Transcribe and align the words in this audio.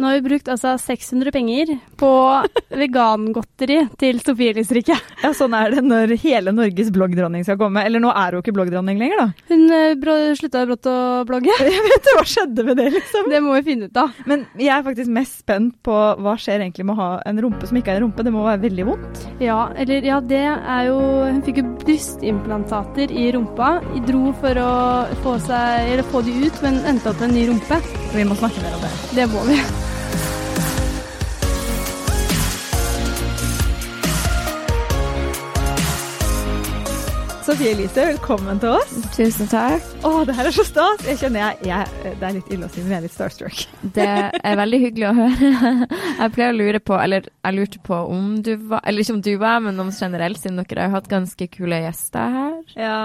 Nå 0.00 0.08
har 0.08 0.16
vi 0.16 0.22
brukt 0.30 0.48
altså 0.48 0.72
600 0.80 1.28
penger 1.34 1.74
på 2.00 2.10
vegangodteri 2.80 3.82
til 4.00 4.20
Sofie 4.24 4.54
Elise 4.54 4.80
Ja, 4.88 5.32
sånn 5.36 5.52
er 5.56 5.74
det 5.74 5.82
når 5.84 6.14
hele 6.22 6.54
Norges 6.56 6.88
bloggdronning 6.94 7.44
skal 7.44 7.58
komme. 7.60 7.82
Eller 7.84 8.00
nå 8.00 8.08
er 8.08 8.32
hun 8.32 8.40
ikke 8.40 8.54
bloggdronning 8.56 8.96
lenger, 9.02 9.20
da. 9.20 9.46
Hun 9.50 9.66
bro, 10.00 10.14
slutta 10.38 10.64
brått 10.64 10.88
å 10.88 10.96
blogge. 11.28 11.52
Jeg 11.68 11.84
vet 11.84 12.08
Hva 12.16 12.24
skjedde 12.24 12.64
med 12.64 12.80
det, 12.80 12.88
liksom? 12.96 13.28
Det 13.28 13.42
må 13.44 13.58
vi 13.58 13.66
finne 13.66 13.90
ut 13.90 14.00
av. 14.00 14.16
Men 14.30 14.46
jeg 14.58 14.72
er 14.72 14.86
faktisk 14.86 15.12
mest 15.12 15.42
spent 15.44 15.76
på 15.84 15.92
hva 15.92 16.34
skjer 16.40 16.64
egentlig 16.64 16.86
med 16.88 16.96
å 16.96 17.00
ha 17.02 17.10
en 17.28 17.42
rumpe 17.44 17.68
som 17.68 17.76
ikke 17.76 17.92
er 17.92 18.00
en 18.00 18.06
rumpe. 18.08 18.24
Det 18.24 18.32
må 18.32 18.46
være 18.46 18.62
veldig 18.64 18.88
vondt. 18.88 19.22
Ja, 19.44 19.60
eller 19.76 20.08
ja, 20.08 20.20
det 20.24 20.42
er 20.48 20.88
jo 20.88 20.96
Hun 21.00 21.44
fikk 21.44 21.60
jo 21.60 21.66
brystimplantater 21.84 23.12
i 23.12 23.28
rumpa. 23.36 23.76
De 23.92 24.02
dro 24.08 24.32
for 24.40 24.64
å 24.64 24.72
få, 25.26 25.36
seg, 25.44 25.92
eller 25.92 26.10
få 26.10 26.24
de 26.26 26.34
ut, 26.46 26.64
men 26.64 26.80
endte 26.88 27.12
opp 27.12 27.20
med 27.20 27.30
en 27.30 27.38
ny 27.38 27.46
rumpe. 27.52 27.80
Vi 28.16 28.26
må 28.26 28.40
snakke 28.40 28.64
mer 28.64 28.80
om 28.80 28.84
det. 28.88 28.92
Det 29.20 29.30
må 29.30 29.46
vi. 29.50 29.60
Sofie 37.50 37.72
Elise, 37.74 38.04
velkommen 38.06 38.60
til 38.62 38.76
oss. 38.76 38.90
Tusen 39.10 39.48
takk. 39.50 39.82
Å, 40.06 40.10
det 40.22 40.36
her 40.38 40.46
er 40.46 40.54
så 40.54 40.62
stas. 40.62 41.00
Jeg 41.02 41.18
kjenner 41.18 41.40
jeg, 41.40 41.64
jeg, 41.66 42.12
Det 42.20 42.28
er 42.28 42.36
litt 42.36 42.52
ille 42.54 42.68
å 42.68 42.70
si, 42.70 42.84
men 42.84 42.92
jeg 42.92 42.98
er 43.00 43.06
litt 43.08 43.14
starstruck. 43.16 43.62
Det 43.96 44.06
er 44.06 44.58
veldig 44.60 44.78
hyggelig 44.84 45.08
å 45.08 45.12
høre. 45.16 45.48
Jeg 46.20 46.34
pleier 46.36 46.54
å 46.54 46.58
lure 46.60 46.80
på, 46.84 46.94
eller 46.94 47.26
jeg 47.26 47.56
lurte 47.56 47.80
på 47.82 47.98
om 48.12 48.28
du 48.44 48.52
var 48.70 48.84
Eller 48.86 49.02
ikke 49.02 49.16
om 49.16 49.22
du 49.24 49.32
var, 49.40 49.58
men 49.64 49.82
om 49.82 49.90
generelt, 49.96 50.38
siden 50.38 50.60
dere 50.60 50.86
har 50.86 50.94
hatt 50.94 51.10
ganske 51.10 51.48
kule 51.50 51.80
gjester 51.82 52.36
her. 52.36 52.54
Ja, 52.78 53.00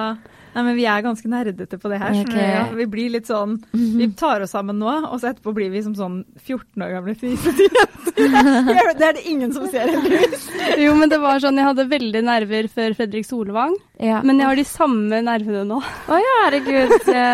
Nei, 0.55 0.63
men 0.63 0.75
vi 0.77 0.85
er 0.87 1.01
ganske 1.03 1.27
nerdete 1.29 1.77
på 1.81 1.89
det 1.91 1.99
her. 1.99 2.15
Okay. 2.23 2.45
Ja, 2.55 2.63
vi 2.73 2.85
blir 2.87 3.09
litt 3.11 3.27
sånn 3.27 3.57
Vi 3.75 4.07
tar 4.17 4.41
oss 4.45 4.53
sammen 4.55 4.79
nå, 4.79 4.87
og 5.09 5.19
så 5.19 5.33
etterpå 5.33 5.53
blir 5.57 5.69
vi 5.73 5.81
som 5.83 5.93
sånn 5.97 6.21
14 6.45 6.81
år 6.85 6.93
gamle 6.95 7.15
fnisete 7.19 7.67
jenter. 7.67 8.93
Det 8.95 9.03
er 9.09 9.17
det 9.17 9.25
ingen 9.27 9.51
som 9.53 9.65
ser, 9.67 9.89
heldigvis. 9.91 10.45
Jo, 10.79 10.93
men 10.95 11.09
det 11.11 11.17
var 11.19 11.41
sånn 11.43 11.57
Jeg 11.59 11.67
hadde 11.67 11.85
veldig 11.91 12.21
nerver 12.23 12.67
før 12.71 12.95
Fredrik 12.95 13.27
Solvang, 13.27 13.75
Ja. 13.99 14.21
men 14.23 14.39
jeg 14.39 14.47
har 14.47 14.55
de 14.59 14.63
samme 14.67 15.19
nervene 15.23 15.63
nå. 15.67 15.77
Å 15.81 16.17
ja, 16.19 16.33
herregud. 16.45 16.93
Det, 17.05 17.25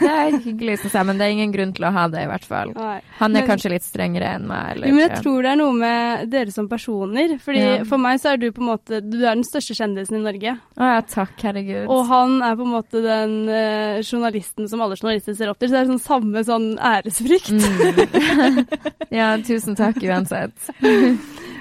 det 0.00 0.10
er 0.10 0.38
hyggelig, 0.44 0.78
syns 0.84 0.94
jeg, 0.98 1.06
men 1.10 1.18
det 1.20 1.26
er 1.26 1.34
ingen 1.34 1.52
grunn 1.54 1.74
til 1.76 1.86
å 1.86 1.92
ha 1.94 2.06
det, 2.10 2.22
i 2.24 2.30
hvert 2.30 2.46
fall. 2.46 2.72
Han 2.76 3.36
er 3.36 3.40
Men- 3.40 3.48
kanskje 3.50 3.70
litt 3.74 3.86
strengere 3.86 4.30
enn 4.36 4.46
meg, 4.50 4.76
eller? 4.76 4.90
Men 4.94 5.02
jeg 5.08 5.20
tror 5.22 5.42
det 5.46 5.50
er 5.52 5.60
noe 5.60 5.76
med 5.76 6.30
dere 6.32 6.54
som 6.54 6.68
personer. 6.70 7.36
Fordi 7.42 7.60
Ja. 7.60 7.84
For 7.90 7.98
meg 7.98 8.20
så 8.22 8.32
er 8.32 8.36
du 8.42 8.48
på 8.52 8.62
en 8.62 8.70
måte 8.70 9.00
Du 9.02 9.18
er 9.24 9.34
den 9.34 9.44
største 9.46 9.74
kjendisen 9.76 10.18
i 10.18 10.22
Norge. 10.24 10.56
Å 10.78 10.88
ja, 10.94 11.00
takk, 11.02 11.34
herregud. 11.42 11.86
Og 11.90 12.06
han 12.10 12.38
er 12.42 12.56
på 12.60 12.66
en 12.66 12.74
måte 12.76 13.02
den 13.04 13.34
eh, 13.48 14.00
journalisten 14.04 14.68
som 14.70 14.82
alle 14.84 14.98
journalister 14.98 15.36
ser 15.36 15.52
opp 15.52 15.60
til. 15.60 15.70
Så 15.70 15.76
det 15.76 15.82
er 15.82 15.90
sånn 15.90 16.04
samme 16.04 16.44
sånn 16.46 16.68
æresfrykt. 16.76 17.52
Mm. 17.56 18.60
ja, 19.20 19.32
tusen 19.46 19.78
takk 19.78 20.00
uansett. 20.04 20.70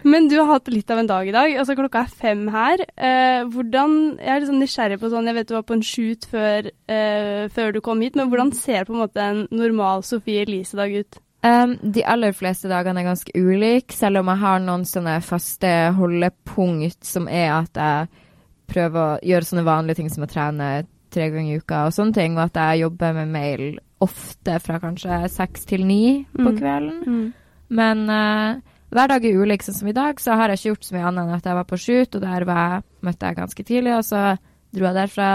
Men 0.04 0.30
du 0.32 0.38
har 0.40 0.48
hatt 0.54 0.70
litt 0.72 0.92
av 0.92 1.02
en 1.02 1.10
dag 1.10 1.28
i 1.28 1.34
dag. 1.36 1.54
Altså 1.60 1.76
Klokka 1.78 2.06
er 2.06 2.20
fem 2.22 2.46
her. 2.54 2.84
Eh, 2.96 3.42
hvordan, 3.52 3.96
Jeg 4.20 4.32
er 4.32 4.44
litt 4.44 4.52
sånn 4.52 4.62
nysgjerrig 4.64 5.00
på 5.02 5.10
sånn 5.12 5.28
Jeg 5.28 5.38
vet 5.40 5.50
du 5.50 5.56
var 5.58 5.66
på 5.68 5.76
en 5.76 5.86
shoot 5.86 6.28
før, 6.30 6.70
eh, 6.92 7.48
før 7.56 7.74
du 7.76 7.82
kom 7.84 8.04
hit, 8.04 8.16
men 8.20 8.32
hvordan 8.32 8.54
ser 8.56 8.88
på 8.88 8.96
en 8.96 9.04
måte 9.04 9.24
en 9.24 9.42
normal 9.52 10.06
Sofie 10.08 10.46
Elise-dag 10.46 10.96
ut? 11.02 11.20
Um, 11.40 11.78
de 11.80 12.04
aller 12.04 12.34
fleste 12.36 12.68
dagene 12.68 13.00
er 13.00 13.08
ganske 13.08 13.32
ulike, 13.32 13.96
selv 13.96 14.20
om 14.20 14.28
jeg 14.28 14.42
har 14.42 14.58
noen 14.60 14.82
sånne 14.88 15.22
faste 15.24 15.70
holdepunkt 15.96 17.08
som 17.08 17.30
er 17.32 17.54
at 17.62 17.80
jeg 17.80 18.26
prøver 18.70 19.00
å 19.02 19.20
gjøre 19.26 19.48
sånne 19.50 19.66
vanlige 19.68 20.00
ting 20.02 20.10
som 20.14 20.24
å 20.26 20.30
trene 20.32 20.70
tre 21.10 21.30
ganger 21.34 21.56
i 21.56 21.62
uka 21.62 21.86
og 21.88 21.94
sånne 21.96 22.14
ting, 22.14 22.36
og 22.38 22.44
at 22.48 22.58
jeg 22.62 22.84
jobber 22.84 23.14
med 23.18 23.32
mail 23.34 23.64
ofte 24.00 24.60
fra 24.64 24.78
kanskje 24.80 25.24
seks 25.34 25.66
til 25.68 25.86
ni 25.90 26.26
på 26.36 26.52
Mm. 26.52 26.58
kvelden. 26.60 27.34
Men 27.70 28.04
uh, 28.10 28.62
hver 28.94 29.08
dag 29.12 29.26
er 29.26 29.38
ulik, 29.42 29.62
sånn 29.66 29.76
som 29.80 29.88
i 29.90 29.94
dag, 29.98 30.20
så 30.22 30.38
har 30.38 30.50
jeg 30.50 30.60
ikke 30.60 30.70
gjort 30.72 30.86
så 30.88 30.96
mye 30.96 31.08
annet 31.10 31.24
enn 31.28 31.36
at 31.36 31.46
jeg 31.50 31.58
var 31.60 31.68
på 31.70 31.78
shoot, 31.78 32.16
og 32.16 32.22
der 32.22 32.46
var 32.46 32.62
jeg, 32.70 32.84
møtte 33.06 33.26
jeg 33.28 33.36
ganske 33.42 33.64
tidlig, 33.68 33.96
og 33.98 34.06
så 34.08 34.22
dro 34.74 34.86
jeg 34.86 34.98
derfra, 34.98 35.32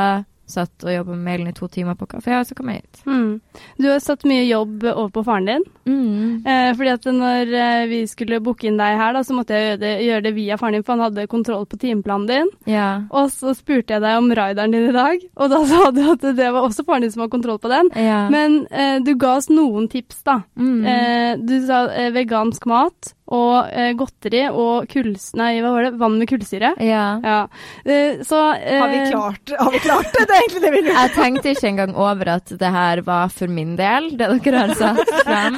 satt 0.47 0.85
og 0.85 0.93
jobbet 0.93 1.17
med 1.17 1.25
mailen 1.25 1.49
i 1.51 1.55
to 1.57 1.69
timer 1.73 1.97
på 1.99 2.09
kafé, 2.11 2.35
og 2.39 2.47
så 2.47 2.57
kom 2.57 2.71
jeg 2.71 2.83
hit. 2.83 3.01
Mm. 3.09 3.63
Du 3.81 3.89
har 3.89 4.03
satt 4.03 4.27
mye 4.29 4.45
jobb 4.45 4.85
over 4.91 5.11
på 5.15 5.25
faren 5.27 5.49
din. 5.49 5.65
Mm. 5.89 6.45
Eh, 6.47 6.71
fordi 6.77 6.93
at 6.93 7.09
når 7.17 7.55
eh, 7.61 7.85
vi 7.91 8.01
skulle 8.11 8.43
booke 8.45 8.69
inn 8.69 8.79
deg 8.81 8.99
her, 9.01 9.17
da, 9.17 9.25
så 9.25 9.37
måtte 9.37 9.57
jeg 9.57 9.71
gjøre 9.71 9.81
det, 9.85 9.95
gjøre 10.05 10.27
det 10.27 10.35
via 10.37 10.59
faren 10.61 10.79
din, 10.79 10.85
for 10.85 10.97
han 10.97 11.07
hadde 11.07 11.27
kontroll 11.33 11.67
på 11.71 11.81
timeplanen 11.81 12.29
din. 12.31 12.53
Ja. 12.71 12.89
Og 13.15 13.33
så 13.33 13.55
spurte 13.57 13.97
jeg 13.97 14.05
deg 14.05 14.21
om 14.21 14.31
rideren 14.37 14.77
din 14.77 14.91
i 14.91 14.97
dag, 14.97 15.27
og 15.35 15.53
da 15.55 15.63
sa 15.73 15.91
du 15.97 16.03
at 16.13 16.29
det 16.37 16.53
var 16.57 16.69
også 16.69 16.87
faren 16.87 17.07
din 17.07 17.15
som 17.15 17.25
hadde 17.25 17.37
kontroll 17.39 17.61
på 17.63 17.73
den. 17.73 17.93
ja. 17.97 18.25
Men 18.35 18.65
eh, 18.71 18.99
du 19.05 19.15
ga 19.21 19.37
oss 19.39 19.51
noen 19.53 19.89
tips, 19.93 20.23
da. 20.27 20.41
Mm. 20.61 20.81
Eh, 20.89 21.33
du 21.45 21.59
sa 21.67 21.87
eh, 21.93 22.13
vegansk 22.15 22.67
mat 22.69 23.15
og 23.33 23.71
eh, 23.73 23.93
godteri 23.97 24.43
og 24.53 24.85
kuls... 24.93 25.31
Nei, 25.39 25.55
hva 25.65 25.71
var 25.73 25.87
det? 25.87 25.93
Vann 26.01 26.19
med 26.21 26.29
kullsyre. 26.29 26.75
ja. 26.85 27.05
Ja. 27.25 27.39
Eh, 27.85 28.21
så 28.27 28.41
eh, 28.59 28.81
Har 28.83 28.91
vi 28.93 28.99
klart, 29.11 29.55
har 29.59 29.71
vi 29.73 29.81
klart 29.85 30.11
det? 30.13 30.27
Det 30.29 30.35
er 30.37 30.43
egentlig 30.43 30.63
det 30.67 30.73
vi 30.75 30.83
lurer 30.85 30.99
Jeg 30.99 31.15
tenkte 31.17 31.55
ikke 31.55 31.69
engang 31.71 31.95
over 31.97 32.33
at 32.35 32.53
det 32.61 32.73
her 32.77 33.01
var 33.07 33.33
for 33.33 33.49
min 33.49 33.77
del, 33.81 34.11
det 34.21 34.29
dere 34.45 34.65
har 34.67 34.75
satt 34.77 35.15
frem. 35.27 35.57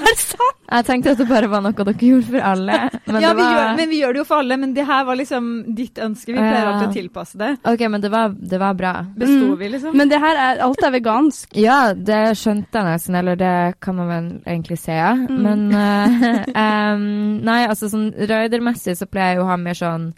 Jeg 0.67 0.85
tenkte 0.89 1.13
at 1.15 1.21
det 1.21 1.27
bare 1.31 1.49
var 1.51 1.63
noe 1.63 1.73
dere 1.77 1.95
gjorde 1.95 2.27
for 2.27 2.43
alle. 2.51 2.79
Men 3.07 3.21
ja, 3.23 3.31
det 3.31 3.39
vi 3.39 3.47
gjør, 3.47 3.69
men 3.79 3.91
vi 3.93 4.01
gjør 4.01 4.17
det 4.17 4.21
jo 4.21 4.25
for 4.27 4.43
alle, 4.43 4.57
men 4.59 4.73
det 4.75 4.87
her 4.89 5.05
var 5.07 5.19
liksom 5.21 5.49
ditt 5.79 6.01
ønske. 6.03 6.33
Vi 6.33 6.39
pleier 6.39 6.67
alltid 6.73 6.89
å 6.89 6.97
tilpasse 6.97 7.39
det. 7.41 7.53
OK, 7.71 7.85
men 7.93 8.03
det 8.03 8.11
var, 8.11 8.35
det 8.35 8.59
var 8.63 8.75
bra. 8.79 8.93
Besto 9.17 9.47
Mm. 9.47 9.57
vi, 9.61 9.69
liksom? 9.77 9.97
Men 9.97 10.09
det 10.11 10.19
her 10.23 10.37
er 10.43 10.63
Alt 10.67 10.83
er 10.83 10.91
vegansk. 10.97 11.55
Ja, 11.57 11.93
det 11.95 12.21
skjønte 12.41 12.81
jeg 12.81 12.89
nesten, 12.91 13.15
eller 13.21 13.37
det 13.39 13.55
kan 13.81 13.97
man 13.97 14.09
vel 14.11 14.29
egentlig 14.47 14.79
se. 14.83 14.97
Mm. 14.97 15.39
Men 15.47 15.67
uh, 15.77 16.47
um, 16.97 17.07
Nei, 17.47 17.61
altså 17.69 17.89
sånn 17.93 18.11
røydermessig 18.17 18.97
så 18.99 19.07
pleier 19.07 19.35
jeg 19.37 19.41
jo 19.41 19.47
å 19.47 19.51
ha 19.53 19.57
mer 19.61 19.79
sånn 19.79 20.13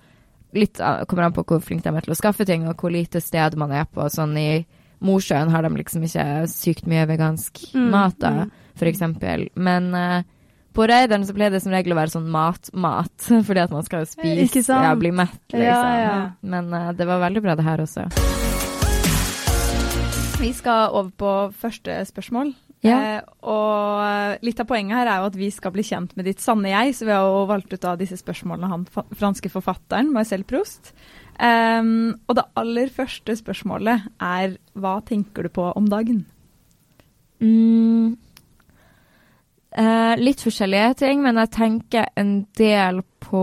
Litt 0.57 0.79
kommer 0.81 1.27
an 1.27 1.35
på 1.37 1.43
hvor 1.45 1.61
flink 1.61 1.83
de 1.85 1.91
er 1.93 2.01
til 2.07 2.15
å 2.15 2.17
skaffe 2.17 2.47
ting, 2.49 2.63
og 2.71 2.81
hvor 2.81 2.89
lite 2.89 3.21
sted 3.21 3.53
man 3.61 3.69
er 3.77 3.85
på. 3.85 4.07
Sånn 4.09 4.33
i 4.41 4.65
Mosjøen 5.05 5.51
har 5.53 5.63
de 5.63 5.69
liksom 5.77 6.07
ikke 6.09 6.25
sykt 6.49 6.87
mye 6.89 7.05
vegansk 7.07 7.61
Mm, 7.75 7.91
mat, 7.93 8.17
da, 8.19 8.31
mm. 8.33 8.51
for 8.81 8.89
eksempel. 8.89 9.45
Men 9.61 9.91
eh, 9.95 10.23
på 10.79 10.87
Raideren 10.87 11.27
så 11.27 11.35
pleier 11.35 11.51
det 11.51 11.59
som 11.65 11.75
regel 11.75 11.97
å 11.97 11.99
være 11.99 12.13
sånn 12.13 12.29
mat-mat, 12.31 13.15
fordi 13.49 13.65
at 13.65 13.75
man 13.75 13.87
skal 13.87 14.05
jo 14.05 14.13
spise 14.13 14.63
og 14.77 14.87
ja, 14.87 14.95
bli 14.99 15.11
mett, 15.11 15.41
liksom. 15.51 15.67
Ja, 15.67 15.99
ja. 15.99 16.19
Men 16.47 16.71
uh, 16.71 16.93
det 16.95 17.09
var 17.09 17.25
veldig 17.25 17.43
bra 17.43 17.59
det 17.59 17.67
her 17.67 17.83
også. 17.83 18.07
Vi 20.39 20.53
skal 20.55 20.95
over 20.95 21.11
på 21.19 21.35
første 21.59 21.97
spørsmål. 22.07 22.53
Ja. 22.87 22.99
Eh, 23.19 23.23
og 23.51 24.45
litt 24.47 24.61
av 24.63 24.69
poenget 24.71 25.01
her 25.01 25.09
er 25.11 25.19
jo 25.19 25.31
at 25.33 25.39
vi 25.41 25.49
skal 25.51 25.73
bli 25.75 25.83
kjent 25.83 26.13
med 26.15 26.29
ditt 26.31 26.39
sanne 26.39 26.71
jeg, 26.71 26.95
så 26.95 27.09
vi 27.09 27.15
har 27.17 27.27
jo 27.27 27.41
valgt 27.51 27.75
ut 27.75 27.87
av 27.91 27.99
disse 27.99 28.21
spørsmålene 28.21 28.71
han 28.71 28.87
franske 29.19 29.51
forfatteren 29.51 30.13
Marcel 30.15 30.47
Proust. 30.47 30.93
Um, 31.43 32.15
og 32.31 32.39
det 32.39 32.47
aller 32.59 32.95
første 32.95 33.35
spørsmålet 33.41 34.07
er 34.23 34.55
hva 34.79 34.95
tenker 35.11 35.49
du 35.49 35.51
på 35.59 35.67
om 35.75 35.91
dagen? 35.91 36.23
Mm. 37.43 38.15
Eh, 39.79 40.15
litt 40.19 40.41
forskjellige 40.43 40.95
ting, 41.05 41.21
men 41.23 41.37
jeg 41.39 41.53
tenker 41.55 42.09
en 42.19 42.33
del 42.59 43.03
på 43.23 43.43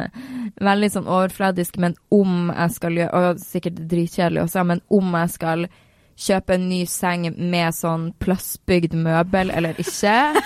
Veldig 0.68 0.88
sånn 0.92 1.08
overfladisk, 1.08 1.78
men 1.80 1.94
om 2.12 2.50
jeg 2.50 2.74
skal 2.74 2.96
gjøre 2.96 3.20
Og 3.20 3.40
sikkert 3.40 3.80
dritkjedelig 3.88 4.42
også, 4.44 4.64
men 4.68 4.82
om 4.92 5.16
jeg 5.16 5.32
skal 5.32 5.66
kjøpe 6.16 6.54
en 6.56 6.68
ny 6.70 6.82
seng 6.88 7.26
med 7.36 7.74
sånn 7.76 8.10
plastbygd 8.22 8.94
møbel 8.96 9.50
eller 9.52 9.76
ikke. 9.82 10.14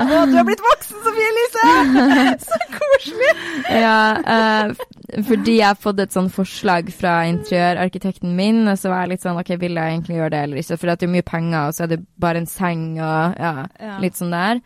Å, 0.00 0.22
du 0.26 0.34
har 0.34 0.46
blitt 0.46 0.62
voksen, 0.64 1.02
Sofie 1.04 1.26
Elise! 1.30 1.66
Så 2.48 2.58
koselig! 2.72 3.32
Ja, 3.74 3.98
uh, 4.24 5.20
fordi 5.26 5.58
jeg 5.58 5.66
har 5.68 5.78
fått 5.78 6.00
et 6.02 6.14
sånn 6.14 6.30
forslag 6.32 6.88
fra 6.96 7.20
interiørarkitekten 7.28 8.32
min, 8.38 8.62
og 8.70 8.78
så 8.80 8.92
var 8.92 9.04
jeg 9.04 9.12
litt 9.14 9.26
sånn 9.26 9.38
OK, 9.40 9.52
vil 9.60 9.76
jeg 9.78 9.94
egentlig 9.94 10.16
gjøre 10.20 10.32
det 10.34 10.42
eller 10.46 10.62
ikke? 10.62 10.78
For 10.80 10.90
det 10.90 11.06
er 11.08 11.12
mye 11.14 11.28
penger, 11.28 11.60
og 11.68 11.76
så 11.76 11.84
er 11.86 11.92
det 11.94 12.00
bare 12.24 12.42
en 12.42 12.50
seng 12.50 12.84
og 12.96 13.36
ja, 13.40 13.54
Ja. 13.82 13.94
litt 14.02 14.18
sånn 14.18 14.34
der. 14.34 14.62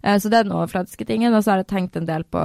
Uh, 0.00 0.16
så 0.16 0.30
det 0.30 0.40
er 0.40 0.48
den 0.48 0.56
overfladiske 0.56 1.06
tingen. 1.08 1.34
Og 1.34 1.44
så 1.44 1.52
har 1.54 1.62
jeg 1.64 1.70
tenkt 1.74 1.98
en 2.00 2.08
del 2.08 2.24
på 2.24 2.44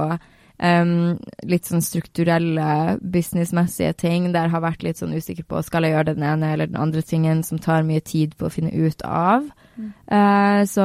em, 0.58 1.18
litt 1.42 1.66
sånn 1.66 1.82
strukturelle, 1.82 2.98
businessmessige 3.00 3.92
ting 3.98 4.30
der 4.32 4.46
jeg 4.46 4.54
har 4.54 4.62
vært 4.64 4.82
litt 4.86 5.00
sånn 5.00 5.14
usikker 5.16 5.44
på 5.48 5.62
skal 5.66 5.82
jeg 5.86 5.94
gjøre 5.96 6.14
den 6.14 6.22
ene 6.28 6.52
eller 6.54 6.70
den 6.70 6.78
andre 6.80 7.02
tingen 7.02 7.42
som 7.42 7.58
tar 7.58 7.82
mye 7.86 8.00
tid 8.00 8.36
på 8.38 8.46
å 8.46 8.52
finne 8.54 8.70
ut 8.72 9.02
av. 9.02 9.48
Eh, 9.80 10.60
så 10.70 10.84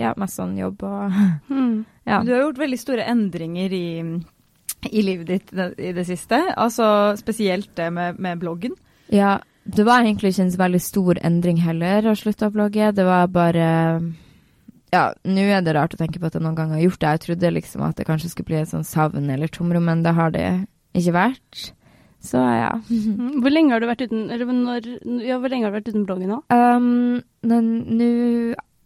ja, 0.00 0.14
mest 0.16 0.38
sånn 0.40 0.56
jobb 0.58 0.82
og 0.88 1.12
Mm. 1.52 1.84
ja. 2.08 2.22
Du 2.24 2.32
har 2.32 2.46
gjort 2.46 2.58
veldig 2.62 2.78
store 2.80 3.04
endringer 3.04 3.72
i, 3.76 3.86
i 4.90 5.02
livet 5.04 5.26
ditt 5.28 5.52
i 5.78 5.92
det 5.92 6.06
siste. 6.08 6.40
Altså 6.56 7.12
spesielt 7.20 7.74
det 7.76 7.90
med, 7.92 8.18
med 8.18 8.38
bloggen. 8.40 8.72
Ja, 9.12 9.36
det 9.64 9.84
var 9.86 10.00
egentlig 10.02 10.32
ikke 10.32 10.42
en 10.48 10.56
veldig 10.58 10.80
stor 10.82 11.18
endring 11.22 11.60
heller 11.62 12.08
å 12.10 12.16
slutte 12.18 12.48
å 12.48 12.54
blogge. 12.54 12.88
Det 12.96 13.04
var 13.06 13.28
bare 13.30 13.68
Ja, 14.92 15.06
nå 15.24 15.44
er 15.48 15.62
det 15.64 15.72
rart 15.72 15.94
å 15.96 16.00
tenke 16.00 16.20
på 16.20 16.28
at 16.28 16.34
jeg 16.36 16.44
noen 16.44 16.56
gang 16.58 16.74
har 16.74 16.82
gjort 16.84 17.00
det. 17.00 17.12
Jeg 17.14 17.22
trodde 17.26 17.52
liksom 17.56 17.84
at 17.86 17.96
det 17.96 18.04
kanskje 18.08 18.32
skulle 18.32 18.50
bli 18.50 18.58
et 18.60 18.72
sånn 18.72 18.84
savn 18.84 19.30
eller 19.32 19.48
tomrom, 19.52 19.86
men 19.88 20.02
det 20.04 20.12
har 20.18 20.34
det 20.34 20.48
ikke 20.98 21.14
vært. 21.16 21.62
Så 22.22 22.38
ja. 22.38 22.74
Mm. 22.92 23.40
Hvor 23.42 23.50
lenge 23.50 23.72
har 23.74 23.82
du 23.82 23.88
vært 23.88 24.04
uten 24.04 24.28
eller 24.30 24.48
når, 24.52 24.86
ja, 25.24 25.38
har 25.40 25.48
du 25.48 25.76
vært 25.78 25.88
uten 25.88 26.04
bloggen 26.06 26.30
nå? 26.30 26.38
Um, 26.52 27.22
men 27.42 27.70
nå 27.88 28.08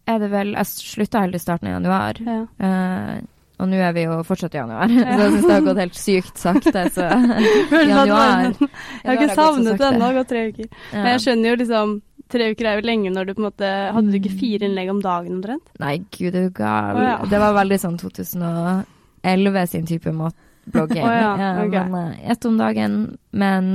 er 0.07 0.21
det 0.21 0.29
vel 0.31 0.53
Jeg 0.55 0.69
slutta 0.71 1.21
helt 1.25 1.35
i 1.35 1.41
starten 1.41 1.69
av 1.69 1.75
januar. 1.77 2.21
Ja. 2.23 2.39
Uh, 2.61 3.25
og 3.57 3.69
nå 3.71 3.79
er 3.81 3.93
vi 3.95 4.05
jo 4.05 4.19
fortsatt 4.25 4.55
i 4.55 4.59
januar, 4.61 4.91
så 4.93 5.03
jeg 5.03 5.31
syns 5.33 5.45
det 5.47 5.53
har 5.53 5.63
gått 5.67 5.81
helt 5.81 5.97
sykt 5.97 6.41
sakte. 6.41 6.83
Så 6.93 7.07
januar 7.91 8.51
Jeg 8.53 8.69
har 9.03 9.15
ikke 9.17 9.37
savnet 9.37 9.79
det 9.81 9.87
ennå, 9.89 9.97
det 9.97 10.07
har 10.07 10.19
gått 10.21 10.31
tre 10.33 10.43
uker. 10.51 10.69
Men 10.93 11.09
jeg 11.15 11.25
skjønner 11.25 11.49
jo 11.51 11.59
liksom 11.63 11.95
Tre 12.31 12.49
uker 12.51 12.67
er 12.67 12.79
jo 12.79 12.87
lenge 12.87 13.11
når 13.13 13.29
du 13.29 13.33
på 13.35 13.41
en 13.41 13.47
måte 13.47 13.67
Hadde 13.95 14.11
du 14.11 14.17
ikke 14.19 14.33
fire 14.35 14.67
innlegg 14.67 14.91
om 14.91 14.99
dagen 15.03 15.37
omtrent? 15.37 15.69
Nei, 15.79 15.97
gud, 16.11 16.33
er 16.35 16.49
du 16.49 16.55
gal. 16.57 16.97
Oh, 16.97 17.05
ja. 17.05 17.17
Det 17.29 17.41
var 17.41 17.55
veldig 17.57 17.79
sånn 17.83 17.99
2011 18.01 19.67
sin 19.71 19.87
type 19.87 20.13
blogging. 20.13 21.03
Å, 21.07 21.13
ja, 21.15 21.51
ok. 21.63 21.77
men, 21.77 21.95
eh, 22.01 22.31
ett 22.33 22.49
om 22.49 22.57
dagen. 22.59 22.97
Men 23.31 23.71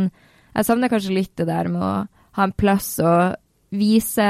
jeg 0.53 0.69
savner 0.69 0.93
kanskje 0.93 1.17
litt 1.17 1.33
det 1.41 1.49
der 1.49 1.71
med 1.73 1.85
å 1.85 1.95
ha 2.37 2.47
en 2.49 2.55
plass 2.57 2.95
og 3.05 3.39
vise 3.73 4.27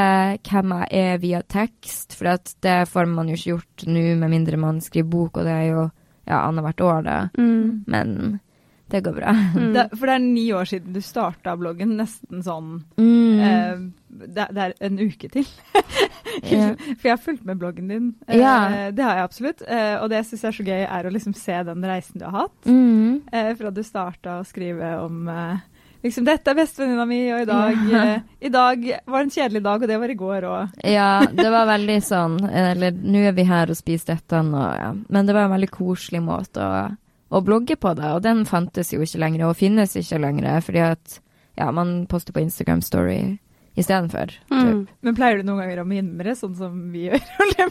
hvem 0.46 0.74
jeg 0.76 1.02
er 1.02 1.19
via 1.22 1.42
tekst, 1.42 2.14
for 2.14 2.30
det 2.62 2.76
får 2.90 3.10
man 3.10 3.30
jo 3.30 3.38
ikke 3.38 3.50
gjort 3.56 3.84
nå, 3.90 4.04
med 4.20 4.30
mindre 4.30 4.60
man 4.60 4.78
skriver 4.82 5.10
bok, 5.10 5.40
og 5.40 5.48
det 5.48 5.56
er 5.56 5.66
jo 5.72 5.82
ja, 6.30 6.44
annethvert 6.44 6.84
år, 6.86 7.02
det. 7.08 7.20
Mm. 7.42 7.82
Men 7.90 8.12
det 8.93 9.00
går 9.06 9.15
bra. 9.17 9.33
Mm. 9.56 9.73
Det, 9.75 9.87
for 9.97 10.06
det 10.11 10.15
er 10.19 10.23
ni 10.25 10.44
år 10.53 10.69
siden 10.69 10.93
du 10.94 11.00
starta 11.05 11.55
bloggen, 11.59 11.97
nesten 11.99 12.43
sånn 12.44 12.71
Mm. 13.00 13.41
eh, 13.41 14.27
det, 14.29 14.47
det 14.53 14.62
er 14.67 14.75
en 14.85 14.99
uke 15.00 15.31
til. 15.33 15.47
yeah. 16.44 16.75
For 17.00 17.09
jeg 17.09 17.15
har 17.17 17.23
fulgt 17.25 17.44
med 17.49 17.59
bloggen 17.61 17.89
din. 17.89 18.15
Eh, 18.29 18.39
yeah. 18.39 18.91
Det 18.93 19.05
har 19.05 19.17
jeg 19.23 19.25
absolutt. 19.31 19.62
Eh, 19.67 19.97
og 20.03 20.11
det 20.12 20.21
jeg 20.23 20.31
syns 20.33 20.44
er 20.50 20.56
så 20.59 20.67
gøy, 20.69 20.83
er 20.87 21.09
å 21.09 21.12
liksom 21.15 21.35
se 21.39 21.59
den 21.69 21.85
reisen 21.89 22.21
du 22.21 22.27
har 22.29 22.44
hatt. 22.44 22.56
Mm. 22.69 23.23
Eh, 23.33 23.53
fra 23.59 23.71
du 23.73 23.83
starta 23.87 24.41
å 24.43 24.47
skrive 24.47 24.93
om 25.03 25.29
eh, 25.33 25.56
liksom 26.05 26.25
'Dette 26.27 26.50
er 26.50 26.59
bestevenninna 26.59 27.05
mi', 27.06 27.33
og 27.35 27.41
i 27.43 27.49
dag, 27.49 27.77
Ja. 27.93 28.05
eh, 28.05 28.21
i 28.41 28.49
dag 28.53 28.87
var 29.06 29.21
en 29.23 29.31
kjedelig 29.31 29.62
dag, 29.62 29.83
og 29.83 29.89
det 29.89 29.99
var 30.00 30.11
i 30.11 30.15
går 30.19 30.43
òg. 30.49 30.69
Ja, 30.85 31.21
det 31.27 31.50
var 31.50 31.67
veldig 31.71 31.99
sånn 32.03 32.41
Eller 32.50 32.91
nå 32.93 33.19
er 33.29 33.33
vi 33.33 33.44
her 33.44 33.71
og 33.71 33.77
spiser 33.79 34.17
dette, 34.17 34.41
og 34.43 34.75
ja. 34.77 34.93
Men 35.09 35.27
det 35.27 35.35
var 35.35 35.44
en 35.47 35.55
veldig 35.56 35.71
koselig 35.71 36.21
måte 36.23 36.59
å, 36.61 36.97
å 37.32 37.40
blogge 37.44 37.79
på, 37.81 37.94
det, 37.96 38.11
Og 38.12 38.23
den 38.25 38.44
fantes 38.49 38.93
jo 38.93 39.00
ikke 39.05 39.23
lenger, 39.23 39.46
og 39.49 39.58
finnes 39.61 39.96
ikke 39.96 40.20
lenger, 40.20 40.61
fordi 40.64 40.84
at 40.84 41.20
ja, 41.58 41.70
man 41.73 42.02
poster 42.08 42.34
på 42.37 42.43
Instagram 42.44 42.82
Story 42.84 43.38
istedenfor. 43.76 44.32
Mm. 44.52 44.87
Men 45.00 45.14
pleier 45.17 45.40
du 45.40 45.46
noen 45.49 45.62
ganger 45.62 45.81
å 45.81 45.87
mimre, 45.88 46.34
sånn 46.37 46.55
som 46.58 46.75
vi 46.93 47.06
gjør? 47.08 47.23
Og 47.40 47.55
gå 47.56 47.69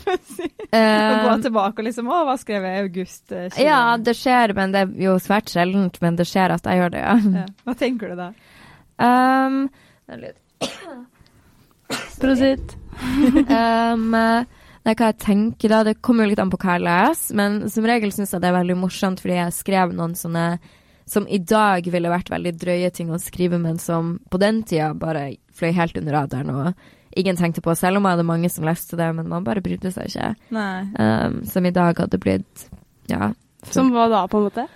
Um, 0.71 1.41
tilbake 1.43 1.81
og 1.81 1.83
liksom 1.83 2.07
'Å, 2.07 2.21
hva 2.23 2.37
skrev 2.39 2.63
jeg 2.63 2.77
i 2.77 2.83
august?' 2.85 3.33
eh, 3.35 3.49
20?» 3.51 3.65
ja, 3.65 3.97
det 3.99 4.13
skjer, 4.15 4.53
men 4.55 4.71
det 4.71 4.85
er 4.85 4.93
jo 5.03 5.17
svært 5.19 5.51
sjeldent. 5.51 5.99
Men 6.01 6.15
det 6.15 6.25
skjer 6.29 6.53
at 6.55 6.65
jeg 6.65 6.79
gjør 6.79 6.93
det, 6.93 7.01
ja. 7.03 7.15
Ja. 7.41 7.45
Hva 7.67 7.75
tenker 7.77 8.13
du 8.13 8.21
da? 8.21 8.29
Um. 9.01 9.57
Prosit. 12.21 12.77
um, 13.51 14.15
nei, 14.87 14.93
hva 14.95 15.11
jeg 15.11 15.19
tenker 15.23 15.73
da, 15.73 15.81
det 15.87 15.99
kommer 16.03 16.25
jo 16.25 16.33
litt 16.33 16.41
an 16.43 16.51
på 16.53 16.59
hva 16.61 16.77
jeg 16.77 16.85
leser, 16.87 17.37
men 17.39 17.57
som 17.73 17.87
regel 17.87 18.13
syns 18.15 18.33
jeg 18.33 18.43
det 18.43 18.51
er 18.51 18.59
veldig 18.59 18.77
morsomt 18.81 19.21
fordi 19.23 19.37
jeg 19.37 19.57
skrev 19.57 19.93
noen 19.97 20.15
sånne 20.17 20.45
som 21.11 21.25
i 21.27 21.41
dag 21.43 21.87
ville 21.91 22.11
vært 22.11 22.31
veldig 22.31 22.53
drøye 22.61 22.89
ting 22.95 23.11
å 23.11 23.19
skrive, 23.19 23.59
men 23.59 23.79
som 23.81 24.15
på 24.31 24.39
den 24.39 24.61
tida 24.67 24.93
bare 24.95 25.33
fløy 25.57 25.73
helt 25.75 25.97
under 25.99 26.15
radaren 26.15 26.51
og 26.53 27.19
ingen 27.19 27.35
tenkte 27.35 27.63
på, 27.63 27.73
selv 27.75 27.99
om 27.99 28.05
jeg 28.07 28.15
hadde 28.15 28.27
mange 28.29 28.51
som 28.51 28.67
leste 28.67 28.95
det, 28.99 29.09
men 29.17 29.27
man 29.27 29.43
bare 29.43 29.63
brydde 29.63 29.91
seg 29.91 30.07
ikke. 30.11 30.29
Um, 30.55 31.41
som 31.49 31.65
i 31.67 31.73
dag 31.75 31.99
hadde 31.99 32.19
blitt, 32.21 32.69
ja. 33.11 33.33
Som 33.67 33.91
hva 33.93 34.07
da, 34.11 34.23
på 34.31 34.39
en 34.39 34.47
måte? 34.47 34.67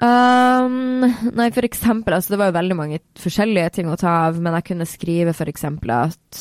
Um, 0.00 1.04
nei, 1.36 1.50
for 1.52 1.66
eksempel, 1.68 2.16
altså 2.16 2.34
det 2.34 2.40
var 2.40 2.50
jo 2.50 2.56
veldig 2.56 2.76
mange 2.78 2.98
forskjellige 3.20 3.76
ting 3.76 3.92
å 3.92 3.98
ta 4.00 4.16
av, 4.26 4.40
men 4.42 4.56
jeg 4.58 4.66
kunne 4.72 4.88
skrive 4.88 5.36
for 5.36 5.52
eksempel 5.52 5.92
at 5.94 6.40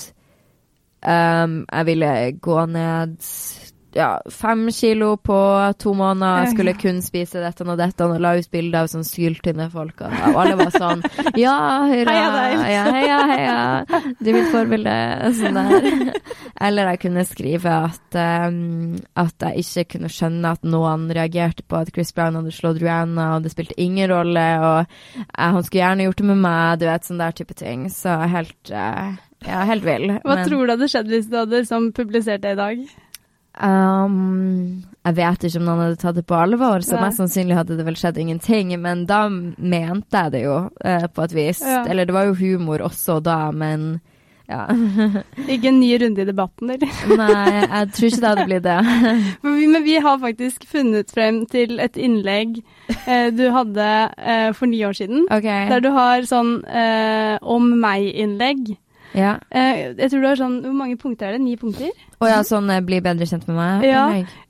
um, 1.02 1.60
jeg 1.66 1.90
ville 1.90 2.14
gå 2.44 2.62
ned 2.74 3.18
ja, 3.94 4.22
fem 4.32 4.72
kilo 4.72 5.18
på 5.18 5.74
to 5.80 5.94
måneder, 5.94 6.44
jeg 6.44 6.54
skulle 6.54 6.74
kun 6.78 7.00
spise 7.02 7.42
dette 7.42 7.66
og 7.66 7.78
dette, 7.80 8.06
og 8.06 8.22
la 8.22 8.36
ut 8.38 8.50
bilder 8.52 8.84
av 8.84 8.90
sånn 8.92 9.06
syltynne 9.08 9.70
folk, 9.74 10.04
og, 10.06 10.14
og 10.30 10.40
alle 10.44 10.58
var 10.60 10.74
sånn 10.76 11.04
Ja, 11.40 11.56
hurra! 11.90 12.18
Heia 12.66 12.84
heia, 12.94 13.20
heia! 13.32 14.02
Du 14.20 14.30
er 14.30 14.38
mitt 14.38 14.52
forbilde. 14.54 14.96
Sånn 15.40 15.58
der. 15.58 16.12
Eller 16.68 16.92
jeg 16.92 17.02
kunne 17.06 17.26
skrive 17.28 17.76
at, 17.90 18.20
um, 18.50 18.98
at 19.20 19.48
jeg 19.48 19.64
ikke 19.64 19.96
kunne 19.96 20.12
skjønne 20.12 20.54
at 20.58 20.68
noen 20.68 21.08
reagerte 21.16 21.66
på 21.66 21.80
at 21.80 21.94
Chris 21.96 22.12
Brown 22.16 22.38
hadde 22.40 22.54
slått 22.56 22.82
Rihanna, 22.84 23.32
og 23.38 23.46
det 23.46 23.54
spilte 23.56 23.78
ingen 23.82 24.10
rolle, 24.12 24.46
og 24.60 24.84
uh, 24.84 25.26
han 25.40 25.64
skulle 25.64 25.82
gjerne 25.86 26.10
gjort 26.10 26.22
det 26.22 26.30
med 26.30 26.44
meg, 26.46 26.82
du 26.82 26.86
vet, 26.90 27.10
sånn 27.10 27.24
der 27.24 27.36
type 27.38 27.58
ting. 27.58 27.88
Så 27.94 28.14
helt 28.30 28.74
eh, 28.74 29.18
Ja, 29.46 29.64
helt 29.68 29.86
vill. 29.86 30.10
Hva 30.24 30.36
Men- 30.36 30.48
tror 30.50 30.66
du 30.66 30.74
hadde 30.74 30.90
skjedd 30.92 31.08
hvis 31.08 31.30
du 31.30 31.38
hadde 31.38 31.62
liksom, 31.62 31.92
publisert 31.94 32.42
det 32.42 32.56
i 32.58 32.60
dag? 32.60 32.82
Um, 33.60 34.84
jeg 35.04 35.16
vet 35.16 35.44
ikke 35.44 35.60
om 35.60 35.66
noen 35.66 35.82
hadde 35.84 36.00
tatt 36.00 36.16
det 36.16 36.26
på 36.28 36.38
alvor, 36.38 36.84
så 36.86 36.96
Nei. 36.96 37.08
mest 37.08 37.20
sannsynlig 37.20 37.58
hadde 37.58 37.76
det 37.80 37.86
vel 37.88 37.98
skjedd 38.00 38.18
ingenting. 38.18 38.76
Men 38.80 39.06
da 39.06 39.28
mente 39.30 40.12
jeg 40.12 40.32
det 40.32 40.44
jo, 40.44 40.70
uh, 40.86 41.08
på 41.08 41.24
et 41.24 41.36
vis. 41.36 41.64
Ja. 41.66 41.84
Eller 41.86 42.06
det 42.06 42.16
var 42.16 42.30
jo 42.30 42.38
humor 42.40 42.86
også 42.88 43.22
da, 43.24 43.52
men 43.52 44.00
ja. 44.50 44.66
Ikke 45.54 45.70
en 45.70 45.80
ny 45.80 45.92
runde 46.02 46.24
i 46.24 46.28
debatten, 46.28 46.72
eller? 46.74 46.90
Nei, 47.20 47.62
jeg 47.62 47.92
tror 47.94 48.08
ikke 48.08 48.22
det 48.24 48.32
hadde 48.32 48.46
blitt 48.50 48.66
det. 48.66 48.78
men, 49.44 49.56
vi, 49.60 49.68
men 49.70 49.86
vi 49.86 49.98
har 50.02 50.20
faktisk 50.22 50.66
funnet 50.70 51.14
frem 51.14 51.44
til 51.52 51.78
et 51.84 52.00
innlegg 52.00 52.58
eh, 53.06 53.30
du 53.36 53.46
hadde 53.54 53.90
eh, 54.18 54.50
for 54.58 54.72
ni 54.72 54.82
år 54.88 54.98
siden. 54.98 55.28
okay. 55.30 55.68
Der 55.70 55.86
du 55.86 55.92
har 55.94 56.26
sånn 56.30 56.60
eh, 56.66 57.38
om 57.46 57.70
meg-innlegg. 57.82 58.74
Ja. 59.18 59.38
Eh, 59.50 59.96
jeg 59.98 60.12
tror 60.12 60.22
du 60.22 60.28
har 60.28 60.38
sånn 60.38 60.60
Hvor 60.62 60.74
mange 60.78 60.94
punkter 61.02 61.30
er 61.30 61.38
det? 61.38 61.40
Ni 61.42 61.56
punkter? 61.58 61.90
Å 62.20 62.28
ja, 62.30 62.40
sånn 62.46 62.68
eh, 62.70 62.82
bli 62.86 63.00
bedre 63.02 63.26
kjent 63.26 63.48
med 63.48 63.56
meg. 63.58 63.86
Ja. 63.88 64.04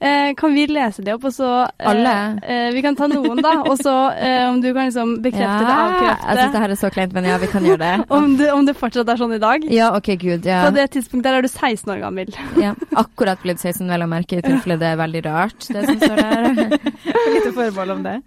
Eh, 0.03 0.31
kan 0.35 0.51
vi 0.55 0.65
lese 0.67 1.03
det 1.05 1.13
opp, 1.15 1.27
og 1.29 1.33
så 1.35 1.49
eh, 1.67 1.87
Alle? 1.91 2.15
Eh, 2.43 2.69
vi 2.75 2.81
kan 2.83 2.97
ta 2.97 3.07
noen, 3.11 3.39
da. 3.45 3.53
Og 3.69 3.77
så 3.79 3.93
eh, 4.17 4.47
om 4.49 4.57
du 4.59 4.67
kan 4.73 4.89
liksom 4.89 5.13
bekrefte 5.23 5.69
eller 5.69 6.09
Jeg 6.09 6.39
syns 6.41 6.55
det 6.57 6.63
her 6.65 6.73
er 6.75 6.79
så 6.81 6.89
kleint, 6.95 7.13
men 7.15 7.29
ja, 7.29 7.37
vi 7.39 7.47
kan 7.51 7.63
gjøre 7.69 7.79
det. 7.83 7.93
Om 8.09 8.35
det, 8.41 8.49
om 8.55 8.65
det 8.67 8.75
fortsatt 8.79 9.13
er 9.13 9.21
sånn 9.21 9.37
i 9.37 9.41
dag. 9.43 9.69
Ja, 9.71 9.91
OK, 9.95 10.11
gud. 10.19 10.49
Ja. 10.49 10.63
På 10.67 10.73
det 10.75 10.89
tidspunktet 10.97 11.29
der 11.29 11.39
er 11.39 11.45
du 11.45 11.51
16 11.53 11.93
år 11.95 12.03
gammel. 12.03 12.33
ja. 12.59 12.73
Akkurat 12.99 13.39
blitt 13.45 13.61
16, 13.63 13.87
vel 13.87 14.03
å 14.03 14.09
merke, 14.11 14.41
i 14.41 14.45
tilfelle 14.45 14.79
det 14.81 14.91
er 14.91 14.99
veldig 14.99 15.23
rart, 15.29 15.69
det 15.71 15.85
som 15.87 15.99
står 16.03 16.19
der. 16.25 16.79
Lite 17.35 17.53
forbehold 17.53 17.95
om 17.99 18.03
det. 18.09 18.17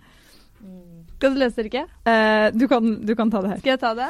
Skal 1.19 1.35
du 1.37 1.39
lese 1.39 1.63
det 1.63 1.69
ikke? 1.71 1.85
Eh, 2.09 2.49
du, 2.55 2.65
kan, 2.71 2.95
du 3.07 3.13
kan 3.19 3.31
ta 3.31 3.43
det 3.45 3.53
her. 3.53 3.59
Skal 3.63 3.77
jeg 3.77 3.83
ta 3.83 3.93
det? 3.99 4.09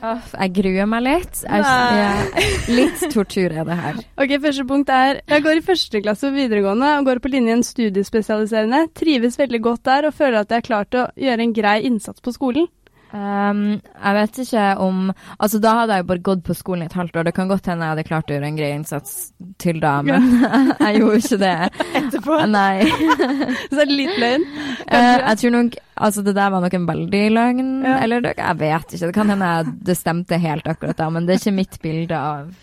Jeg 0.00 0.52
gruer 0.56 0.88
meg 0.88 1.04
litt. 1.04 1.42
Jeg, 1.44 2.46
litt 2.72 3.02
tortur 3.12 3.52
er 3.52 3.68
det 3.68 3.76
her. 3.82 4.00
Ok, 4.16 4.34
Første 4.40 4.64
punkt 4.68 4.92
er 4.94 5.20
Jeg 5.28 5.44
går 5.44 5.60
i 5.60 5.64
første 5.64 6.00
klasse 6.00 6.30
på 6.30 6.38
videregående 6.38 6.94
og 6.98 7.08
går 7.10 7.20
på 7.20 7.32
linjen 7.34 7.64
studiespesialiserende. 7.66 8.86
Trives 8.96 9.38
veldig 9.40 9.60
godt 9.68 9.84
der 9.90 10.08
og 10.08 10.16
føler 10.16 10.40
at 10.42 10.52
jeg 10.52 10.62
har 10.62 10.68
klart 10.70 10.96
å 10.96 11.06
gjøre 11.20 11.46
en 11.46 11.56
grei 11.56 11.78
innsats 11.90 12.24
på 12.24 12.32
skolen. 12.36 12.68
Um, 13.10 13.80
jeg 13.82 14.14
vet 14.14 14.36
ikke 14.44 14.64
om 14.78 14.98
Altså, 15.40 15.58
da 15.58 15.72
hadde 15.80 15.96
jeg 15.98 16.06
bare 16.06 16.22
gått 16.28 16.44
på 16.46 16.54
skolen 16.54 16.84
i 16.84 16.86
et 16.86 16.94
halvt 16.94 17.16
år. 17.18 17.24
Det 17.26 17.32
kan 17.34 17.48
godt 17.50 17.66
hende 17.66 17.82
jeg 17.88 17.94
hadde 17.96 18.04
klart 18.06 18.30
å 18.30 18.36
gjøre 18.36 18.46
en 18.52 18.58
grei 18.60 18.68
innsats 18.76 19.14
til 19.58 19.80
da, 19.82 19.96
men 20.06 20.28
jeg 20.84 21.00
gjorde 21.00 21.18
ikke 21.24 21.38
det. 21.42 21.54
Etterpå. 22.00 22.38
Nei. 22.52 22.86
Så 23.74 23.86
litt 23.90 24.14
løgn. 24.22 24.46
Uh, 24.86 25.16
jeg 25.26 25.40
tror 25.42 25.56
nok 25.58 25.78
Altså, 26.00 26.22
det 26.24 26.32
der 26.38 26.48
var 26.54 26.62
nok 26.64 26.74
en 26.78 26.86
veldig 26.88 27.22
løgn. 27.34 27.66
Ja. 27.84 27.98
Eller 28.06 28.24
jeg 28.30 28.56
vet 28.62 28.94
ikke. 28.94 29.06
Det 29.10 29.14
kan 29.18 29.28
hende 29.34 29.48
jeg- 29.52 29.72
det 29.90 29.96
stemte 29.98 30.38
helt 30.40 30.64
akkurat 30.70 30.96
da, 30.96 31.10
men 31.12 31.26
det 31.26 31.34
er 31.34 31.42
ikke 31.42 31.56
mitt 31.58 31.76
bilde 31.82 32.16
av, 32.16 32.54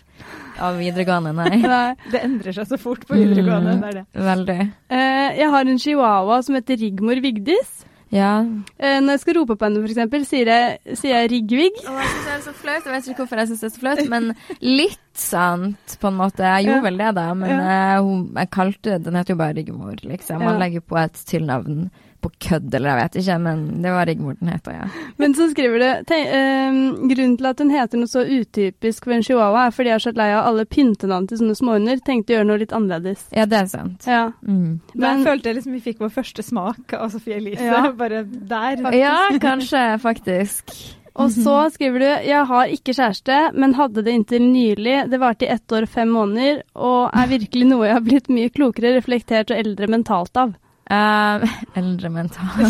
av 0.58 0.80
videregående, 0.80 1.30
nei. 1.36 1.60
Nei. 1.62 1.94
Det 2.10 2.18
endrer 2.24 2.56
seg 2.56 2.66
så 2.72 2.78
fort 2.82 3.04
på 3.06 3.14
videregående. 3.14 3.76
Mm. 3.76 3.84
Det 3.84 3.92
det. 4.00 4.06
Veldig. 4.26 4.58
Uh, 4.90 5.28
jeg 5.38 5.50
har 5.54 5.70
en 5.70 5.78
chihuahua 5.84 6.40
som 6.42 6.58
heter 6.58 6.80
Rigmor 6.82 7.20
Vigdis. 7.22 7.84
Ja. 8.10 8.40
Eh, 8.80 9.00
når 9.04 9.16
jeg 9.18 9.20
skal 9.20 9.36
rope 9.36 9.56
på 9.60 9.66
henne, 9.68 9.82
f.eks., 9.84 10.28
sier 10.30 10.48
jeg, 10.48 10.96
sier 10.96 11.12
jeg 11.18 11.30
Rigvig. 11.34 11.66
Og 11.84 11.98
jeg 12.00 12.08
syns 12.08 12.24
det 12.24 12.32
er 12.38 12.44
så 12.46 12.54
flaut. 12.56 12.86
Jeg 12.88 12.94
vet 12.94 13.08
ikke 13.12 13.22
hvorfor 13.24 13.42
jeg 13.42 13.48
syns 13.50 13.60
det 13.60 13.68
er 13.68 13.74
så 13.74 13.82
flaut, 13.82 14.02
men 14.08 14.30
litt 14.64 14.98
sant, 15.18 15.96
på 16.00 16.08
en 16.08 16.16
måte. 16.20 16.40
Jeg 16.46 16.64
gjorde 16.70 16.80
Ja. 16.80 16.86
vel 16.88 16.98
det, 17.02 17.10
da, 17.20 17.26
men 17.34 17.52
eh, 17.60 17.96
hun, 18.00 18.22
jeg 18.38 18.50
kalte 18.54 18.98
Den 19.02 19.14
heter 19.18 19.34
jo 19.34 19.40
bare 19.42 19.56
Rigmor, 19.58 19.96
liksom. 20.02 20.38
Man 20.40 20.54
Ja. 20.54 20.58
legger 20.64 20.80
på 20.80 20.96
et 21.04 21.20
tilnavn 21.28 21.90
på 22.20 22.30
kødd, 22.42 22.74
eller 22.74 22.90
jeg 22.90 22.98
vet 23.02 23.16
ikke, 23.22 23.36
men 23.44 23.60
det 23.84 23.92
var 23.94 24.06
Rigmor 24.08 24.34
den 24.40 24.48
heter, 24.52 24.72
ja. 24.74 24.86
Men 25.22 25.34
så 25.38 25.46
skriver 25.52 25.78
du 25.82 26.04
te, 26.10 26.18
eh, 26.18 26.78
grunnen 27.12 27.36
til 27.38 27.46
at 27.50 27.62
hun 27.62 27.70
heter 27.70 28.00
noe 28.00 28.10
så 28.10 28.24
utypisk 28.26 29.04
for 29.06 29.14
en 29.14 29.22
chihuahua, 29.22 29.66
er 29.68 29.74
fordi 29.76 29.92
jeg 29.92 30.00
er 30.00 30.04
så 30.06 30.14
lei 30.18 30.28
av 30.34 30.46
alle 30.50 30.66
pyntenavn 30.66 31.28
til 31.30 31.38
sånne 31.42 31.56
småhunder. 31.58 32.02
Tenkte 32.04 32.34
å 32.34 32.38
gjøre 32.38 32.50
noe 32.50 32.58
litt 32.64 32.74
annerledes. 32.76 33.24
Ja, 33.36 33.46
det 33.46 33.60
er 33.62 33.70
sant. 33.70 34.06
Ja. 34.06 34.32
Mm. 34.42 34.80
Der 34.94 35.00
Men- 35.00 35.24
følte 35.24 35.50
jeg 35.52 35.56
liksom 35.60 35.72
vi 35.78 35.80
fikk 35.80 35.98
vår 36.00 36.10
første 36.10 36.42
smak 36.42 36.92
av 36.98 37.10
Sofie 37.10 37.36
Elise. 37.36 37.62
Ja. 37.64 37.90
Bare 38.02 38.24
der. 38.24 38.76
faktisk. 38.76 38.98
Ja, 38.98 39.38
kanskje, 39.42 39.84
faktisk. 40.02 40.94
Og 41.18 41.32
så 41.34 41.54
skriver 41.74 41.98
du 41.98 42.06
jeg 42.28 42.44
har 42.46 42.70
ikke 42.70 42.94
kjæreste, 42.94 43.52
men 43.58 43.74
hadde 43.74 44.04
det 44.06 44.12
inntil 44.14 44.44
nylig. 44.52 45.10
Det 45.10 45.18
varte 45.18 45.46
i 45.48 45.50
ett 45.50 45.66
år 45.74 45.82
og 45.88 45.88
fem 45.90 46.08
måneder, 46.14 46.62
og 46.78 47.10
er 47.10 47.26
virkelig 47.32 47.66
noe 47.66 47.88
jeg 47.88 47.96
har 47.96 48.04
blitt 48.06 48.28
mye 48.30 48.52
klokere, 48.54 48.94
reflektert 48.94 49.50
og 49.50 49.58
eldre 49.58 49.88
mentalt 49.90 50.36
av. 50.38 50.54
Eh, 50.88 51.48
eldre 51.74 52.08
mental 52.08 52.46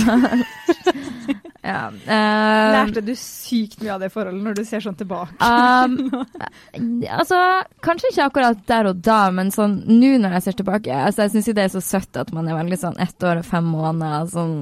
ja. 1.63 1.85
uh, 1.87 2.73
Lærte 2.75 3.03
du 3.07 3.13
sykt 3.15 3.79
mye 3.79 3.93
av 3.95 4.03
det 4.03 4.09
forholdet 4.11 4.43
når 4.43 4.57
du 4.59 4.65
ser 4.67 4.83
sånn 4.83 4.97
tilbake? 4.99 5.37
Um, 5.39 6.11
altså, 7.19 7.39
kanskje 7.85 8.11
ikke 8.11 8.27
akkurat 8.27 8.65
der 8.67 8.91
og 8.91 9.05
da, 9.07 9.21
men 9.35 9.53
sånn 9.55 9.79
nå 9.87 10.17
når 10.19 10.35
jeg 10.39 10.47
ser 10.49 10.59
tilbake 10.59 10.99
altså 10.99 11.29
Jeg 11.29 11.37
syns 11.37 11.51
jo 11.53 11.55
det 11.61 11.69
er 11.69 11.75
så 11.77 11.85
søtt 11.85 12.19
at 12.19 12.35
man 12.35 12.51
er 12.51 12.59
veldig 12.59 12.81
sånn 12.83 12.99
ett 13.03 13.23
år 13.23 13.45
og 13.45 13.47
fem 13.47 13.71
måneder. 13.71 14.27
Sånn, 14.35 14.57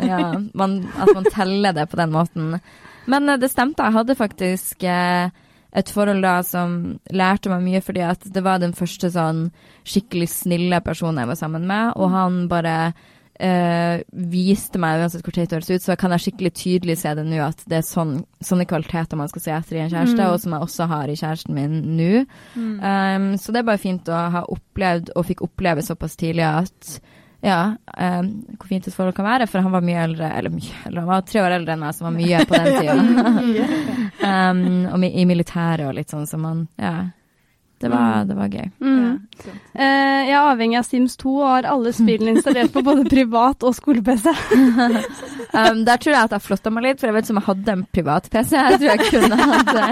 ja, 0.00 0.22
man, 0.56 0.80
at 0.96 1.12
man 1.12 1.28
teller 1.28 1.76
det 1.76 1.88
på 1.92 2.00
den 2.00 2.16
måten. 2.16 2.56
Men 3.12 3.28
uh, 3.28 3.36
det 3.40 3.52
stemte. 3.52 3.84
Jeg 3.84 3.98
hadde 3.98 4.16
faktisk 4.16 4.84
eh, 4.88 5.28
et 5.74 5.88
forhold 5.88 6.20
da 6.22 6.34
som 6.44 6.98
lærte 7.10 7.48
meg 7.48 7.62
mye, 7.64 7.80
fordi 7.80 8.02
at 8.04 8.26
det 8.34 8.42
var 8.44 8.58
den 8.60 8.74
første 8.76 9.08
sånn 9.14 9.46
skikkelig 9.88 10.28
snille 10.28 10.80
personen 10.84 11.22
jeg 11.22 11.30
var 11.32 11.38
sammen 11.40 11.64
med, 11.66 11.94
og 11.96 12.10
han 12.12 12.48
bare 12.50 12.74
øh, 13.42 14.02
viste 14.30 14.78
meg 14.82 15.00
uansett 15.00 15.24
hvor 15.24 15.32
teit 15.34 15.48
det 15.50 15.56
høres 15.56 15.70
ut, 15.72 15.82
så 15.86 15.96
kan 15.98 16.12
jeg 16.14 16.26
skikkelig 16.26 16.52
tydelig 16.60 16.98
se 17.00 17.14
det 17.16 17.24
nå, 17.26 17.40
at 17.46 17.64
det 17.66 17.80
er 17.80 17.86
sånn, 17.88 18.18
sånne 18.44 18.66
kvaliteter 18.68 19.16
man 19.18 19.30
skal 19.32 19.42
se 19.46 19.54
etter 19.56 19.78
i 19.78 19.82
en 19.86 19.90
kjæreste, 19.94 20.20
Mm. 20.20 20.28
og 20.34 20.40
som 20.44 20.52
jeg 20.52 20.66
også 20.68 20.86
har 20.92 21.08
i 21.08 21.16
kjæresten 21.16 21.54
min 21.56 21.80
nå. 21.96 22.12
Um, 22.54 23.26
så 23.40 23.52
det 23.52 23.62
er 23.62 23.70
bare 23.72 23.80
fint 23.82 24.12
å 24.12 24.20
ha 24.36 24.44
opplevd, 24.52 25.10
og 25.16 25.26
fikk 25.26 25.42
oppleve 25.48 25.82
såpass 25.82 26.16
tidlig 26.20 26.44
at 26.46 27.00
ja, 27.42 27.74
um, 27.98 28.28
hvor 28.54 28.68
fint 28.70 28.86
et 28.86 28.94
forhold 28.94 29.16
kan 29.16 29.26
være, 29.26 29.48
for 29.50 29.64
han 29.64 29.74
var 29.74 29.82
mye 29.82 30.04
eldre, 30.04 30.28
eller 30.38 30.52
mye 30.54 30.76
eldre, 30.86 31.00
han 31.00 31.10
var 31.10 31.24
tre 31.26 31.42
år 31.42 31.56
eldre 31.56 31.74
enn 31.74 31.82
meg, 31.82 31.96
som 31.96 32.06
var 32.06 32.14
mye 32.14 32.44
på 32.46 32.60
den 32.60 32.68
tida. 32.78 32.94
um, 34.22 34.62
og 34.92 35.08
i 35.08 35.26
militæret 35.26 35.88
og 35.88 35.98
litt 35.98 36.14
sånn, 36.14 36.28
så 36.30 36.38
man, 36.40 36.68
ja. 36.78 36.94
Det 37.82 37.88
var, 37.90 38.24
det 38.24 38.34
var 38.38 38.46
gøy. 38.46 38.68
Mm. 38.78 39.14
Ja. 39.42 39.52
Eh, 39.74 40.18
jeg 40.28 40.34
er 40.38 40.50
avhengig 40.52 40.76
av 40.78 40.84
Sims 40.86 41.16
2 41.18 41.32
og 41.32 41.48
har 41.48 41.66
alle 41.66 41.90
spillene 41.96 42.36
installert 42.36 42.70
på 42.70 42.78
både 42.86 43.02
privat 43.10 43.66
og 43.66 43.74
skole-PC. 43.74 44.28
Um, 44.54 45.80
der 45.88 45.98
tror 45.98 46.14
jeg 46.14 46.20
at 46.20 46.36
jeg 46.36 46.44
flotta 46.44 46.70
meg 46.70 46.86
litt, 46.86 47.00
for 47.02 47.10
jeg 47.10 47.16
vet 47.16 47.26
som 47.26 47.40
om 47.40 47.42
jeg 47.42 47.48
hadde 47.48 47.74
en 47.74 47.82
privat-PC. 47.98 48.54
Jeg 48.54 48.78
tror 48.78 48.86
jeg 48.92 49.08
kunne 49.10 49.40
hatt 49.42 49.72
det. 49.74 49.90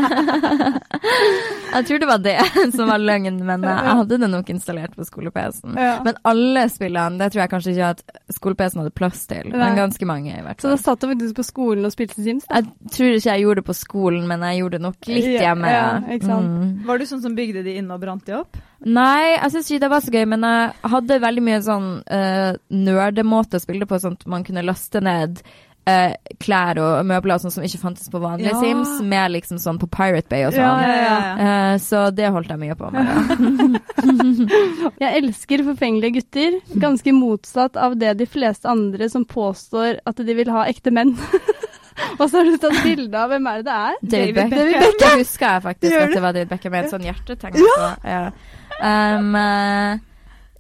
Jeg 1.71 1.87
tror 1.89 2.01
det 2.03 2.09
var 2.11 2.23
det 2.25 2.37
som 2.77 2.91
var 2.91 3.03
løgn, 3.03 3.39
men 3.47 3.65
jeg 3.67 3.97
hadde 4.01 4.19
det 4.23 4.31
nok 4.33 4.51
installert 4.53 4.95
på 4.99 5.07
skole-PC-en. 5.07 5.77
Ja. 5.79 5.93
Men 6.07 6.19
alle 6.29 6.65
spillene, 6.73 7.21
det 7.21 7.31
tror 7.33 7.45
jeg 7.45 7.53
kanskje 7.55 7.75
ikke 7.75 7.91
at 7.95 8.03
skole-PC-en 8.37 8.83
hadde 8.83 8.95
plass 8.97 9.23
til. 9.31 9.51
Nei. 9.53 9.61
Men 9.63 9.79
ganske 9.79 10.09
mange, 10.09 10.33
i 10.35 10.43
hvert 10.45 10.61
fall. 10.61 10.65
Så 10.67 10.75
da 10.75 10.81
satt 10.83 11.05
du 11.05 11.11
faktisk 11.13 11.39
på 11.39 11.47
skolen 11.47 11.87
og 11.89 11.95
spilte 11.95 12.19
Sims? 12.25 12.49
Da. 12.49 12.61
Jeg 12.61 12.93
tror 12.97 13.15
ikke 13.15 13.31
jeg 13.31 13.45
gjorde 13.47 13.63
det 13.63 13.69
på 13.71 13.79
skolen, 13.79 14.27
men 14.31 14.45
jeg 14.49 14.63
gjorde 14.63 14.79
det 14.79 14.87
nok 14.89 15.11
litt 15.13 15.31
Ja, 15.31 15.47
hjemme. 15.51 15.71
ja, 15.77 15.87
ikke 16.17 16.31
sant. 16.33 16.51
Mm. 16.51 16.75
Var 16.91 17.01
du 17.01 17.09
sånn 17.13 17.25
som 17.25 17.39
bygde 17.39 17.65
de 17.67 17.79
inn 17.81 17.91
og 17.95 18.03
brant 18.03 18.27
de 18.27 18.37
opp? 18.41 18.61
Nei, 18.81 19.37
jeg 19.37 19.53
syns 19.53 19.71
ikke 19.71 19.83
det 19.85 19.91
var 19.93 20.05
så 20.05 20.13
gøy, 20.15 20.23
men 20.33 20.47
jeg 20.49 20.93
hadde 20.95 21.19
veldig 21.21 21.43
mye 21.45 21.59
sånn 21.67 21.89
uh, 22.01 22.53
nerdemåte 22.73 23.59
å 23.59 23.63
spille 23.63 23.85
det 23.85 23.91
på, 23.91 23.99
sånn 24.01 24.17
at 24.17 24.25
man 24.31 24.47
kunne 24.47 24.65
laste 24.65 25.03
ned 25.05 25.43
eh, 25.91 26.35
klær 26.41 26.79
og 26.81 27.07
møbler 27.09 27.37
og 27.37 27.43
sånn 27.45 27.55
som 27.55 27.67
ikke 27.67 27.81
fantes 27.83 28.11
på 28.13 28.21
vanlige 28.23 28.53
Ja. 28.55 28.61
Sims, 28.63 28.97
med 29.03 29.35
liksom 29.35 29.59
sånn 29.63 29.79
på 29.83 29.89
Pirate 29.91 30.29
Bay 30.31 30.47
og 30.49 30.55
Ja, 30.55 30.71
sånn. 30.71 30.83
ja, 30.87 30.97
ja. 31.05 31.19
Eh, 31.75 31.77
så 31.83 32.05
det 32.15 32.31
holdt 32.35 32.49
jeg 32.55 32.63
mye 32.63 32.77
på 32.79 32.91
med. 32.95 33.81
Jeg 35.01 35.23
elsker 35.23 35.65
forfengelige 35.67 36.21
gutter, 36.21 36.57
ganske 36.81 37.13
motsatt 37.17 37.77
av 37.81 37.97
det 38.01 38.15
de 38.21 38.27
fleste 38.29 38.69
andre 38.71 39.09
som 39.13 39.25
påstår 39.29 40.01
at 40.07 40.17
de 40.27 40.35
vil 40.37 40.51
ha 40.53 40.67
ekte 40.71 40.93
menn. 40.95 41.15
Og 42.21 42.31
så 42.31 42.41
har 42.41 42.49
du 42.49 42.55
tatt 42.61 42.79
bilde 42.85 43.17
av 43.19 43.29
hvem 43.33 43.47
er 43.51 43.61
det 43.61 43.67
det 43.67 43.75
er? 43.77 43.97
David, 44.15 44.37
David 44.55 44.77
Beckham. 44.79 45.01
Det 45.03 45.11
husker 45.21 45.47
jeg 45.51 45.63
faktisk 45.67 45.97
at 46.01 46.15
det 46.15 46.23
var 46.25 46.33
David 46.37 46.53
Beckham 46.55 46.73
med 46.73 46.87
et 46.87 46.95
sånn 46.95 47.05
hjertetegn 47.05 47.59
ja 47.61 47.89
Ja. 48.09 48.23
Um, 48.81 49.35
eh, 49.37 49.99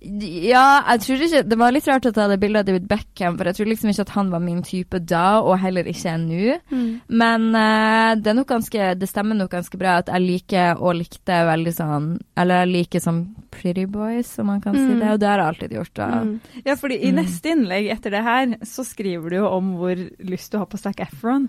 ja, 0.03 0.83
jeg 0.95 1.01
tror 1.05 1.23
ikke 1.27 1.43
Det 1.51 1.59
var 1.61 1.73
litt 1.75 1.89
rart 1.91 2.07
å 2.09 2.13
ta 2.17 2.25
det 2.31 2.39
bildet 2.41 2.63
av 2.63 2.69
David 2.71 2.87
Beckham, 2.89 3.37
for 3.37 3.45
jeg 3.51 3.57
tror 3.59 3.69
liksom 3.69 3.91
ikke 3.93 4.05
at 4.07 4.13
han 4.17 4.31
var 4.33 4.41
min 4.41 4.63
type 4.65 5.01
da, 5.05 5.41
og 5.45 5.59
heller 5.61 5.85
ikke 5.91 6.15
nå. 6.23 6.57
nå. 6.71 6.85
Men 7.21 7.49
uh, 7.55 8.15
det 8.17 8.35
ganske 8.49 8.95
Det 9.01 9.09
stemmer 9.11 9.37
nok 9.37 9.51
ganske 9.53 9.77
bra 9.81 9.99
at 10.01 10.09
jeg 10.09 10.25
liker 10.25 10.81
og 10.81 10.97
likte 10.97 11.43
veldig 11.51 11.75
sånn 11.77 12.09
Eller 12.41 12.63
jeg 12.65 12.73
liker 12.73 13.05
sånn 13.05 13.21
pretty 13.51 13.85
boys, 13.91 14.39
om 14.39 14.47
man 14.47 14.61
kan 14.65 14.75
si 14.75 14.81
Mm. 14.91 15.01
det, 15.01 15.09
og 15.13 15.19
det 15.21 15.29
har 15.29 15.39
jeg 15.39 15.47
alltid 15.49 15.73
gjort. 15.75 15.99
Mm. 15.99 16.41
Ja, 16.65 16.75
fordi 16.77 16.97
i 17.03 17.11
Mm. 17.11 17.17
neste 17.19 17.51
innlegg 17.51 17.91
etter 17.91 18.11
det 18.11 18.23
her, 18.23 18.47
så 18.65 18.85
skriver 18.87 19.29
du 19.31 19.37
jo 19.37 19.47
om 19.49 19.75
hvor 19.77 19.97
lyst 20.25 20.53
du 20.53 20.59
har 20.59 20.67
på 20.67 20.79
Zac 20.79 20.97
Efron. 21.01 21.49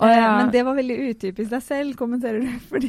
Eh, 0.00 0.08
ja. 0.08 0.36
Men 0.38 0.50
det 0.50 0.62
var 0.66 0.74
veldig 0.74 0.96
utypisk 1.10 1.50
deg 1.52 1.62
selv, 1.62 1.94
kommenterer 1.98 2.40
du. 2.40 2.52
Fordi 2.72 2.88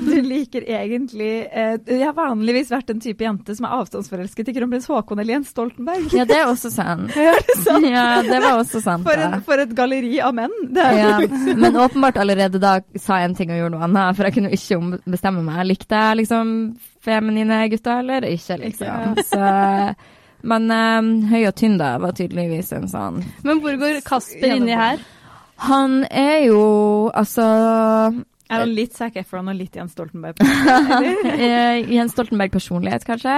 du 0.00 0.14
liker 0.24 0.64
egentlig 0.64 1.30
eh, 1.46 1.76
Jeg 1.86 2.04
har 2.06 2.16
vanligvis 2.16 2.72
vært 2.72 2.90
en 2.94 3.02
type 3.02 3.24
jente 3.24 3.54
som 3.56 3.68
er 3.68 3.76
avstandsforelsket 3.78 4.50
i 4.50 4.54
kronprins 4.56 4.88
Haakon 4.90 5.20
eller 5.22 5.36
Jens 5.36 5.52
Stoltenberg. 5.54 6.08
Ja, 6.16 6.26
det 6.28 6.38
er 6.40 6.48
også 6.50 6.72
sant. 6.74 7.12
Er 7.20 7.38
det 7.46 7.58
sant? 7.62 7.86
Ja, 7.86 8.06
det 8.26 8.40
var 8.42 8.58
også 8.62 8.80
sant. 8.82 9.06
For, 9.06 9.20
en, 9.20 9.40
for 9.46 9.62
et 9.62 9.74
galleri 9.76 10.18
av 10.24 10.34
menn. 10.36 10.54
Det 10.74 10.84
er 10.86 10.98
Ja, 11.00 11.18
men 11.60 11.76
åpenbart 11.76 12.18
allerede 12.20 12.60
da 12.62 12.78
sa 12.98 13.20
jeg 13.20 13.30
en 13.30 13.36
ting 13.38 13.52
og 13.52 13.60
gjorde 13.60 13.76
noe 13.76 13.86
annet, 13.86 14.16
for 14.18 14.26
jeg 14.26 14.36
kunne 14.36 14.50
jo 14.50 14.58
ikke 14.58 15.00
bestemme 15.12 15.44
meg. 15.46 15.62
Likte 15.68 16.00
jeg 16.00 16.22
liksom 16.22 16.54
feminine 17.04 17.60
gutter 17.72 18.02
eller 18.02 18.26
ikke, 18.28 18.58
liksom. 18.64 19.20
Så, 19.28 19.44
men 20.50 20.72
um, 20.72 21.08
høy 21.30 21.42
og 21.48 21.54
tynn 21.60 21.78
da 21.80 21.94
var 22.00 22.16
tydeligvis 22.16 22.72
en 22.76 22.86
sånn 22.88 23.18
Men 23.44 23.60
hvor 23.60 23.76
går 23.80 24.00
Kasper 24.06 24.54
inni 24.56 24.76
her? 24.76 25.00
Han 25.68 26.04
er 26.10 26.46
jo 26.46 26.60
altså 27.14 27.44
Er 28.50 28.62
han 28.64 28.72
litt 28.74 28.94
Zac 28.96 29.16
Efron 29.20 29.48
og 29.52 29.58
litt 29.58 29.76
Jens 29.76 29.92
Stoltenberg? 29.94 30.40
Eh, 31.30 31.84
Jens 31.92 32.12
Stoltenberg 32.16 32.50
personlighet, 32.54 33.04
kanskje. 33.06 33.34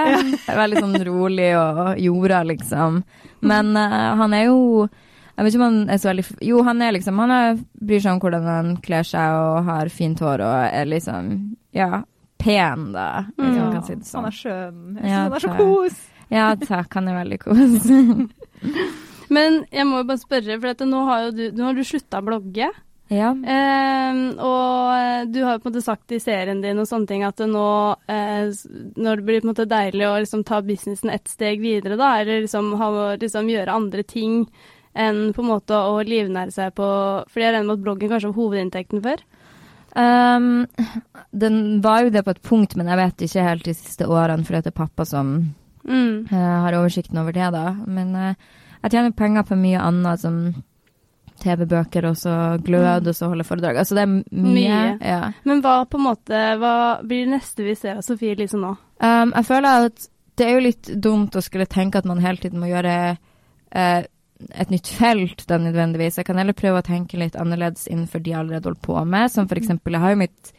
Veldig 0.49 0.81
sånn 0.85 0.97
rolig 1.09 1.51
og 1.59 1.99
jorda, 2.01 2.43
liksom. 2.49 3.03
Men 3.43 3.75
uh, 3.77 4.15
han 4.23 4.37
er 4.39 4.47
jo 4.51 4.87
jeg 5.33 5.47
vet 5.47 5.55
ikke 5.55 5.63
om 5.63 5.65
han 5.65 5.91
er 5.91 5.99
så 5.99 6.11
veldig 6.11 6.25
Jo, 6.45 6.59
han 6.67 6.83
er 6.85 6.93
liksom 6.93 7.19
Han 7.23 7.31
er, 7.33 7.55
bryr 7.81 8.03
seg 8.05 8.13
om 8.13 8.19
hvordan 8.21 8.45
han 8.47 8.67
kler 8.85 9.07
seg 9.09 9.33
og 9.41 9.63
har 9.65 9.89
fint 9.91 10.21
hår 10.21 10.43
og 10.45 10.57
er 10.77 10.91
liksom 10.91 11.31
Ja, 11.75 12.03
pen, 12.43 12.91
da, 12.93 13.07
hvis 13.39 13.57
man 13.57 13.71
kan 13.73 13.87
si 13.87 13.95
det 13.97 14.03
Han 14.05 14.11
sånn. 14.11 14.29
er 14.29 14.37
skjønn. 14.37 14.83
Jeg 15.01 15.09
Ja, 15.09 15.23
synes 15.23 15.25
han 15.25 15.33
er 15.33 15.47
så 15.47 15.55
kos. 15.57 16.03
Ja, 16.33 16.47
takk. 16.61 16.99
Han 17.01 17.09
er 17.09 17.19
veldig 17.23 17.41
kos. 17.43 17.89
Men 19.33 19.63
jeg 19.73 19.89
må 19.89 20.03
jo 20.03 20.09
bare 20.11 20.21
spørre, 20.23 20.59
for 20.61 20.89
nå 20.89 21.05
har 21.09 21.31
du, 21.35 21.45
nå 21.57 21.69
har 21.71 21.77
du 21.79 21.85
slutta 21.87 22.21
å 22.21 22.27
blogge. 22.27 22.69
ja. 23.13 23.31
Eh, 23.33 24.21
og 24.41 25.33
du 25.33 25.41
har 25.45 25.57
jo 25.57 25.63
på 25.63 25.69
en 25.69 25.73
måte 25.73 25.85
sagt 25.85 26.13
i 26.13 26.21
serien 26.23 26.63
din 26.65 26.81
og 26.81 26.89
sånne 26.89 27.09
ting 27.09 27.25
at 27.27 27.41
det 27.41 27.49
nå 27.51 27.67
eh, 28.09 28.53
når 28.97 29.21
det 29.21 29.27
blir 29.29 29.43
på 29.43 29.49
en 29.49 29.53
måte 29.53 29.69
deilig 29.69 30.07
å 30.09 30.19
liksom 30.23 30.45
ta 30.49 30.63
businessen 30.65 31.13
ett 31.13 31.29
steg 31.29 31.61
videre, 31.65 31.99
da, 32.01 32.15
eller 32.21 32.45
liksom, 32.45 32.73
ha, 32.81 32.89
liksom 33.21 33.51
gjøre 33.53 33.77
andre 33.77 34.05
ting 34.05 34.47
enn 34.93 35.31
på 35.33 35.41
en 35.41 35.49
måte 35.49 35.77
å 35.77 36.01
livnære 36.05 36.53
seg 36.53 36.75
på 36.77 36.87
Fordi 37.33 37.47
jeg 37.47 37.55
regner 37.55 37.69
med 37.71 37.79
at 37.79 37.85
bloggen 37.87 38.11
kanskje 38.13 38.29
var 38.29 38.37
hovedinntekten 38.37 39.01
før? 39.05 39.23
Um, 39.97 40.67
den 41.37 41.81
var 41.85 42.05
jo 42.05 42.13
det 42.13 42.25
på 42.25 42.33
et 42.33 42.43
punkt, 42.45 42.77
men 42.77 42.89
jeg 42.89 43.01
vet 43.01 43.25
ikke 43.27 43.45
helt 43.47 43.65
de 43.69 43.75
siste 43.77 44.09
årene, 44.09 44.45
for 44.45 44.57
det 44.57 44.73
er 44.73 44.81
pappa 44.85 45.09
som 45.09 45.55
Mm. 45.83 46.29
uh, 46.31 46.61
har 46.63 46.77
oversikten 46.79 47.19
over 47.19 47.35
det, 47.35 47.49
da. 47.51 47.73
Men 47.91 48.15
eh, 48.15 48.35
jeg 48.83 48.95
tjener 48.95 49.17
penger 49.17 49.47
på 49.47 49.59
mye 49.59 49.81
annet, 49.81 50.23
som 50.23 50.39
TV-bøker 51.43 52.07
og 52.07 52.17
så 52.19 52.37
glød, 52.63 53.09
og 53.11 53.17
så 53.17 53.29
holde 53.33 53.47
foredrag. 53.47 53.81
Altså 53.83 53.97
det 53.99 54.05
er 54.05 54.13
mye. 54.13 54.55
Mye. 54.55 54.81
Ja. 55.03 55.21
Men 55.49 55.63
hva 55.65 55.83
på 55.91 55.99
en 55.99 56.07
måte 56.07 56.41
Hva 56.61 56.75
blir 57.03 57.27
det 57.27 57.37
neste 57.37 57.67
vi 57.67 57.77
ser 57.79 57.99
av 57.99 58.07
Sofie 58.07 58.37
Elise 58.37 58.61
nå? 58.61 58.75
Um, 59.03 59.35
jeg 59.35 59.49
føler 59.49 59.89
at 59.89 60.09
det 60.39 60.47
er 60.47 60.57
jo 60.57 60.65
litt 60.65 60.91
dumt 61.05 61.37
å 61.37 61.45
skulle 61.45 61.69
tenke 61.71 62.01
at 62.01 62.09
man 62.09 62.23
hele 62.23 62.41
tiden 62.41 62.63
må 62.63 62.71
gjøre 62.71 62.95
uh, 63.19 64.01
et 64.51 64.73
nytt 64.73 64.89
felt, 64.91 65.45
da 65.51 65.59
nødvendigvis. 65.61 66.19
Jeg 66.19 66.27
kan 66.27 66.41
heller 66.41 66.57
prøve 66.57 66.81
å 66.81 66.87
tenke 66.87 67.21
litt 67.21 67.39
annerledes 67.39 67.87
innenfor 67.91 68.23
de 68.23 68.33
jeg 68.33 68.41
allerede 68.41 68.71
holder 68.71 68.87
på 68.87 68.99
med. 69.07 69.31
Som 69.35 69.51
for 69.51 69.61
eksempel, 69.61 69.97
jeg 69.97 70.05
har 70.05 70.15
jo 70.15 70.23
mitt 70.23 70.55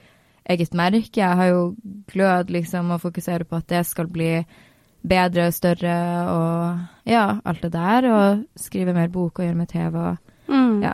eget 0.53 0.75
merke. 0.77 1.20
Jeg 1.20 1.39
har 1.39 1.50
jo 1.51 1.63
glød 2.12 2.53
liksom 2.53 2.94
å 2.94 3.01
fokusere 3.01 3.48
på 3.48 3.60
at 3.60 3.68
det 3.72 3.84
skal 3.89 4.12
bli 4.12 4.36
bedre 5.07 5.48
og 5.50 5.53
større 5.53 5.95
og 6.31 6.79
ja, 7.10 7.39
alt 7.45 7.62
det 7.62 7.72
der. 7.74 8.07
Og 8.12 8.43
skrive 8.60 8.93
mer 8.95 9.07
bok 9.12 9.39
og 9.39 9.45
gjøre 9.45 9.55
mer 9.60 9.65
TV 9.72 9.95
og 9.95 10.17
Mm. 10.48 10.81
ja. 10.83 10.93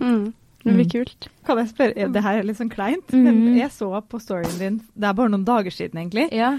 Mm. 0.00 0.32
Det 0.64 0.74
blir 0.74 0.84
Mm. 0.84 0.90
kult. 0.90 1.28
Kan 1.46 1.58
jeg 1.58 1.68
spørre, 1.68 2.12
Det 2.12 2.22
her 2.22 2.38
er 2.38 2.42
litt 2.44 2.56
sånn 2.58 2.70
kleint, 2.70 3.08
mm. 3.12 3.22
men 3.24 3.56
jeg 3.56 3.70
så 3.70 3.88
på 4.06 4.20
storyen 4.20 4.58
din 4.58 4.76
Det 4.94 5.04
er 5.08 5.12
bare 5.14 5.28
noen 5.30 5.44
dager 5.44 5.70
siden, 5.70 5.98
egentlig. 5.98 6.28
Ja. 6.32 6.58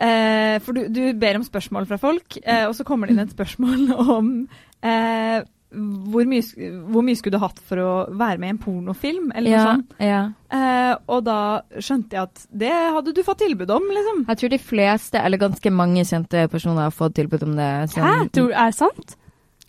Eh, 0.00 0.58
for 0.60 0.72
du, 0.72 0.88
du 0.88 1.12
ber 1.12 1.36
om 1.36 1.42
spørsmål 1.44 1.86
fra 1.86 1.96
folk, 1.98 2.38
eh, 2.44 2.66
og 2.66 2.74
så 2.74 2.84
kommer 2.84 3.06
det 3.06 3.14
inn 3.16 3.22
et 3.24 3.34
spørsmål 3.36 3.92
om 4.18 4.48
eh, 4.82 5.42
hvor, 5.70 6.24
mye, 6.24 6.42
hvor 6.88 7.04
mye 7.04 7.18
skulle 7.18 7.36
du 7.36 7.42
hatt 7.42 7.58
for 7.68 7.76
å 7.82 7.90
være 8.16 8.38
med 8.40 8.48
i 8.48 8.54
en 8.56 8.60
pornofilm, 8.62 9.30
eller 9.34 9.52
noe 9.52 9.66
sånt. 9.72 9.94
ja. 10.00 10.22
Eh, 10.48 10.94
og 11.12 11.24
da 11.26 11.38
skjønte 11.76 12.16
jeg 12.16 12.22
at 12.24 12.46
det 12.64 12.72
hadde 12.72 13.12
du 13.12 13.22
fått 13.26 13.42
tilbud 13.44 13.70
om, 13.70 13.84
liksom. 13.92 14.22
Jeg 14.30 14.40
tror 14.40 14.52
de 14.54 14.58
fleste, 14.64 15.20
eller 15.20 15.38
ganske 15.42 15.70
mange 15.76 16.06
kjente 16.08 16.46
personer, 16.48 16.88
har 16.88 16.94
fått 16.96 17.18
tilbud 17.20 17.42
om 17.44 17.56
det. 17.56 17.90
som- 17.92 18.02
Hæ? 18.02 18.30
Tror, 18.32 18.52
er 18.52 18.70
det 18.72 18.74
sant? 18.78 19.16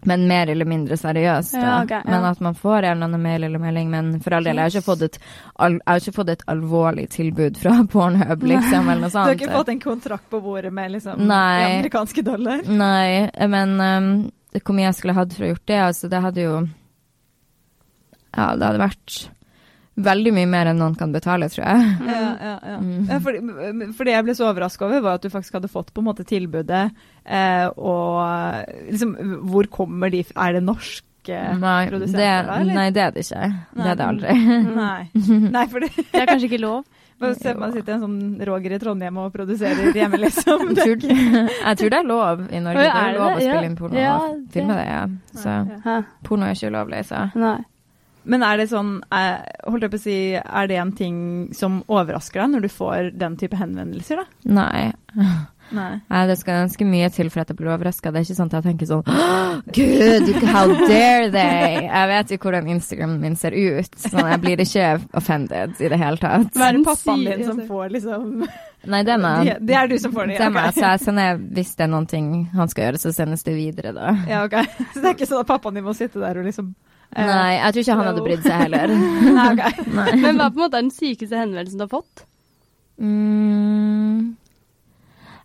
Men 0.06 0.28
mer 0.30 0.48
eller 0.48 0.64
mindre 0.64 0.96
seriøst. 0.96 1.56
Ja, 1.60 1.84
okay, 1.84 2.00
ja. 2.06 2.10
Men 2.10 2.24
at 2.24 2.40
man 2.40 2.56
får 2.56 2.78
en 2.86 2.92
eller 2.94 3.04
annen 3.10 3.22
mail 3.22 3.44
eller 3.44 3.60
melding. 3.60 3.90
Men 3.92 4.22
for 4.24 4.32
all 4.38 4.46
del, 4.48 4.56
jeg 4.56 4.64
har 4.64 4.70
ikke 4.70 4.86
fått 4.88 5.02
et, 5.02 5.18
al 5.60 5.74
jeg 5.74 5.82
har 5.86 6.00
ikke 6.00 6.14
fått 6.16 6.30
et 6.30 6.44
alvorlig 6.48 7.10
tilbud 7.10 7.58
fra 7.60 7.84
Pornhub, 7.92 8.44
liksom, 8.48 8.88
eller 8.88 9.02
noe 9.02 9.10
Du 9.12 9.18
har 9.20 9.36
ikke 9.36 9.52
fått 9.52 9.74
en 9.76 9.80
kontrakt 9.84 10.30
på 10.32 10.40
bordet 10.42 10.72
med 10.72 10.92
liksom, 10.96 11.20
Nei. 11.28 11.82
amerikanske 11.82 12.24
dollar? 12.24 12.64
Nei, 12.64 13.30
men 13.52 13.76
um, 13.82 14.32
hvor 14.58 14.76
mye 14.76 14.88
jeg 14.88 14.98
skulle 14.98 15.18
hatt 15.18 15.36
for 15.36 15.46
å 15.46 15.52
gjort 15.52 15.68
det, 15.70 15.82
altså 15.88 16.10
det 16.12 16.24
hadde 16.24 16.46
jo 16.46 16.56
Ja, 18.34 18.56
det 18.56 18.66
hadde 18.66 18.82
vært 18.82 19.20
veldig 20.00 20.32
mye 20.36 20.48
mer 20.50 20.70
enn 20.72 20.80
noen 20.80 20.96
kan 20.98 21.12
betale, 21.12 21.50
tror 21.52 21.66
jeg. 21.66 21.90
Ja, 22.10 22.20
ja, 22.40 22.54
ja. 22.72 22.78
Mm. 22.80 23.10
ja 23.10 23.20
for, 23.24 23.36
for 23.98 24.08
det 24.08 24.16
jeg 24.16 24.28
ble 24.28 24.36
så 24.38 24.48
overraska 24.50 24.88
over, 24.88 25.04
var 25.06 25.20
at 25.20 25.26
du 25.26 25.34
faktisk 25.34 25.60
hadde 25.60 25.72
fått 25.72 25.92
på 25.94 26.04
en 26.04 26.10
måte 26.10 26.26
tilbudet, 26.28 26.86
eh, 27.26 27.68
og 27.76 28.72
liksom 28.88 29.16
Hvor 29.52 29.70
kommer 29.74 30.14
de? 30.14 30.24
Er 30.36 30.58
det 30.58 30.64
norske 30.66 31.06
Nei 31.30 31.90
det, 31.92 32.14
da, 32.16 32.56
nei, 32.66 32.88
det 32.96 33.02
er 33.04 33.12
det 33.14 33.26
ikke. 33.26 33.50
Det 33.76 33.90
er 33.92 33.98
det 34.00 34.06
aldri. 34.06 34.36
Nei. 34.80 35.02
nei, 35.52 35.66
for 35.70 35.84
det 35.84 35.92
Det 36.00 36.24
er 36.24 36.30
kanskje 36.32 36.48
ikke 36.48 36.62
lov. 36.64 36.88
se 37.40 37.54
man 37.60 37.74
sitter 37.76 37.96
en 37.96 38.04
sånn 38.06 38.20
Roger 38.48 38.76
i 38.76 38.80
Trondheim 38.82 39.18
og 39.20 39.34
produserer 39.34 39.92
hjemme, 39.96 40.20
liksom. 40.22 40.70
Jeg 40.80 41.00
tror, 41.00 41.18
jeg 41.50 41.80
tror 41.82 41.92
det 41.94 42.00
er 42.00 42.08
lov 42.08 42.46
i 42.48 42.62
Norge. 42.64 42.86
Det 42.86 42.94
er 42.94 43.10
er 43.10 43.18
lov 43.18 43.34
å 43.34 43.42
spille 43.42 43.66
inn 43.68 43.76
porno 43.80 44.00
Ja, 44.00 44.14
og 44.24 44.40
filme 44.54 44.78
det, 44.80 44.88
ja. 44.88 45.04
Så 45.36 45.58
porno 46.28 46.48
er 46.48 46.56
ikke 46.56 46.72
ulovlig, 46.72 47.04
så 47.10 47.28
Nei. 47.40 47.58
Men 48.30 48.44
er 48.44 48.60
det 48.60 48.68
sånn, 48.70 48.98
eh, 49.16 49.40
holdt 49.66 49.86
jeg 49.88 49.94
på 49.94 49.98
å 49.98 50.04
si, 50.04 50.18
er 50.38 50.68
det 50.70 50.78
en 50.78 50.92
ting 50.94 51.20
som 51.56 51.80
overrasker 51.88 52.44
deg 52.44 52.52
når 52.52 52.66
du 52.66 52.70
får 52.74 53.12
den 53.18 53.38
type 53.40 53.58
henvendelser, 53.58 54.22
da? 54.22 54.26
nei. 54.60 54.92
Nei. 55.76 56.00
Nei, 56.10 56.22
det 56.30 56.38
skal 56.40 56.64
ganske 56.64 56.88
mye 56.88 57.10
til 57.14 57.30
for 57.34 57.44
at 57.44 57.52
jeg 57.52 57.60
blir 57.60 57.72
overraska. 57.74 58.12
Det 58.14 58.22
er 58.22 58.28
ikke 58.28 58.38
sånn 58.40 58.50
at 58.50 58.58
jeg 58.58 58.66
tenker 58.70 58.90
sånn 58.90 59.04
Gud, 59.76 60.32
how 60.50 60.72
dare 60.86 61.30
they? 61.34 61.84
Jeg 61.86 62.10
vet 62.14 62.34
jo 62.34 62.40
hvordan 62.46 62.72
Instagramen 62.74 63.20
min 63.22 63.38
ser 63.40 63.54
ut, 63.54 64.00
så 64.00 64.26
jeg 64.32 64.42
blir 64.46 64.64
ikke 64.66 64.88
offended 65.20 65.78
i 65.80 65.92
det 65.92 66.02
hele 66.02 66.22
tatt. 66.22 66.50
Hva 66.56 66.72
er 66.72 66.80
det 66.80 66.84
pappaen 66.88 67.26
din 67.28 67.46
som 67.46 67.64
får 67.70 67.96
liksom 67.98 68.28
Nei, 68.88 69.02
det 69.04 69.12
er 69.12 69.20
meg. 69.20 69.48
Det, 69.48 69.56
det 69.68 69.76
er 69.76 69.90
du 69.92 69.98
som 70.00 70.14
får 70.16 70.30
det? 70.30 70.38
Ja, 70.40 70.48
okay. 70.48 70.72
så 70.78 70.86
jeg 70.86 71.02
sender, 71.04 71.42
hvis 71.58 71.74
det 71.76 71.84
er 71.84 71.90
noen 71.92 72.06
ting 72.08 72.30
han 72.54 72.72
skal 72.72 72.86
gjøre, 72.86 73.02
så 73.02 73.12
sendes 73.12 73.44
det 73.44 73.58
videre, 73.58 73.92
da. 73.96 74.14
Ja, 74.30 74.46
ok. 74.48 74.56
Så 74.94 75.02
det 75.02 75.10
er 75.10 75.18
ikke 75.18 75.28
sånn 75.28 75.44
at 75.44 75.50
pappaen 75.50 75.76
din 75.76 75.86
må 75.86 75.96
sitte 75.98 76.22
der 76.22 76.40
og 76.40 76.48
liksom 76.48 76.70
eh, 76.72 77.28
Nei, 77.28 77.58
jeg 77.58 77.76
tror 77.76 77.84
ikke 77.84 77.98
han 78.00 78.10
hadde 78.10 78.24
brydd 78.30 78.48
seg 78.48 78.64
heller. 78.64 78.96
Nei, 79.40 79.48
okay. 79.52 79.88
Nei. 80.00 80.08
Men 80.24 80.40
hva 80.40 80.48
på 80.48 80.62
en 80.62 80.64
måte 80.64 80.80
er 80.80 80.88
den 80.88 80.96
sykeste 80.96 81.42
henvendelsen 81.42 81.82
du 81.82 81.86
har 81.90 81.92
fått? 81.92 82.24
Mm, 83.00 84.39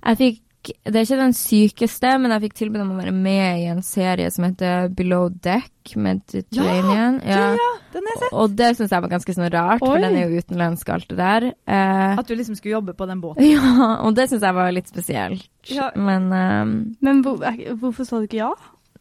jeg 0.05 0.19
fikk 0.21 0.41
Det 0.89 0.97
er 0.97 1.05
ikke 1.05 1.17
den 1.21 1.35
sykeste, 1.37 2.11
men 2.23 2.33
jeg 2.33 2.41
fikk 2.47 2.55
tilbud 2.57 2.81
om 2.81 2.93
å 2.95 2.97
være 2.97 3.13
med 3.13 3.59
i 3.61 3.67
en 3.69 3.83
serie 3.85 4.31
som 4.33 4.47
heter 4.47 4.87
Below 4.97 5.27
Deck 5.45 5.93
Mediterranean. 6.01 7.19
Ja, 7.21 7.51
ja, 7.53 7.67
den 7.93 8.07
har 8.09 8.15
jeg 8.15 8.21
sett. 8.23 8.33
Og 8.33 8.55
det 8.57 8.71
syns 8.79 8.95
jeg 8.95 9.05
var 9.05 9.13
ganske 9.13 9.35
sånn 9.37 9.51
rart, 9.53 9.83
for 9.85 10.01
den 10.01 10.17
er 10.17 10.31
jo 10.33 10.41
utenlandsk 10.41 10.89
alt 10.95 11.11
det 11.13 11.19
der. 11.21 11.47
Eh, 11.69 12.15
At 12.17 12.31
du 12.31 12.33
liksom 12.39 12.57
skulle 12.57 12.79
jobbe 12.79 12.95
på 12.97 13.05
den 13.11 13.21
båten. 13.21 13.45
ja, 13.55 13.91
og 14.07 14.17
det 14.17 14.31
syns 14.33 14.47
jeg 14.49 14.57
var 14.57 14.73
litt 14.73 14.89
spesielt. 14.89 15.45
Ja. 15.69 15.91
Men 15.97 16.33
ehm, 16.33 16.73
Men 17.05 17.21
hvor, 17.27 17.45
hvorfor 17.81 18.09
sa 18.09 18.23
du 18.23 18.25
ikke 18.31 18.41
ja? 18.41 18.55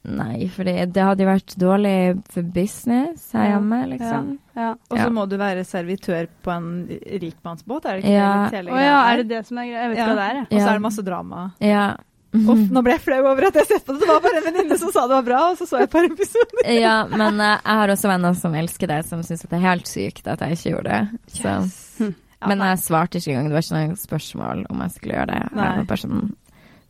Nei, 0.04 0.48
for 0.52 0.64
det, 0.68 0.76
hadde 0.96 1.24
jo 1.24 1.30
vært 1.30 1.54
dårlig 1.62 2.24
for 2.34 2.44
business 2.44 3.30
her 3.34 3.46
Ja, 3.46 3.52
hjemme, 3.58 3.80
liksom. 3.94 4.32
Ja. 4.56 4.72
Og 4.90 4.98
så 4.98 5.04
Ja. 5.06 5.10
må 5.10 5.28
du 5.30 5.38
være 5.38 5.64
servitør 5.66 6.28
på 6.44 6.52
en 6.52 6.88
rikmannsbåt, 7.22 7.86
er 7.86 7.96
det 8.02 8.04
ikke 8.04 8.12
Ja. 8.18 8.50
det? 8.52 8.66
Å 8.68 8.80
ja, 8.84 8.98
er 9.14 9.18
det 9.24 9.28
det 9.30 9.46
som 9.48 9.58
er 9.58 9.66
greia? 9.70 9.82
Jeg 9.82 9.90
vet 9.90 9.98
Ja. 9.98 10.04
ikke 10.04 10.16
hva 10.16 10.16
det 10.16 10.30
er, 10.30 10.36
jeg. 10.36 10.48
Og 10.52 10.60
så 10.62 10.68
er 10.70 10.74
det 10.74 10.82
masse 10.82 11.04
drama. 11.06 11.52
Ja. 11.60 11.96
Uff, 12.34 12.70
nå 12.74 12.82
ble 12.84 12.92
jeg 12.96 13.02
flau 13.02 13.20
over 13.30 13.46
at 13.46 13.54
jeg 13.54 13.62
har 13.62 13.78
sett 13.78 13.86
på 13.86 13.94
det. 13.94 14.00
Det 14.02 14.08
var 14.10 14.20
bare 14.20 14.38
en 14.38 14.44
venninne 14.54 14.78
som 14.80 14.92
sa 14.92 15.02
det 15.08 15.14
var 15.14 15.22
bra, 15.24 15.52
og 15.52 15.58
så 15.58 15.68
så 15.70 15.78
jeg 15.78 15.84
et 15.84 15.92
par 15.92 16.04
episoder. 16.04 16.82
ja, 16.82 17.06
men 17.06 17.40
uh, 17.40 17.60
jeg 17.64 17.78
har 17.78 17.88
også 17.94 18.10
venner 18.10 18.34
som 18.34 18.54
elsker 18.56 18.88
det, 18.88 19.06
som 19.06 19.22
syns 19.22 19.42
det 19.48 19.54
er 19.54 19.60
helt 19.70 19.86
sykt 19.86 20.28
at 20.28 20.40
jeg 20.40 20.58
ikke 20.58 20.72
gjorde 20.76 20.90
det. 20.90 21.20
Så. 21.28 22.12
Ja, 22.42 22.48
Men 22.48 22.58
jeg 22.60 22.78
svarte 22.80 23.22
ikke 23.22 23.32
engang. 23.38 23.50
Det 23.50 23.54
var 23.54 23.62
ikke 23.62 23.88
noe 23.88 23.96
spørsmål 23.96 24.66
om 24.70 24.82
jeg 24.82 24.92
skulle 24.92 25.14
gjøre 25.16 25.28
det. 25.28 25.42
Jeg 25.44 25.56
Nei. 25.56 25.78
var 25.78 25.84
bare 25.86 25.98
sånn 25.98 26.36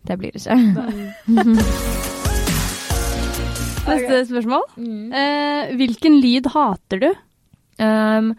Det 0.05 0.17
blir 0.19 0.31
det 0.31 0.41
ikke. 0.47 2.19
Neste 3.87 4.23
spørsmål. 4.29 4.65
Mm. 4.77 5.13
Eh, 5.13 5.75
hvilken 5.79 6.17
lyd 6.23 6.47
hater 6.53 7.01
du? 7.03 7.09
Um, 7.81 8.33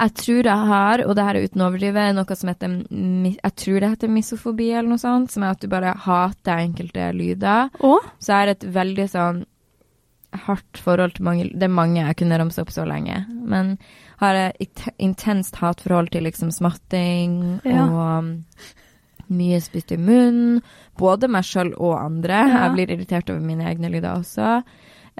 jeg 0.00 0.14
tror 0.16 0.46
jeg 0.48 0.68
har, 0.70 1.02
og 1.04 1.14
det 1.16 1.24
her 1.26 1.36
er 1.36 1.46
uten 1.46 1.60
å 1.62 1.66
overdrive, 1.68 2.04
noe 2.16 2.36
som 2.38 2.48
heter 2.48 2.76
Jeg 3.36 3.52
tror 3.60 3.80
det 3.84 3.90
heter 3.92 4.12
misofobi 4.12 4.70
eller 4.72 4.88
noe 4.94 5.02
sånt, 5.02 5.30
som 5.34 5.44
er 5.44 5.52
at 5.52 5.60
du 5.60 5.68
bare 5.68 5.92
hater 6.06 6.62
enkelte 6.64 7.10
lyder. 7.16 7.68
Og? 7.84 8.06
Så 8.18 8.32
jeg 8.32 8.38
har 8.40 8.52
et 8.54 8.68
veldig 8.80 9.08
sånn 9.12 9.42
hardt 10.46 10.78
forhold 10.78 11.16
til 11.16 11.24
mange 11.26 11.48
Det 11.58 11.66
er 11.66 11.72
mange 11.74 11.98
jeg 12.04 12.16
kunne 12.20 12.36
ramse 12.38 12.62
opp 12.62 12.70
så 12.70 12.84
lenge, 12.86 13.24
men 13.50 13.74
har 14.20 14.36
et 14.52 14.84
intenst 15.02 15.56
hatforhold 15.58 16.12
til 16.14 16.22
liksom 16.28 16.52
smatting 16.54 17.60
Ja. 17.66 17.84
og 17.84 18.24
um, 18.24 18.30
mye 19.30 19.60
spytt 19.62 19.94
i 19.94 19.98
munnen. 20.00 20.60
Både 20.98 21.28
meg 21.30 21.46
sjøl 21.48 21.72
og 21.78 21.96
andre. 22.00 22.42
Ja. 22.48 22.64
Jeg 22.66 22.76
blir 22.76 22.94
irritert 22.96 23.30
over 23.32 23.40
mine 23.44 23.66
egne 23.70 23.90
lyder 23.92 24.18
også. 24.20 24.60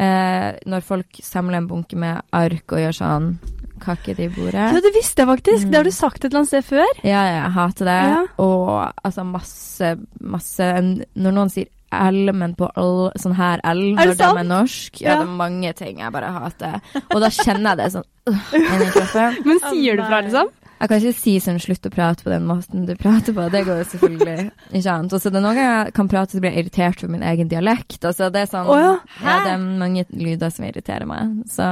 Eh, 0.01 0.51
når 0.71 0.85
folk 0.87 1.19
samler 1.25 1.61
en 1.61 1.67
bunke 1.71 1.97
med 1.99 2.23
ark 2.33 2.73
og 2.73 2.81
gjør 2.81 2.97
sånn 2.97 3.33
kakke 3.81 4.13
det 4.17 4.27
i 4.29 4.33
bordet. 4.35 4.71
Ja, 4.75 4.81
det 4.85 4.93
visste 4.95 5.23
jeg 5.25 5.29
faktisk. 5.31 5.67
Mm. 5.67 5.71
Det 5.73 5.79
har 5.81 5.89
du 5.89 5.95
sagt 5.97 6.21
et 6.21 6.29
eller 6.31 6.43
annet 6.43 6.53
sted 6.53 6.67
før. 6.69 6.91
Ja, 7.03 7.21
ja, 7.25 7.37
jeg 7.43 7.53
hater 7.57 7.89
det. 7.89 7.99
Ja. 8.13 8.23
Og 8.45 8.71
altså 9.09 9.25
masse, 9.25 9.93
masse 10.21 10.71
Når 11.17 11.37
noen 11.37 11.53
sier 11.53 11.71
L, 11.91 12.29
men 12.39 12.53
på 12.55 12.69
L, 12.79 13.09
sånn 13.19 13.33
her 13.35 13.59
L, 13.67 13.81
når 13.97 14.13
det 14.13 14.19
de 14.21 14.29
er 14.29 14.47
norsk. 14.47 15.01
Ja, 15.03 15.09
Ja. 15.09 15.17
det 15.19 15.27
er 15.27 15.39
mange 15.41 15.73
ting 15.75 15.99
jeg 15.99 16.13
bare 16.15 16.29
hater. 16.37 16.77
Og 17.11 17.17
da 17.25 17.31
kjenner 17.35 17.73
jeg 17.73 17.79
det 17.81 17.89
sånn 17.97 18.07
øh, 18.31 18.53
inni 18.61 18.87
kroppen. 18.95 19.39
Men 19.49 19.59
sier 19.65 19.97
du 19.99 20.05
fra, 20.05 20.21
liksom? 20.23 20.53
Jeg 20.81 20.89
kan 20.89 21.03
ikke 21.03 21.19
si 21.21 21.33
sånn 21.45 21.59
slutt 21.61 21.85
å 21.85 21.93
prate 21.93 22.25
på 22.25 22.31
den 22.33 22.47
måten 22.49 22.87
du 22.89 22.95
prater 22.97 23.35
på. 23.37 23.45
Det 23.53 23.65
går 23.67 23.83
jo 23.83 23.89
selvfølgelig 23.91 24.37
ikke 24.79 24.95
an. 24.95 25.11
Og 25.13 25.21
så 25.21 25.29
det 25.29 25.37
er 25.37 25.45
noen 25.45 25.59
ganger 25.59 25.75
jeg 25.75 25.97
kan 25.99 26.09
prate 26.09 26.37
så 26.37 26.41
blir 26.41 26.55
jeg 26.55 26.65
irritert 26.65 27.03
for 27.03 27.13
min 27.13 27.27
egen 27.27 27.51
dialekt. 27.53 27.99
Altså 28.01 28.31
det 28.33 28.47
er 28.47 28.49
sånn 28.49 28.71
oh, 28.71 28.81
ja. 28.81 28.95
ja, 29.21 29.35
det 29.45 29.53
er 29.53 29.67
mange 29.83 30.07
lyder 30.17 30.55
som 30.55 30.65
irriterer 30.65 31.05
meg. 31.11 31.43
Så 31.53 31.69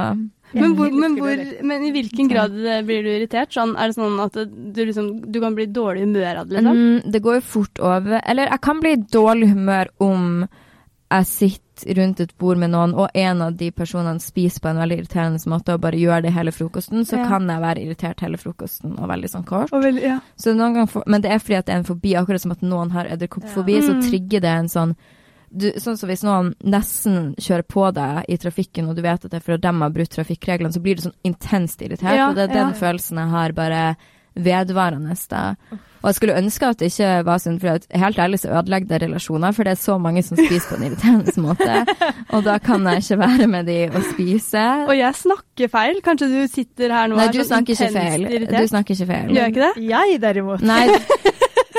Men, 0.53 0.77
hvor, 0.77 0.93
men, 0.93 1.17
hvor, 1.17 1.41
men 1.71 1.87
i 1.89 1.91
hvilken 1.93 2.29
grad 2.29 2.53
eh, 2.61 2.83
blir 2.85 3.01
du 3.05 3.09
irritert? 3.15 3.53
Sånn, 3.53 3.73
er 3.81 3.89
det 3.89 3.97
sånn 3.97 4.21
at 4.21 4.37
du, 4.45 4.79
liksom, 4.83 5.11
du 5.33 5.41
kan 5.41 5.57
bli 5.57 5.65
i 5.65 5.73
dårlig 5.73 6.05
humør 6.05 6.43
av 6.43 6.49
det, 6.49 6.59
liksom? 6.59 6.79
Mm, 6.79 7.11
det 7.13 7.25
går 7.25 7.39
jo 7.39 7.45
fort 7.57 7.81
over. 7.81 8.21
Eller 8.21 8.53
jeg 8.53 8.65
kan 8.65 8.81
bli 8.81 8.93
i 8.93 9.03
dårlig 9.17 9.53
humør 9.55 9.93
om 10.05 10.25
jeg 11.11 11.25
sitter 11.25 11.95
rundt 11.95 12.19
et 12.19 12.37
bord 12.37 12.57
med 12.57 12.69
noen, 12.71 12.93
og 12.93 13.09
en 13.15 13.41
av 13.41 13.55
de 13.57 13.71
personene 13.71 14.19
spiser 14.21 14.59
på 14.61 14.69
en 14.69 14.77
veldig 14.77 14.97
irriterende 14.99 15.39
måte 15.49 15.73
og 15.73 15.81
bare 15.81 15.97
gjør 15.97 16.21
det 16.21 16.33
hele 16.35 16.51
frokosten, 16.51 17.05
så 17.05 17.17
Ja. 17.17 17.27
kan 17.27 17.47
jeg 17.47 17.61
være 17.61 17.83
irritert 17.85 18.19
hele 18.19 18.37
frokosten 18.37 18.99
og 18.99 19.09
veldig 19.09 19.29
sånn 19.29 19.45
kort. 19.45 19.71
Vel, 19.71 19.97
ja. 19.97 20.19
Så 20.37 20.53
får- 20.87 21.07
men 21.07 21.21
det 21.21 21.31
er 21.31 21.39
fordi 21.39 21.57
at 21.57 21.65
det 21.65 21.73
er 21.73 21.77
en 21.79 21.83
fobi, 21.85 22.13
akkurat 22.15 22.41
som 22.41 22.51
at 22.51 22.61
noen 22.61 22.91
har 22.91 23.05
edderkoppfobi, 23.05 23.75
Ja. 23.75 23.81
så 23.81 23.93
Mm. 23.95 24.09
trigger 24.09 24.41
det 24.41 24.45
en 24.45 24.67
sånn 24.67 24.95
du, 25.51 25.71
sånn 25.71 25.97
som 25.97 26.07
hvis 26.07 26.23
noen 26.23 26.53
nesten 26.63 27.35
kjører 27.37 27.63
på 27.67 27.91
deg 27.91 28.25
i 28.29 28.37
trafikken, 28.37 28.87
og 28.87 28.95
du 28.95 29.01
vet 29.01 29.25
at 29.25 29.31
det 29.31 29.33
er 29.33 29.39
fordi 29.39 29.61
de 29.61 29.79
har 29.79 29.89
brutt 29.89 30.09
trafikkreglene, 30.09 30.71
så 30.71 30.79
blir 30.79 30.95
du 30.95 31.01
sånn 31.01 31.15
intenst 31.25 31.81
irritert. 31.81 32.29
Og 32.29 32.35
det 32.35 32.51
er 32.51 32.53
den 32.53 32.73
følelsen 32.73 33.17
jeg 33.17 33.29
har 33.29 33.51
bare 33.53 33.97
vedvarende. 34.45 35.15
Da. 35.29 35.43
Og 35.99 36.07
jeg 36.07 36.15
skulle 36.15 36.37
ønske 36.39 36.67
at 36.69 36.79
det 36.79 36.89
ikke 36.93 37.09
var 37.27 37.41
sånn, 37.43 37.57
for 37.59 37.75
at 37.75 37.87
helt 37.99 38.19
ærlig 38.23 38.39
så 38.39 38.53
ødelegger 38.55 38.87
det 38.93 38.99
relasjoner, 39.03 39.51
for 39.55 39.67
det 39.67 39.73
er 39.75 39.81
så 39.81 39.97
mange 39.99 40.23
som 40.23 40.39
spiser 40.39 40.69
på 40.69 40.77
en 40.77 40.85
irriterende 40.87 41.43
måte. 41.43 41.79
Og 42.35 42.45
da 42.47 42.55
kan 42.63 42.87
jeg 42.87 43.03
ikke 43.03 43.17
være 43.19 43.47
med 43.51 43.67
de 43.67 43.77
og 43.91 44.05
spise. 44.13 44.63
Og 44.87 44.95
jeg 44.95 45.19
snakker 45.23 45.71
feil. 45.73 45.99
Kanskje 46.05 46.29
du 46.31 46.39
sitter 46.51 46.95
her 46.95 47.11
nå 47.11 47.17
og 47.17 47.21
Nei, 47.23 47.27
er 47.27 47.35
du 47.35 47.41
sånn 47.41 47.49
snakker 47.51 47.75
ikke 47.75 47.89
intenst 47.91 48.15
feil. 48.15 48.27
irritert? 48.37 48.61
Du 48.63 48.73
snakker 48.73 48.95
ikke 48.95 49.09
feil. 49.11 49.33
Gjør 49.35 49.41
jeg 49.43 49.55
ikke 49.55 49.65
det? 49.67 49.87
Jeg 49.89 50.21
derimot. 50.23 50.67
Nei, 50.69 50.83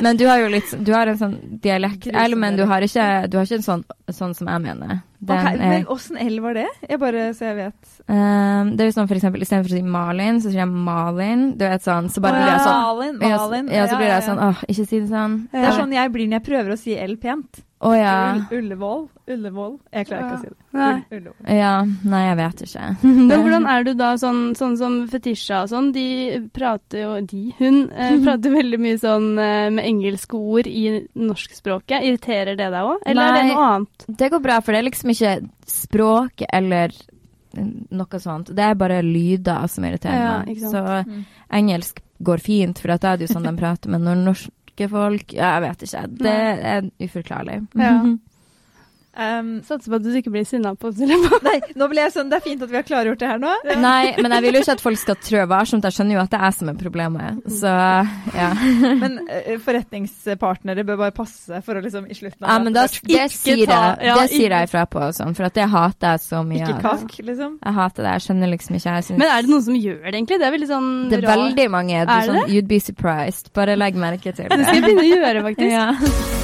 men 0.05 0.16
du 0.20 0.27
har 0.29 0.40
jo 0.40 0.49
litt 0.53 0.70
Du 0.85 0.92
har 0.96 1.11
en 1.12 1.18
sånn 1.20 1.35
dialekt 1.61 2.07
Eller, 2.12 2.38
men 2.40 2.57
du 2.57 2.62
har 2.68 2.85
ikke, 2.85 3.07
du 3.29 3.37
har 3.37 3.49
ikke 3.49 3.59
en 3.61 3.66
sånn, 3.66 3.83
sånn 4.09 4.37
som 4.37 4.49
jeg 4.53 4.62
mener. 4.68 5.01
Den 5.21 5.37
Ok, 5.37 5.49
er, 5.53 5.61
men 5.61 5.87
åssen 5.93 6.17
L 6.17 6.39
var 6.41 6.57
det? 6.57 6.67
Jeg 6.89 7.01
bare 7.03 7.25
så 7.37 7.51
jeg 7.51 7.57
vet. 7.59 7.91
Um, 8.09 8.71
det 8.73 8.85
er 8.85 8.89
jo 8.89 8.97
sånn 8.97 9.11
for 9.11 9.21
eksempel 9.21 9.45
istedenfor 9.45 9.75
å 9.75 9.77
si 9.77 9.83
Malin, 9.97 10.41
så 10.41 10.49
sier 10.49 10.63
jeg 10.63 10.71
Malin. 10.91 11.43
Du 11.61 11.67
vet 11.67 11.85
sånn, 11.85 12.09
så 12.13 12.25
bare 12.25 12.39
Å, 12.39 12.43
blir 12.43 12.53
jeg 12.55 12.63
sånn 12.65 12.85
Malin, 12.87 13.19
ja, 13.21 13.41
Malin. 13.43 13.73
Ja, 13.77 13.89
så 13.91 13.99
blir 14.01 14.09
jeg 14.15 14.29
sånn 14.29 14.45
Åh, 14.47 14.63
ikke 14.73 14.87
si 14.87 15.03
det 15.03 15.11
sånn. 15.11 15.41
Det 15.53 15.67
er 15.67 15.77
sånn 15.77 15.99
jeg 15.99 16.15
blir 16.15 16.31
når 16.31 16.41
jeg 16.41 16.49
prøver 16.49 16.77
å 16.77 16.81
si 16.81 16.97
L 16.97 17.19
pent. 17.21 17.67
Å 17.81 17.91
ja. 17.97 18.17
Ullevål. 18.53 19.07
Ullevål. 19.31 19.71
Jeg 19.95 20.09
klarer 20.11 20.27
ikke 20.27 20.37
å 20.37 20.41
si 20.43 20.51
det. 20.51 20.57
Nei. 20.77 20.97
Ull. 21.17 21.29
Ja. 21.49 21.71
Nei, 22.13 22.21
jeg 22.27 22.37
vet 22.37 22.63
ikke. 22.67 22.89
Men 23.07 23.33
hvordan 23.47 23.69
er 23.73 23.87
du 23.87 23.91
da 23.97 24.11
sånn, 24.21 24.41
sånn 24.59 24.75
som 24.77 24.99
Fetisha 25.09 25.63
og 25.65 25.71
sånn? 25.73 25.89
De 25.95 26.05
prater 26.53 27.07
jo 27.07 27.15
De, 27.31 27.41
hun, 27.57 27.79
eh, 27.89 28.19
prater 28.27 28.53
veldig 28.53 28.81
mye 28.85 28.99
sånn 29.01 29.31
eh, 29.41 29.71
med 29.73 29.89
engelske 29.89 30.37
ord 30.37 30.69
i 30.69 30.83
norskspråket. 31.17 32.05
Irriterer 32.05 32.59
det 32.61 32.69
deg 32.69 32.91
òg? 32.91 33.01
Eller 33.09 33.31
er 33.31 33.39
det 33.39 33.47
noe 33.55 33.71
annet? 33.71 34.07
Det 34.21 34.29
går 34.35 34.45
bra, 34.45 34.61
for 34.61 34.77
det 34.77 34.83
er 34.83 34.89
liksom 34.91 35.10
ikke 35.11 35.51
språk 35.66 36.42
eller 36.53 36.94
noe 37.90 38.20
sånt. 38.23 38.53
Det 38.55 38.62
er 38.62 38.75
bare 38.79 39.01
lyder 39.03 39.66
som 39.68 39.85
irriterer 39.85 40.44
meg. 40.46 40.57
Ja. 40.61 40.70
Så 40.70 40.83
Mm. 41.07 41.25
engelsk 41.51 42.01
går 42.23 42.38
fint, 42.38 42.79
for 42.79 42.88
da 42.96 43.12
er 43.12 43.16
det 43.18 43.29
jo 43.29 43.35
sånn 43.35 43.42
de 43.49 43.57
prater 43.64 43.90
med 43.90 44.01
når 44.03 44.25
norske 44.25 44.88
folk 44.88 45.33
Ja, 45.35 45.59
jeg 45.59 45.62
vet 45.68 45.83
ikke. 45.83 46.18
Det 46.18 46.35
er 46.75 46.90
uforklarlig. 47.01 47.68
Ja. 47.75 48.16
Um, 49.11 49.57
Satser 49.66 49.90
på 49.90 49.99
at 49.99 50.05
du 50.05 50.12
ikke 50.14 50.31
blir 50.31 50.44
sinna 50.46 50.70
på 50.79 50.87
oss 50.92 51.01
nei, 51.49 51.57
nå 51.75 51.88
ble 51.90 51.99
jeg 52.05 52.12
sånn 52.14 52.29
Det 52.31 52.37
er 52.38 52.44
fint 52.44 52.61
at 52.62 52.70
vi 52.70 52.77
har 52.79 52.85
klargjort 52.87 53.18
det 53.18 53.27
her 53.27 53.40
nå. 53.42 53.55
Nei, 53.83 54.12
men 54.23 54.35
jeg 54.37 54.44
vil 54.44 54.59
jo 54.59 54.61
ikke 54.62 54.77
at 54.77 54.85
folk 54.85 55.01
skal 55.01 55.18
trø 55.18 55.46
varsomt. 55.51 55.88
Jeg 55.88 55.96
skjønner 55.96 56.14
jo 56.14 56.20
at 56.23 56.31
det 56.31 56.38
er 56.38 56.44
jeg 56.46 56.57
som 56.61 56.70
er 56.70 56.77
problemet. 56.79 57.40
Så 57.51 57.73
ja. 58.37 58.51
Men 59.03 59.18
uh, 59.27 59.51
forretningspartnere 59.64 60.85
bør 60.87 61.01
bare 61.03 61.14
passe 61.16 61.59
for 61.66 61.81
å 61.81 61.83
liksom 61.83 62.07
i 62.07 62.16
slutten 62.16 62.46
ja 62.46 62.55
av 62.55 62.64
men 62.64 62.75
da, 62.77 62.87
det, 62.87 63.03
det, 63.11 63.27
sier 63.35 63.64
ta- 63.66 63.81
jeg, 63.99 64.09
ja, 64.11 64.16
det 64.20 64.31
sier 64.33 64.55
jeg 64.55 64.68
ifra 64.68 64.85
på, 64.90 65.03
sånn, 65.16 65.35
for 65.38 65.49
at 65.49 65.59
det 65.59 65.66
hater 65.75 66.14
jeg 66.14 66.25
så 66.29 66.42
mye. 66.46 66.64
Ikke 66.66 66.81
kakk, 66.85 67.16
liksom. 67.27 67.57
Jeg 67.64 67.77
hater 67.81 68.07
det. 68.07 68.12
Jeg 68.16 68.27
skjønner 68.29 68.53
liksom 68.55 68.79
ikke. 68.79 68.96
Jeg 69.01 69.18
Men 69.20 69.29
er 69.29 69.46
det 69.46 69.55
noen 69.55 69.64
som 69.66 69.79
gjør 69.79 70.03
det, 70.05 70.14
egentlig? 70.14 70.40
Det 70.42 70.49
er 70.49 70.55
veldig 70.57 70.70
sånn 70.70 70.90
det 71.11 71.20
er 71.23 71.31
veldig 71.31 71.70
mange. 71.73 72.05
Du, 72.05 72.12
Er 72.14 72.20
det 72.20 72.35
sånn, 72.35 72.55
you'd 72.55 72.70
be 72.70 72.81
surprised. 72.83 73.51
Bare 73.59 73.79
legg 73.79 73.99
merke 73.99 74.35
til 74.37 74.46
Det 74.51 74.62
skal 74.62 74.79
jeg 74.81 74.87
begynne 74.87 75.09
å 75.09 75.11
gjøre, 75.16 75.49
faktisk. 75.51 75.75
Ja. 75.75 76.39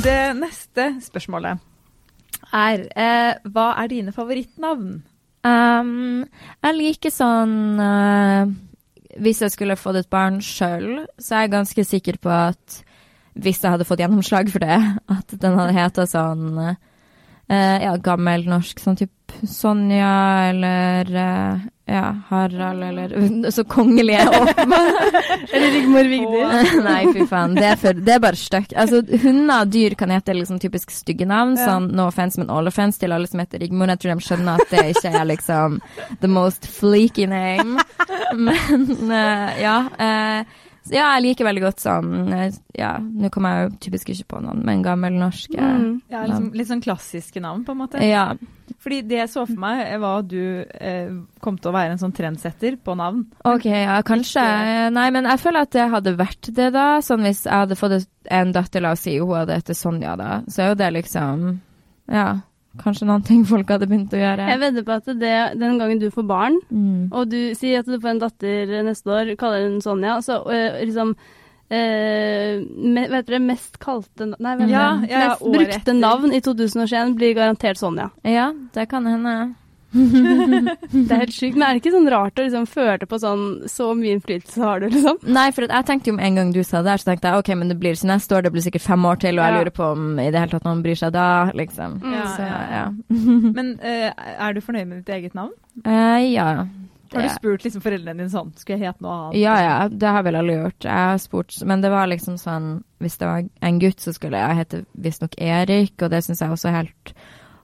Det 0.00 0.32
neste 0.32 0.86
spørsmålet 1.04 1.60
er 2.56 2.84
eh, 2.96 3.34
Hva 3.52 3.66
er 3.82 3.90
dine 3.92 4.14
favorittnavn? 4.16 5.02
Um, 5.44 6.24
jeg 6.64 6.76
liker 6.76 7.12
sånn 7.12 7.80
uh, 7.80 8.48
Hvis 9.20 9.40
jeg 9.44 9.54
skulle 9.54 9.76
fått 9.80 10.00
et 10.00 10.10
barn 10.12 10.40
sjøl, 10.44 11.04
så 11.20 11.36
er 11.36 11.46
jeg 11.46 11.52
ganske 11.54 11.84
sikker 11.88 12.20
på 12.20 12.32
at 12.32 12.80
hvis 13.40 13.60
jeg 13.62 13.72
hadde 13.72 13.86
fått 13.86 14.00
gjennomslag 14.02 14.48
for 14.52 14.60
det, 14.64 14.76
at 15.16 15.36
den 15.40 15.56
hadde 15.56 15.76
heta 15.76 16.04
sånn 16.08 16.58
uh, 16.58 16.74
ja, 17.50 17.94
gammel 18.02 18.44
norsk, 18.48 18.80
sånn 18.82 18.98
type 18.98 19.16
Sonja 19.46 20.50
eller 20.50 21.10
eh, 21.16 21.60
ja, 21.90 22.16
Harald 22.28 22.82
eller 22.84 23.50
Så 23.56 23.64
kongelige 23.64 24.28
opp. 24.28 24.58
Eller 25.52 25.70
Rigmor 25.70 26.04
Vigdis. 26.04 26.74
Nei, 26.84 27.00
fy 27.12 27.24
faen. 27.26 27.56
Det 27.56 27.66
er, 27.66 27.78
for, 27.80 27.98
det 28.06 28.14
er 28.14 28.22
bare 28.22 28.38
stygt. 28.38 28.74
Altså, 28.78 29.00
hunder 29.24 29.64
og 29.64 29.72
dyr 29.74 29.96
kan 29.98 30.12
hete 30.14 30.36
liksom 30.36 30.60
typisk 30.62 30.92
stygge 30.94 31.26
navn. 31.26 31.56
Ja. 31.58 31.66
Sånn 31.66 31.90
no 31.98 32.06
offense, 32.06 32.38
men 32.38 32.52
all 32.54 32.70
offense 32.70 33.00
til 33.00 33.14
alle 33.16 33.26
som 33.30 33.42
heter 33.42 33.62
Rigmor. 33.64 33.90
Jeg 33.90 34.02
tror 34.04 34.14
de 34.14 34.26
skjønner 34.28 34.62
at 34.62 34.74
det 34.74 34.84
ikke 34.94 35.14
er 35.18 35.26
liksom 35.32 35.80
the 36.22 36.30
most 36.30 36.68
fleaky 36.70 37.26
name. 37.30 37.82
Men 38.46 38.86
uh, 39.10 39.50
ja. 39.58 39.76
eh, 39.98 40.59
så 40.86 40.94
ja, 40.96 41.10
jeg 41.18 41.22
liker 41.26 41.44
veldig 41.44 41.62
godt 41.62 41.82
sånn 41.82 42.32
eh, 42.32 42.52
Ja, 42.78 42.94
nå 42.98 43.28
kommer 43.32 43.52
jeg 43.58 43.66
jo 43.68 43.76
typisk 43.86 44.08
ikke 44.14 44.26
på 44.32 44.40
noen, 44.44 44.62
men 44.64 44.82
gammel 44.86 45.12
norsk. 45.20 45.52
eh, 45.54 45.76
Mm. 45.80 46.00
Ja, 46.10 46.22
liksom, 46.26 46.48
litt 46.56 46.68
sånn 46.68 46.80
klassiske 46.82 47.40
navn, 47.40 47.64
på 47.64 47.72
en 47.72 47.78
måte. 47.82 48.00
Ja. 48.02 48.34
Fordi 48.80 49.00
det 49.06 49.18
jeg 49.18 49.28
så 49.32 49.44
for 49.46 49.60
meg, 49.60 49.82
var 50.00 50.18
at 50.22 50.28
du 50.30 50.64
eh, 50.80 51.10
kom 51.44 51.58
til 51.58 51.70
å 51.70 51.74
være 51.74 51.92
en 51.94 51.98
sånn 52.00 52.14
trendsetter 52.16 52.76
på 52.82 52.94
navn. 52.96 53.24
OK, 53.44 53.64
ja, 53.66 54.00
kanskje. 54.06 54.44
Nei, 54.94 55.08
men 55.14 55.24
jeg 55.28 55.40
føler 55.42 55.66
at 55.66 55.72
det 55.76 55.88
hadde 55.92 56.16
vært 56.18 56.50
det, 56.56 56.70
da. 56.72 56.86
Sånn 57.04 57.22
hvis 57.26 57.44
jeg 57.44 57.52
hadde 57.54 57.76
fått 57.78 58.06
en 58.30 58.52
datter, 58.56 58.80
la 58.84 58.92
oss 58.96 59.04
si 59.06 59.18
hun 59.18 59.34
hadde 59.36 59.56
hett 59.58 59.74
Sonja, 59.76 60.16
da, 60.16 60.40
så 60.48 60.62
er 60.64 60.72
jo 60.72 60.78
det 60.80 60.90
liksom 61.00 61.44
Ja, 62.10 62.28
kanskje 62.78 63.06
noen 63.06 63.24
ting 63.26 63.44
folk 63.44 63.68
hadde 63.68 63.86
begynt 63.90 64.12
å 64.14 64.20
gjøre. 64.20 64.46
Jeg 64.48 64.60
vedder 64.60 64.84
på 64.86 64.92
at 65.00 65.04
det, 65.18 65.34
den 65.58 65.78
gangen 65.78 65.98
du 65.98 66.10
får 66.10 66.26
barn, 66.26 66.60
Mm. 66.70 67.08
og 67.12 67.28
du 67.30 67.54
sier 67.54 67.80
at 67.80 67.86
du 67.86 67.98
får 67.98 68.10
en 68.10 68.18
datter 68.22 68.82
neste 68.86 69.06
år, 69.10 69.36
kaller 69.36 69.66
hun 69.68 69.80
Sonja, 69.80 70.20
så 70.22 70.38
øh, 70.46 70.80
liksom 70.86 71.16
øh, 71.70 72.62
me, 72.94 73.06
Vet 73.10 73.26
dere, 73.28 73.40
mest 73.42 73.78
kalte 73.82 74.30
Nei, 74.38 74.56
vet 74.60 74.68
Ja, 74.70 75.00
ja, 75.08 75.24
mest 75.28 75.42
brukte 75.44 75.80
etter. 75.80 75.94
navn 75.98 76.32
i 76.32 76.40
2021 76.40 77.14
blir 77.18 77.34
garantert 77.34 77.78
Sonja. 77.80 78.10
Ja, 78.24 78.52
det 78.74 78.88
kan 78.90 79.06
hende. 79.06 79.54
Det 80.90 81.10
er 81.10 81.22
helt 81.24 81.34
sykt. 81.34 81.56
Men 81.58 81.64
er 81.66 81.74
det 81.76 81.80
ikke 81.82 81.92
sånn 81.94 82.08
rart 82.12 82.38
å 82.38 82.44
liksom 82.46 82.66
føle 82.70 83.06
på 83.10 83.18
sånn 83.22 83.44
Så 83.70 83.88
mye 83.98 84.14
innflytelse 84.16 84.62
har 84.62 84.82
du, 84.82 84.88
liksom? 84.92 85.18
Nei, 85.34 85.48
for 85.56 85.66
at 85.66 85.74
jeg 85.78 85.88
tenkte 85.90 86.12
jo 86.12 86.16
med 86.18 86.26
en 86.28 86.38
gang 86.40 86.52
du 86.54 86.60
sa 86.66 86.82
det 86.86 86.94
her, 86.94 87.02
så 87.02 87.10
tenkte 87.10 87.32
jeg 87.32 87.42
OK, 87.42 87.50
men 87.60 87.72
det 87.72 87.78
blir 87.80 87.96
ikke 87.98 88.10
neste 88.12 88.36
år, 88.38 88.44
det 88.46 88.52
blir 88.54 88.64
sikkert 88.66 88.86
fem 88.86 89.08
år 89.10 89.20
til, 89.24 89.38
og 89.40 89.44
jeg 89.46 89.54
Ja. 89.56 89.58
lurer 89.60 89.74
på 89.80 89.88
om 89.92 90.04
i 90.22 90.28
det 90.30 90.38
hele 90.44 90.54
tatt 90.54 90.68
noen 90.68 90.82
bryr 90.84 90.98
seg 91.00 91.12
da, 91.16 91.26
liksom. 91.58 91.98
Ja, 92.06 92.26
Så 92.36 92.46
ja. 92.46 92.84
Men 93.58 93.74
uh, 93.82 94.10
er 94.46 94.54
du 94.54 94.60
fornøyd 94.62 94.86
med 94.90 95.02
ditt 95.02 95.14
eget 95.16 95.34
navn? 95.38 95.52
Uh, 95.86 96.20
ja. 96.30 96.66
Har 97.10 97.24
du 97.26 97.28
spurt 97.34 97.64
liksom 97.66 97.82
foreldrene 97.82 98.20
dine 98.22 98.30
sånn 98.30 98.52
Skulle 98.54 98.76
jeg 98.78 98.86
hete 98.92 99.02
noe 99.02 99.14
annet? 99.16 99.38
Ja, 99.40 99.56
ja, 99.58 99.76
det 99.90 100.10
har 100.14 100.22
vel 100.22 100.36
alle 100.38 100.54
gjort. 100.60 100.84
Jeg 100.86 100.94
har 101.10 101.18
spurt, 101.18 101.56
men 101.66 101.82
det 101.82 101.90
var 101.90 102.06
liksom 102.06 102.36
sånn 102.38 102.68
Hvis 103.02 103.18
det 103.18 103.26
var 103.26 103.48
en 103.66 103.80
gutt, 103.82 103.98
så 103.98 104.14
skulle 104.14 104.38
jeg 104.38 104.58
hete 104.60 104.84
visstnok 104.94 105.34
Erik, 105.42 105.96
og 106.06 106.12
det 106.14 106.20
syns 106.22 106.38
jeg 106.44 106.54
også 106.54 106.70
er 106.70 106.76
helt 106.84 107.12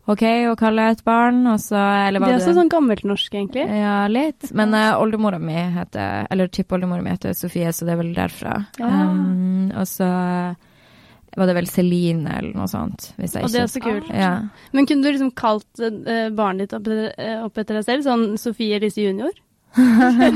OK 0.07 0.23
å 0.53 0.57
kalle 0.59 0.91
et 0.93 1.01
barn, 1.07 1.41
og 1.51 1.59
så 1.59 1.75
Eller 2.07 2.21
Det 2.21 2.23
var 2.23 2.29
er 2.31 2.37
det 2.37 2.43
også 2.45 2.55
sånn 2.61 2.69
gammeltnorsk, 2.71 3.33
egentlig. 3.35 3.65
Ja, 3.67 4.07
litt. 4.07 4.53
Men 4.55 4.75
uh, 4.77 5.01
oldemora 5.03 5.39
mi 5.43 5.57
heter 5.57 6.29
Eller 6.31 6.47
tippoldemora 6.53 7.03
mi 7.03 7.11
heter 7.11 7.35
Sofie, 7.35 7.73
så 7.75 7.85
det 7.89 7.93
er 7.97 8.01
vel 8.05 8.13
derfra. 8.15 8.55
Um, 8.79 9.73
og 9.75 9.87
så 9.91 10.07
var 11.37 11.47
det 11.51 11.57
vel 11.59 11.67
Celine 11.69 12.31
eller 12.39 12.55
noe 12.57 12.65
sånt, 12.71 13.11
hvis 13.19 13.35
jeg 13.37 13.45
Og 13.45 13.51
det 13.53 13.61
er 13.61 13.67
så 13.69 13.81
kult. 13.85 14.07
Ja. 14.15 14.31
Men 14.73 14.87
kunne 14.89 15.03
du 15.05 15.11
liksom 15.11 15.35
kalt 15.37 15.69
uh, 15.83 16.31
barnet 16.33 16.71
ditt 16.71 16.77
opp, 16.79 16.87
uh, 16.89 17.43
opp 17.45 17.59
etter 17.61 17.75
deg 17.77 17.85
selv? 17.91 18.01
Sånn 18.07 18.39
Sofie 18.41 18.79
Elise 18.79 19.03
junior? 19.05 19.35
Nei, 19.77 20.31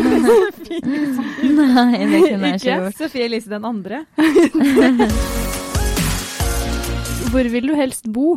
det 2.04 2.20
kunne 2.26 2.50
jeg 2.50 2.58
ikke 2.58 2.58
Ikke? 2.58 2.74
gjort. 2.74 2.98
Sofie 2.98 3.24
Elise 3.30 3.48
den 3.54 3.64
andre. 3.64 4.02
Hvor 7.30 7.46
vil 7.54 7.70
du 7.70 7.74
helst 7.78 8.10
bo? 8.12 8.34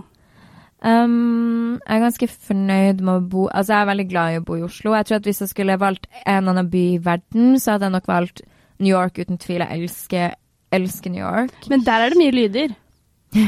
Um, 0.84 1.78
jeg 1.80 1.96
er 1.96 2.02
ganske 2.04 2.28
fornøyd 2.28 3.00
med 3.08 3.14
å 3.14 3.22
bo 3.24 3.44
Altså, 3.48 3.72
jeg 3.72 3.86
er 3.86 3.88
veldig 3.88 4.06
glad 4.10 4.34
i 4.34 4.40
å 4.42 4.44
bo 4.44 4.58
i 4.60 4.66
Oslo. 4.66 4.92
Jeg 4.98 5.08
tror 5.08 5.22
at 5.22 5.30
hvis 5.30 5.40
jeg 5.46 5.52
skulle 5.54 5.80
valgt 5.80 6.10
en 6.26 6.50
annen 6.52 6.70
by 6.70 6.84
i 6.96 7.02
verden, 7.04 7.54
så 7.60 7.76
hadde 7.76 7.88
jeg 7.88 7.96
nok 7.96 8.10
valgt 8.12 8.44
New 8.84 8.92
York 8.92 9.22
uten 9.22 9.40
tvil. 9.40 9.64
Jeg 9.64 9.80
elsker, 9.80 10.36
elsker 10.76 11.14
New 11.14 11.24
York. 11.24 11.56
Men 11.72 11.86
der 11.88 12.04
er 12.04 12.12
det 12.12 12.20
mye 12.20 12.36
lyder. 12.36 12.76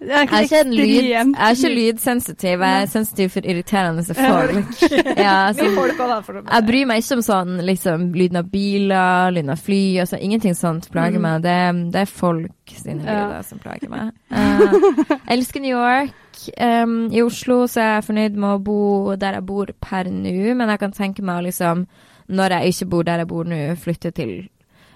Det 0.00 0.08
er 0.08 0.22
Jeg 0.24 0.28
er 0.32 0.44
ikke, 0.46 0.60
lyd, 0.72 1.08
jeg 1.10 1.34
er 1.36 1.50
ikke 1.58 1.70
lydsensitiv. 1.74 2.62
Jeg 2.64 2.82
er 2.82 2.86
sensitiv 2.88 3.28
for 3.34 3.44
irriterende 3.44 4.04
folk. 4.16 4.70
Ja, 5.20 5.52
så, 5.52 5.66
for 5.76 6.38
jeg 6.40 6.64
bryr 6.70 6.86
meg 6.88 7.02
ikke 7.02 7.18
om 7.18 7.24
sånn 7.26 7.58
liksom, 7.68 8.06
lyden 8.16 8.40
av 8.40 8.48
biler, 8.48 9.34
lyden 9.36 9.52
av 9.52 9.60
fly. 9.60 9.80
Altså, 10.00 10.16
ingenting 10.16 10.56
sånt 10.56 10.88
plager 10.94 11.20
Mm. 11.20 11.26
meg. 11.26 11.42
Det, 11.44 11.92
det 11.92 12.00
er 12.00 12.08
folk 12.08 12.72
sine 12.80 13.04
lyder 13.04 13.44
som 13.44 13.60
plager 13.60 13.92
meg. 13.92 14.14
Uh, 14.32 15.04
jeg 15.10 15.36
elsker 15.36 15.60
New 15.60 15.76
York. 15.76 16.16
Um, 16.56 16.94
I 17.12 17.20
Oslo 17.20 17.66
så 17.68 17.82
er 17.84 17.92
jeg 17.98 18.06
fornøyd 18.08 18.38
med 18.40 18.54
å 18.56 18.62
bo 18.64 18.78
der 19.20 19.36
jeg 19.36 19.44
bor 19.52 19.68
per 19.84 20.08
nå, 20.08 20.32
men 20.56 20.72
jeg 20.72 20.80
kan 20.80 20.96
tenke 20.96 21.20
meg 21.26 21.42
å 21.42 21.44
liksom, 21.50 21.84
når 22.32 22.56
jeg 22.56 22.72
ikke 22.72 22.88
bor 22.94 23.04
der 23.04 23.20
jeg 23.26 23.28
bor 23.28 23.44
nå, 23.44 23.60
flytte 23.76 24.14
til 24.16 24.32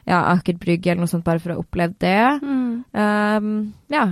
ja, 0.08 0.22
Aker 0.32 0.56
Brygge 0.60 0.92
eller 0.94 1.04
noe 1.04 1.12
sånt, 1.12 1.24
bare 1.24 1.40
for 1.40 1.52
å 1.52 1.58
ha 1.58 1.62
opplevd 1.64 1.94
det. 2.00 2.18
Mm. 2.40 2.84
Um, 2.92 3.74
ja. 3.92 4.06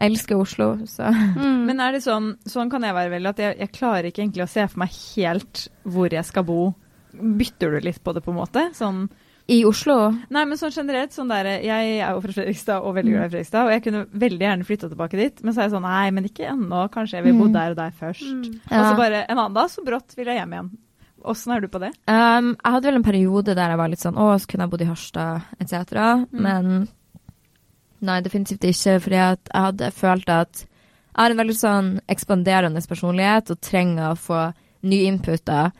Jeg 0.00 0.10
elsker 0.14 0.40
Oslo, 0.40 0.70
så 0.88 1.10
Mm. 1.12 1.64
Men 1.68 1.80
er 1.84 1.92
det 1.92 2.02
sånn, 2.02 2.32
sånn 2.48 2.70
kan 2.72 2.82
jeg 2.82 2.94
være 2.96 3.10
veldig, 3.12 3.28
at 3.34 3.42
jeg, 3.44 3.58
jeg 3.60 3.72
klarer 3.76 4.08
ikke 4.08 4.22
egentlig 4.24 4.46
å 4.46 4.48
se 4.50 4.64
for 4.66 4.78
meg 4.80 4.94
helt 5.16 5.66
hvor 5.84 6.08
jeg 6.10 6.24
skal 6.24 6.44
bo. 6.48 6.74
Bytter 7.12 7.74
du 7.76 7.80
litt 7.84 8.02
på 8.02 8.14
det, 8.16 8.22
på 8.24 8.30
en 8.32 8.38
måte? 8.40 8.62
Sånn, 8.74 9.08
I 9.50 9.64
Oslo 9.66 9.96
nei, 10.30 10.44
men 10.46 10.56
sånn 10.56 10.70
generelt, 10.70 11.10
sånn 11.12 11.28
der, 11.32 11.48
jeg 11.64 11.96
er 12.00 12.12
jo 12.14 12.20
fra 12.22 12.32
Fredrikstad 12.36 12.84
og 12.86 12.94
veldig 12.94 13.12
glad 13.16 13.24
i 13.26 13.30
Fredrikstad, 13.32 13.64
og 13.66 13.72
jeg 13.74 13.82
kunne 13.82 14.02
veldig 14.24 14.46
gjerne 14.46 14.66
flytta 14.68 14.88
tilbake 14.92 15.18
dit, 15.18 15.40
men 15.42 15.52
så 15.56 15.60
er 15.60 15.66
jeg 15.66 15.72
sånn, 15.74 15.88
nei, 15.90 16.10
men 16.14 16.28
ikke 16.28 16.46
ennå, 16.52 16.84
kanskje 16.94 17.18
jeg 17.18 17.24
vil 17.26 17.34
bo 17.40 17.48
Mm. 17.48 17.52
der 17.56 17.70
og 17.74 17.76
der 17.80 17.90
først. 17.98 18.22
Mm. 18.30 18.60
Og 18.70 18.86
så 18.86 18.94
bare 18.96 19.24
en 19.28 19.38
annen 19.38 19.54
dag, 19.58 19.68
så 19.70 19.82
brått 19.84 20.14
vil 20.16 20.26
jeg 20.30 20.38
hjem 20.38 20.54
igjen. 20.54 20.70
Åssen 21.26 21.52
er 21.52 21.60
du 21.60 21.68
på 21.68 21.80
det? 21.82 21.90
Um, 22.08 22.54
jeg 22.56 22.72
hadde 22.72 22.86
vel 22.88 22.94
en 22.96 23.02
periode 23.10 23.54
der 23.58 23.68
jeg 23.74 23.76
var 23.76 23.88
litt 23.92 24.00
sånn 24.00 24.16
Å, 24.16 24.28
så 24.40 24.46
kunne 24.48 24.64
jeg 24.64 24.70
bodd 24.70 24.80
i 24.86 24.88
Harstad, 24.88 25.42
etc. 25.60 26.24
Men 26.32 26.88
nei, 28.06 28.20
definitivt 28.24 28.64
ikke. 28.66 28.98
Fordi 29.04 29.20
jeg 29.20 29.38
hadde 29.54 29.92
følt 29.96 30.32
at 30.32 30.64
jeg 31.10 31.24
har 31.24 31.34
en 31.34 31.40
veldig 31.40 31.56
sånn 31.58 31.88
ekspanderende 32.10 32.82
personlighet 32.88 33.50
og 33.52 33.62
trenger 33.64 34.12
å 34.12 34.18
få 34.18 34.42
ny 34.86 35.02
input. 35.04 35.42
da. 35.44 35.70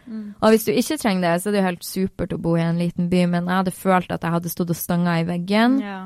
Og 0.43 0.53
hvis 0.53 0.67
du 0.67 0.73
ikke 0.73 0.99
trenger 1.01 1.23
det, 1.25 1.35
så 1.41 1.49
er 1.49 1.53
det 1.53 1.61
jo 1.61 1.69
helt 1.69 1.87
supert 1.87 2.35
å 2.37 2.41
bo 2.43 2.57
i 2.59 2.65
en 2.65 2.81
liten 2.81 3.09
by, 3.13 3.27
men 3.33 3.47
jeg 3.49 3.63
hadde 3.63 3.77
følt 3.77 4.11
at 4.13 4.25
jeg 4.27 4.35
hadde 4.37 4.53
stått 4.53 4.73
og 4.75 4.77
stanga 4.77 5.21
i 5.21 5.29
veggen. 5.29 5.79
Ja. 5.81 6.01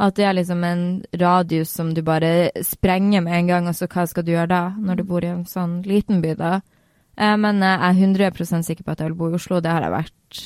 At 0.00 0.16
det 0.16 0.24
er 0.24 0.36
liksom 0.38 0.62
en 0.64 0.84
radius 1.20 1.72
som 1.76 1.90
du 1.94 2.00
bare 2.02 2.50
sprenger 2.64 3.24
med 3.24 3.36
en 3.36 3.50
gang, 3.50 3.68
og 3.68 3.76
så 3.76 3.88
hva 3.90 4.06
skal 4.08 4.24
du 4.24 4.32
gjøre 4.32 4.52
da, 4.52 4.62
når 4.78 5.00
du 5.00 5.04
bor 5.08 5.24
i 5.24 5.32
en 5.32 5.44
sånn 5.48 5.80
liten 5.88 6.22
by, 6.24 6.36
da? 6.38 6.60
Eh, 7.20 7.36
men 7.36 7.60
eh, 7.62 7.76
jeg 7.76 8.06
er 8.06 8.32
100% 8.32 8.68
sikker 8.68 8.86
på 8.86 8.94
at 8.94 9.02
jeg 9.02 9.10
vil 9.10 9.18
bo 9.18 9.28
i 9.28 9.36
Oslo, 9.36 9.60
det 9.60 9.74
har 9.74 9.84
jeg 9.84 9.96
vært 9.96 10.44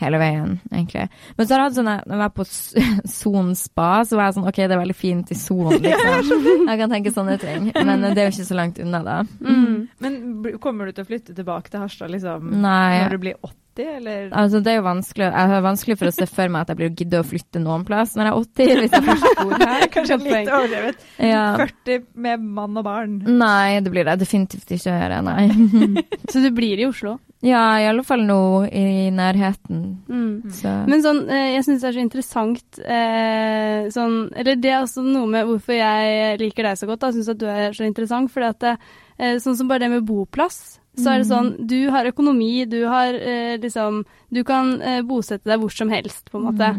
hele 0.00 0.20
veien, 0.20 0.56
egentlig. 0.72 1.06
Men 1.36 1.46
så 1.46 1.54
har 1.54 1.62
jeg 1.62 1.68
hatt 1.68 1.78
sånn, 1.78 1.90
når 1.90 2.14
jeg 2.14 2.22
var 2.22 2.34
på 2.36 2.46
Son 3.20 3.54
spa, 3.58 3.90
så 4.08 4.18
var 4.18 4.28
jeg 4.28 4.38
sånn, 4.38 4.48
ok, 4.50 4.60
det 4.62 4.76
er 4.76 4.82
veldig 4.82 4.98
fint 4.98 5.32
i 5.32 5.38
Son, 5.38 5.70
liksom. 5.86 6.66
Jeg 6.66 6.82
kan 6.82 6.94
tenke 6.96 7.14
sånne 7.14 7.38
ting, 7.42 7.70
men 7.76 7.96
eh, 7.98 8.14
det 8.16 8.24
er 8.24 8.30
jo 8.30 8.36
ikke 8.36 8.50
så 8.50 8.58
langt 8.58 8.82
unna 8.82 9.02
da. 9.06 9.18
Mm. 9.44 9.88
Men 10.02 10.20
kommer 10.62 10.88
du 10.88 10.96
til 10.96 11.06
å 11.06 11.10
flytte 11.10 11.36
tilbake 11.36 11.72
til 11.72 11.84
Harstad 11.84 12.12
liksom, 12.12 12.52
Nei. 12.62 13.02
når 13.04 13.16
du 13.16 13.24
blir 13.26 13.40
eller? 13.78 14.30
Altså, 14.32 14.60
det 14.60 14.72
er 14.72 14.76
jo 14.80 14.82
vanskelig 14.86 15.26
Jeg 15.28 15.48
har 15.52 15.62
vanskelig 15.62 15.96
for 16.00 16.10
å 16.10 16.12
se 16.12 16.26
for 16.26 16.48
meg 16.48 16.60
at 16.62 16.68
jeg 16.72 16.76
blir 16.80 16.90
gidde 16.98 17.20
å 17.22 17.26
flytte 17.26 17.60
noen 17.62 17.84
plass 17.86 18.16
når 18.16 18.26
jeg 18.26 18.32
er 18.32 18.40
80, 18.40 18.80
hvis 18.80 18.92
jeg 18.96 19.06
først 19.06 19.40
bor 19.40 19.54
her. 19.64 19.86
Kanskje 19.94 20.18
litt 20.24 20.50
overdrevet. 20.50 21.06
Ja. 21.18 21.44
40 21.60 22.04
med 22.26 22.40
mann 22.58 22.76
og 22.76 22.84
barn. 22.84 23.18
Nei, 23.26 23.80
det 23.80 23.90
blir 23.94 24.04
det 24.10 24.18
definitivt 24.20 24.70
ikke 24.76 24.90
å 24.90 24.98
gjøre, 24.98 25.20
nei. 25.30 25.48
Så 26.32 26.42
du 26.44 26.50
blir 26.56 26.80
i 26.82 26.86
Oslo? 26.88 27.18
Ja, 27.40 27.62
i 27.80 27.86
alle 27.88 28.02
fall 28.04 28.20
nå 28.28 28.40
i 28.68 29.08
nærheten, 29.16 29.86
Mm. 30.10 30.50
så 30.52 30.68
Men 30.90 31.00
sånn, 31.04 31.22
eh, 31.30 31.54
jeg 31.54 31.64
syns 31.64 31.80
det 31.80 31.88
er 31.88 31.94
så 31.96 32.02
interessant 32.02 32.80
eh, 32.84 33.86
sånn 33.94 34.16
Eller 34.36 34.56
det 34.60 34.72
er 34.74 34.82
også 34.82 35.04
noe 35.06 35.28
med 35.30 35.46
hvorfor 35.48 35.76
jeg 35.76 36.38
liker 36.42 36.66
deg 36.68 36.76
så 36.80 36.88
godt. 36.90 37.06
Jeg 37.08 37.16
syns 37.20 37.30
at 37.32 37.38
du 37.40 37.46
er 37.48 37.72
så 37.76 37.86
interessant. 37.86 38.30
fordi 38.32 38.48
at 38.50 38.60
det, 38.60 38.74
eh, 39.18 39.36
sånn 39.40 39.56
som 39.56 39.68
bare 39.70 39.84
det 39.86 39.90
med 39.94 40.04
boplass, 40.08 40.79
så 40.98 41.12
er 41.12 41.18
det 41.22 41.28
sånn 41.30 41.52
Du 41.70 41.90
har 41.94 42.04
økonomi, 42.10 42.64
du 42.66 42.80
har 42.90 43.14
eh, 43.14 43.54
liksom 43.62 44.02
Du 44.30 44.42
kan 44.44 44.80
eh, 44.82 45.00
bosette 45.06 45.46
deg 45.48 45.60
hvor 45.62 45.70
som 45.70 45.88
helst, 45.92 46.26
på 46.30 46.38
en 46.40 46.48
måte. 46.50 46.70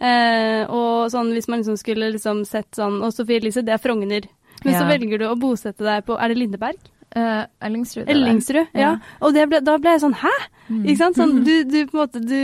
Eh, 0.00 0.64
og 0.66 1.10
sånn 1.12 1.30
hvis 1.36 1.48
man 1.48 1.60
liksom 1.62 1.76
skulle 1.78 2.10
liksom 2.14 2.44
sett 2.48 2.74
sånn 2.74 3.02
Og 3.04 3.12
Sofie 3.14 3.38
Elise, 3.40 3.62
det 3.62 3.74
er 3.76 3.82
Frogner. 3.82 4.26
Men 4.64 4.74
så 4.76 4.86
velger 4.88 5.18
du 5.22 5.26
å 5.30 5.36
bosette 5.40 5.84
deg 5.86 6.04
på 6.08 6.18
Er 6.18 6.28
det 6.32 6.40
Lindeberg? 6.40 6.80
Uh, 7.10 7.42
Ellingsrud. 7.66 8.06
Ellingsrud. 8.06 8.68
Ja. 8.70 8.80
Ja. 8.80 8.90
Og 9.18 9.32
det 9.34 9.48
ble, 9.50 9.58
da 9.66 9.72
ble 9.82 9.96
jeg 9.96 10.02
sånn 10.04 10.12
Hæ? 10.14 10.30
Mm. 10.68 10.84
Ikke 10.84 10.98
sant? 11.00 11.16
Sånn, 11.18 11.32
du, 11.42 11.64
du 11.66 11.78
på 11.90 11.96
en 11.96 12.02
måte 12.04 12.20
Du, 12.22 12.36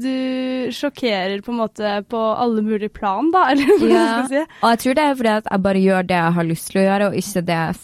du 0.00 0.70
sjokkerer 0.72 1.42
på 1.44 1.52
en 1.52 1.58
måte 1.60 1.90
på 2.08 2.22
alle 2.32 2.62
mulige 2.64 2.88
plan, 2.96 3.28
da, 3.34 3.42
eller 3.52 3.68
hva 3.76 3.90
Ja. 3.90 4.06
skal 4.06 4.38
jeg 4.38 4.46
si. 4.46 4.56
Og 4.62 4.70
jeg 4.72 4.80
tror 4.84 4.96
det 4.96 5.04
er 5.04 5.18
fordi 5.20 5.34
at 5.34 5.50
jeg 5.52 5.64
bare 5.68 5.82
gjør 5.84 6.08
det 6.08 6.16
jeg 6.22 6.36
har 6.38 6.48
lyst 6.48 6.70
til 6.70 6.80
å 6.80 6.86
gjøre, 6.86 7.10
og 7.10 7.18
ikke 7.20 7.44
det 7.50 7.58
jeg 7.60 7.76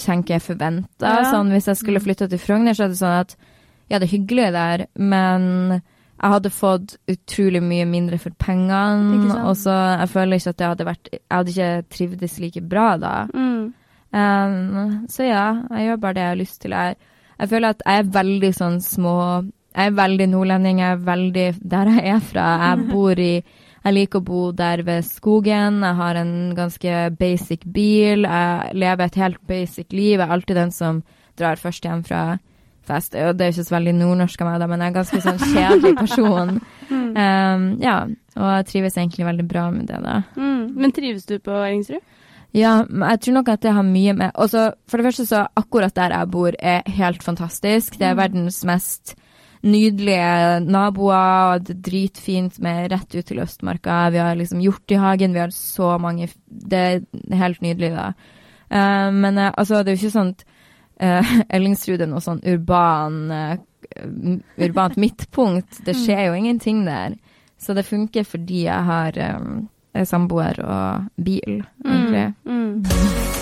tenker 0.00 0.36
jeg 0.36 0.46
forventa. 0.46 1.12
Ja. 1.22 1.28
Sånn, 1.32 1.52
hvis 1.54 1.68
jeg 1.70 1.80
skulle 1.80 2.02
flytta 2.02 2.28
til 2.30 2.40
Frogner, 2.42 2.76
så 2.76 2.86
er 2.86 2.92
det 2.92 3.00
sånn 3.00 3.20
at 3.22 3.36
ja, 3.88 3.98
det 3.98 4.04
er 4.06 4.12
hyggelig 4.12 4.50
der, 4.52 4.84
men 5.00 5.46
jeg 6.18 6.32
hadde 6.34 6.50
fått 6.50 6.96
utrolig 7.08 7.60
mye 7.62 7.84
mindre 7.88 8.18
for 8.20 8.34
pengene, 8.42 9.36
og 9.46 9.54
så 9.56 9.74
jeg 10.00 10.10
føler 10.12 10.40
ikke 10.40 10.52
at 10.52 10.58
det 10.58 10.70
hadde 10.72 10.86
vært 10.88 11.10
Jeg 11.12 11.22
hadde 11.30 11.52
ikke 11.52 11.68
trivdes 11.94 12.38
like 12.42 12.62
bra 12.72 12.88
da. 12.98 13.12
Mm. 13.30 13.68
Um, 14.08 15.06
så 15.12 15.28
ja, 15.28 15.44
jeg 15.76 15.86
gjør 15.86 16.02
bare 16.02 16.16
det 16.16 16.24
jeg 16.24 16.32
har 16.32 16.40
lyst 16.40 16.60
til. 16.64 16.74
Jeg, 16.74 16.96
jeg 17.38 17.52
føler 17.52 17.76
at 17.76 17.86
jeg 17.86 18.02
er 18.02 18.12
veldig 18.18 18.50
sånn 18.56 18.80
små 18.82 19.14
Jeg 19.76 19.92
er 19.92 19.98
veldig 19.98 20.26
nordlending, 20.32 20.80
jeg 20.82 20.96
er 20.96 21.06
veldig 21.06 21.48
der 21.76 21.92
jeg 21.94 22.14
er 22.16 22.26
fra. 22.32 22.46
Jeg 22.66 22.86
bor 22.92 23.22
i 23.22 23.32
Jeg 23.84 23.94
liker 23.94 24.20
å 24.20 24.26
bo 24.26 24.42
der 24.56 24.82
ved 24.86 25.06
skogen. 25.06 25.82
Jeg 25.86 25.98
har 26.00 26.18
en 26.18 26.34
ganske 26.58 26.98
basic 27.18 27.64
bil. 27.64 28.26
Jeg 28.26 28.74
lever 28.74 29.06
et 29.06 29.20
helt 29.22 29.40
basic 29.48 29.92
liv. 29.94 30.18
Jeg 30.18 30.26
er 30.26 30.34
alltid 30.34 30.58
den 30.58 30.74
som 30.74 31.02
drar 31.38 31.60
først 31.60 31.86
hjem 31.86 32.02
fra 32.06 32.22
fest. 32.88 33.14
Og 33.14 33.36
det 33.36 33.46
er 33.46 33.54
ikke 33.54 33.66
så 33.68 33.76
veldig 33.76 33.94
nordnorsk 33.98 34.42
av 34.42 34.50
meg, 34.50 34.60
da, 34.62 34.68
men 34.70 34.82
jeg 34.82 34.88
er 34.88 34.92
en 34.92 34.98
ganske 34.98 35.22
sånn 35.26 35.42
kjedelig 35.54 35.96
person. 36.02 36.58
Um, 37.18 37.62
ja, 37.82 38.04
og 38.36 38.50
jeg 38.52 38.66
trives 38.68 38.96
egentlig 38.98 39.24
veldig 39.26 39.44
bra 39.48 39.64
med 39.72 39.88
det, 39.88 39.96
da. 40.04 40.20
Mm. 40.38 40.76
Men 40.78 40.92
trives 40.94 41.24
du 41.26 41.38
på 41.42 41.56
Ellingsrud? 41.56 42.04
Ja, 42.54 42.84
jeg 42.84 43.20
tror 43.24 43.34
nok 43.34 43.48
at 43.52 43.64
det 43.64 43.72
har 43.74 43.84
mye 43.84 44.14
med 44.16 44.36
også, 44.38 44.68
For 44.88 45.00
det 45.00 45.08
første 45.08 45.26
så 45.26 45.40
akkurat 45.58 45.96
der 45.96 46.14
jeg 46.14 46.30
bor 46.32 46.56
er 46.58 46.86
helt 46.86 47.24
fantastisk. 47.24 47.98
Det 47.98 48.06
er 48.08 48.16
verdens 48.16 48.60
mest 48.68 49.16
nydelige 49.66 50.60
naboer. 50.66 51.62
Det 51.62 51.76
er 51.76 51.84
dritfint 51.90 52.58
med 52.64 52.90
rett 52.92 53.14
ut 53.14 53.26
til 53.26 53.42
Østmarka. 53.42 54.08
Vi 54.14 54.20
har 54.22 54.36
liksom 54.38 54.60
gjort 54.62 54.90
i 54.90 55.00
hagen. 55.00 55.34
Vi 55.34 55.42
har 55.42 55.54
så 55.54 55.96
mange 55.98 56.28
Det 56.46 56.78
er 56.78 57.00
helt 57.36 57.62
nydelig, 57.62 57.92
da. 57.96 58.12
Uh, 58.68 59.08
men 59.14 59.38
uh, 59.38 59.50
altså, 59.56 59.82
det 59.82 59.92
er 59.92 59.96
jo 59.96 60.02
ikke 60.02 60.16
sånn 60.18 60.34
uh, 61.00 61.32
Ellingsrud 61.56 62.02
er 62.04 62.10
noe 62.10 62.20
sånn 62.20 62.42
urban 62.44 63.32
urbant 64.58 64.98
midtpunkt. 65.02 65.80
Det 65.86 65.96
skjer 65.96 66.28
jo 66.28 66.38
ingenting 66.38 66.84
der. 66.86 67.16
Så 67.58 67.74
det 67.74 67.88
funker 67.88 68.26
fordi 68.28 68.66
jeg 68.68 68.86
har 68.86 69.18
um, 69.40 69.66
samboer 70.06 70.60
og 70.62 71.10
bil, 71.24 71.62
egentlig. 71.82 72.28
Mm. 72.44 73.37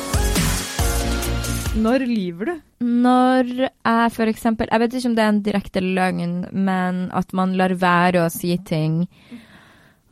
Når 1.77 2.07
lyver 2.09 2.49
du? 2.49 2.55
Når 2.87 3.51
jeg 3.61 4.13
for 4.15 4.31
eksempel 4.31 4.69
Jeg 4.71 4.83
vet 4.83 4.95
ikke 4.97 5.11
om 5.11 5.17
det 5.17 5.25
er 5.25 5.33
en 5.33 5.43
direkte 5.45 5.83
løgn, 5.85 6.37
men 6.53 7.03
at 7.17 7.35
man 7.37 7.53
lar 7.59 7.75
være 7.81 8.25
å 8.25 8.31
si 8.33 8.55
ting. 8.65 9.05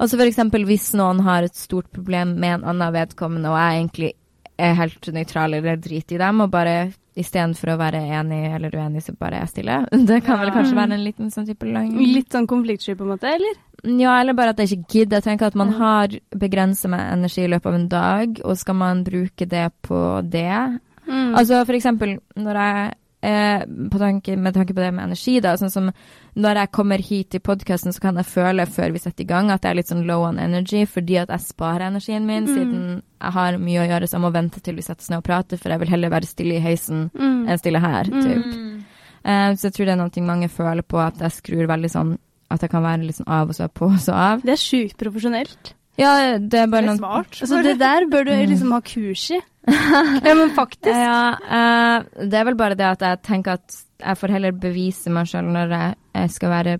Altså 0.00 0.18
for 0.18 0.28
eksempel 0.28 0.66
hvis 0.68 0.90
noen 0.98 1.22
har 1.24 1.46
et 1.46 1.56
stort 1.56 1.88
problem 1.94 2.36
med 2.42 2.58
en 2.58 2.68
annen 2.74 2.94
vedkommende, 2.94 3.52
og 3.52 3.58
jeg 3.60 3.80
egentlig 3.80 4.12
er 4.60 4.76
helt 4.78 5.08
nøytral 5.14 5.56
eller 5.56 5.80
driter 5.82 6.16
i 6.16 6.22
dem, 6.22 6.42
og 6.44 6.52
bare 6.52 6.76
istedenfor 7.18 7.74
å 7.74 7.78
være 7.78 8.00
enig 8.18 8.40
eller 8.56 8.74
uenig, 8.74 9.04
så 9.06 9.14
bare 9.18 9.40
er 9.42 9.50
stille. 9.50 9.80
Det 10.10 10.20
kan 10.26 10.40
vel 10.42 10.52
kanskje 10.54 10.78
være 10.78 10.98
en 10.98 11.04
liten 11.06 11.30
sånn 11.34 11.46
type 11.48 11.68
løgn. 11.68 12.00
Litt 12.10 12.34
sånn 12.34 12.48
konfliktsky, 12.50 12.96
på 12.98 13.06
en 13.06 13.14
måte, 13.14 13.30
eller? 13.30 13.60
Ja, 13.84 14.16
eller 14.18 14.36
bare 14.36 14.54
at 14.54 14.62
jeg 14.62 14.78
ikke 14.78 14.98
gidder. 14.98 15.20
Jeg 15.20 15.28
tenker 15.28 15.50
at 15.50 15.58
man 15.58 15.74
har 15.78 16.14
begrenset 16.34 16.90
med 16.90 17.04
energi 17.04 17.44
i 17.44 17.50
løpet 17.52 17.70
av 17.70 17.78
en 17.78 17.88
dag, 17.92 18.42
og 18.42 18.58
skal 18.58 18.78
man 18.80 19.04
bruke 19.06 19.46
det 19.50 19.68
på 19.86 20.00
det, 20.32 20.80
Mm. 21.06 21.34
Altså 21.36 21.64
for 21.66 21.74
eksempel 21.74 22.18
når 22.36 22.54
jeg 22.60 22.94
eh, 23.24 23.64
på 23.90 23.98
tanke, 23.98 24.36
Med 24.36 24.52
tanke 24.54 24.74
på 24.74 24.82
det 24.82 24.92
med 24.94 25.04
energi, 25.04 25.40
da. 25.40 25.54
Sånn 25.56 25.70
som 25.72 25.90
når 26.36 26.54
jeg 26.60 26.70
kommer 26.72 26.98
hit 26.98 27.34
i 27.34 27.38
podkasten, 27.38 27.92
så 27.94 28.00
kan 28.00 28.16
jeg 28.16 28.26
føle 28.26 28.66
før 28.66 28.92
vi 28.92 28.98
setter 28.98 29.22
i 29.24 29.26
gang 29.26 29.50
at 29.50 29.62
jeg 29.62 29.70
er 29.70 29.74
litt 29.78 29.88
sånn 29.88 30.04
low 30.06 30.24
on 30.26 30.38
energy, 30.38 30.84
fordi 30.84 31.16
at 31.22 31.28
jeg 31.28 31.40
sparer 31.40 31.86
energien 31.88 32.26
min, 32.26 32.44
Mm. 32.46 32.54
siden 32.54 33.02
jeg 33.22 33.32
har 33.32 33.56
mye 33.58 33.80
å 33.80 33.88
gjøre, 33.88 34.08
så 34.08 34.18
jeg 34.18 34.20
må 34.20 34.32
vente 34.32 34.60
til 34.60 34.74
vi 34.74 34.82
setter 34.82 35.00
oss 35.00 35.10
ned 35.10 35.18
og 35.18 35.24
prater, 35.24 35.56
for 35.56 35.70
jeg 35.70 35.78
vil 35.80 35.88
heller 35.88 36.10
være 36.10 36.26
stille 36.26 36.56
i 36.56 36.60
heisen 36.60 37.10
Mm. 37.14 37.48
enn 37.48 37.58
stille 37.58 37.80
her, 37.80 38.04
Mm. 38.04 38.22
typ. 38.22 38.84
Eh, 39.24 39.54
så 39.54 39.62
jeg 39.62 39.72
tror 39.72 39.84
det 39.86 39.92
er 39.92 39.96
noe 39.96 40.26
mange 40.26 40.48
føler 40.50 40.82
på, 40.82 40.98
at 40.98 41.18
jeg 41.18 41.30
skrur 41.30 41.66
veldig 41.66 41.90
sånn 41.90 42.18
at 42.50 42.60
jeg 42.60 42.70
kan 42.70 42.82
være 42.82 43.06
litt 43.06 43.16
sånn 43.16 43.28
av 43.28 43.48
og 43.48 43.54
så 43.54 43.68
på 43.72 43.86
og 43.86 43.98
så 43.98 44.12
av. 44.12 44.42
Det 44.42 44.50
er 44.52 44.56
sjukt 44.60 44.96
profesjonelt. 44.98 45.72
Ja, 46.00 46.38
det 46.38 46.58
er 46.58 46.70
bare 46.70 46.88
Det 46.88 46.96
er 46.96 47.02
noen. 47.02 47.26
Altså, 47.40 47.60
det 47.62 47.74
der 47.78 48.08
bør 48.10 48.24
du 48.26 48.32
liksom 48.34 48.72
ha 48.74 48.80
kurs 48.84 49.28
i. 49.30 49.40
ja, 50.26 50.34
men 50.34 50.50
faktisk. 50.56 50.90
Ja, 50.92 51.36
uh, 51.40 52.24
det 52.24 52.40
er 52.40 52.48
vel 52.50 52.58
bare 52.58 52.76
det 52.78 52.88
at 52.88 53.04
jeg 53.06 53.22
tenker 53.24 53.60
at 53.60 53.78
jeg 54.04 54.18
får 54.20 54.34
heller 54.36 54.56
bevise 54.58 55.12
meg 55.12 55.30
sjøl 55.30 55.46
når 55.54 55.72
jeg, 55.78 56.34
skal 56.34 56.52
være 56.52 56.74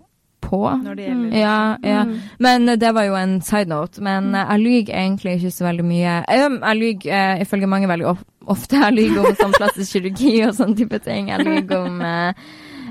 på. 0.45 0.61
Når 0.83 0.99
det 0.99 1.07
gjelder 1.07 1.39
Ja, 1.39 1.77
ja. 1.83 2.03
Mm. 2.05 2.19
Men 2.39 2.67
det 2.81 2.91
var 2.95 3.07
jo 3.09 3.15
en 3.17 3.39
side 3.43 3.71
note. 3.71 4.03
Men 4.05 4.35
eh, 4.35 4.45
jeg 4.51 4.65
lyver 4.65 4.99
egentlig 5.05 5.39
ikke 5.39 5.55
så 5.55 5.69
veldig 5.71 5.87
mye. 5.89 6.19
Jeg, 6.29 6.51
jeg 6.59 6.81
lyver 6.81 7.15
eh, 7.21 7.41
ifølge 7.47 7.71
mange 7.71 7.89
veldig 7.89 8.11
ofte. 8.53 8.83
Jeg 8.83 8.99
lyver 8.99 9.31
om 9.31 9.39
sånn 9.41 9.57
plastisk 9.57 9.97
kirurgi 9.97 10.35
og 10.49 10.55
sånn 10.59 10.77
type 10.77 11.01
ting. 11.07 11.33
Jeg 11.33 11.47
lyver 11.49 11.87
om 11.87 12.03
eh, 12.05 12.45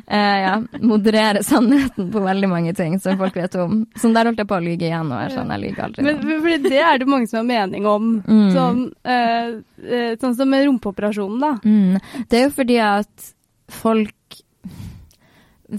eh, 0.08 0.40
ja, 0.42 0.62
moderere 0.80 1.44
sannheten 1.44 2.12
på 2.12 2.20
veldig 2.20 2.50
mange 2.50 2.74
ting 2.74 3.00
som 3.00 3.18
folk 3.18 3.36
vet 3.38 3.56
om. 3.56 3.84
Sånn 4.00 4.16
der 4.16 4.30
holdt 4.30 4.42
jeg 4.44 4.50
på 4.50 4.58
å 4.58 4.64
lyge 4.64 4.88
igjen, 4.90 5.12
og 5.12 5.22
jeg 5.24 5.36
sånn, 5.36 5.54
jeg 5.54 5.64
lyver 5.64 5.86
aldri. 5.88 6.08
Men 6.08 6.24
fordi 6.32 6.58
det 6.66 6.82
er 6.82 7.00
det 7.02 7.10
mange 7.10 7.30
som 7.32 7.42
har 7.42 7.50
mening 7.52 7.88
om. 7.90 8.10
Mm. 8.26 8.50
Sånn, 8.56 8.82
eh, 9.04 9.54
eh, 9.84 10.10
sånn 10.22 10.36
som 10.40 10.52
med 10.52 10.68
rumpeoperasjonen, 10.68 11.40
da. 11.44 11.54
Mm. 11.64 12.28
Det 12.30 12.40
er 12.40 12.46
jo 12.48 12.58
fordi 12.58 12.82
at 12.84 13.32
folk 13.72 14.42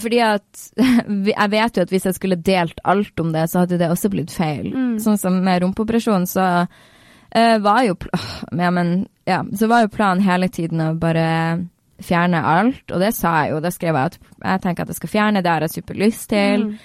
Fordi 0.00 0.18
at 0.24 0.60
Jeg 0.74 1.50
vet 1.52 1.76
jo 1.76 1.82
at 1.84 1.90
hvis 1.92 2.06
jeg 2.08 2.16
skulle 2.16 2.38
delt 2.40 2.80
alt 2.82 3.20
om 3.20 3.28
det, 3.34 3.44
så 3.50 3.62
hadde 3.62 3.78
det 3.78 3.90
også 3.92 4.10
blitt 4.10 4.32
feil. 4.34 4.72
Mm. 4.72 4.96
Sånn 5.04 5.20
som 5.20 5.36
med 5.44 5.62
rumpeoperasjon, 5.62 6.24
så 6.26 6.46
uh, 6.64 7.58
var 7.62 7.82
jo 7.86 7.94
ja, 8.50 8.70
men, 8.74 9.06
ja, 9.28 9.44
så 9.54 9.68
var 9.70 9.84
jo 9.84 9.92
planen 9.94 10.24
hele 10.24 10.48
tiden 10.48 10.82
å 10.82 10.88
bare 10.98 11.28
fjerne 12.02 12.42
alt, 12.44 12.90
og 12.92 13.00
det 13.00 13.14
sa 13.14 13.44
jeg 13.44 13.52
jo. 13.54 13.60
Da 13.60 13.70
skrev 13.70 13.94
jeg 13.94 14.04
at 14.12 14.18
jeg 14.44 14.60
tenker 14.62 14.82
at 14.82 14.88
jeg 14.88 14.96
skal 14.96 15.08
fjerne, 15.08 15.42
det 15.42 15.50
har 15.50 15.60
jeg 15.60 15.70
superlyst 15.70 16.28
til. 16.30 16.64
Mm. 16.68 16.76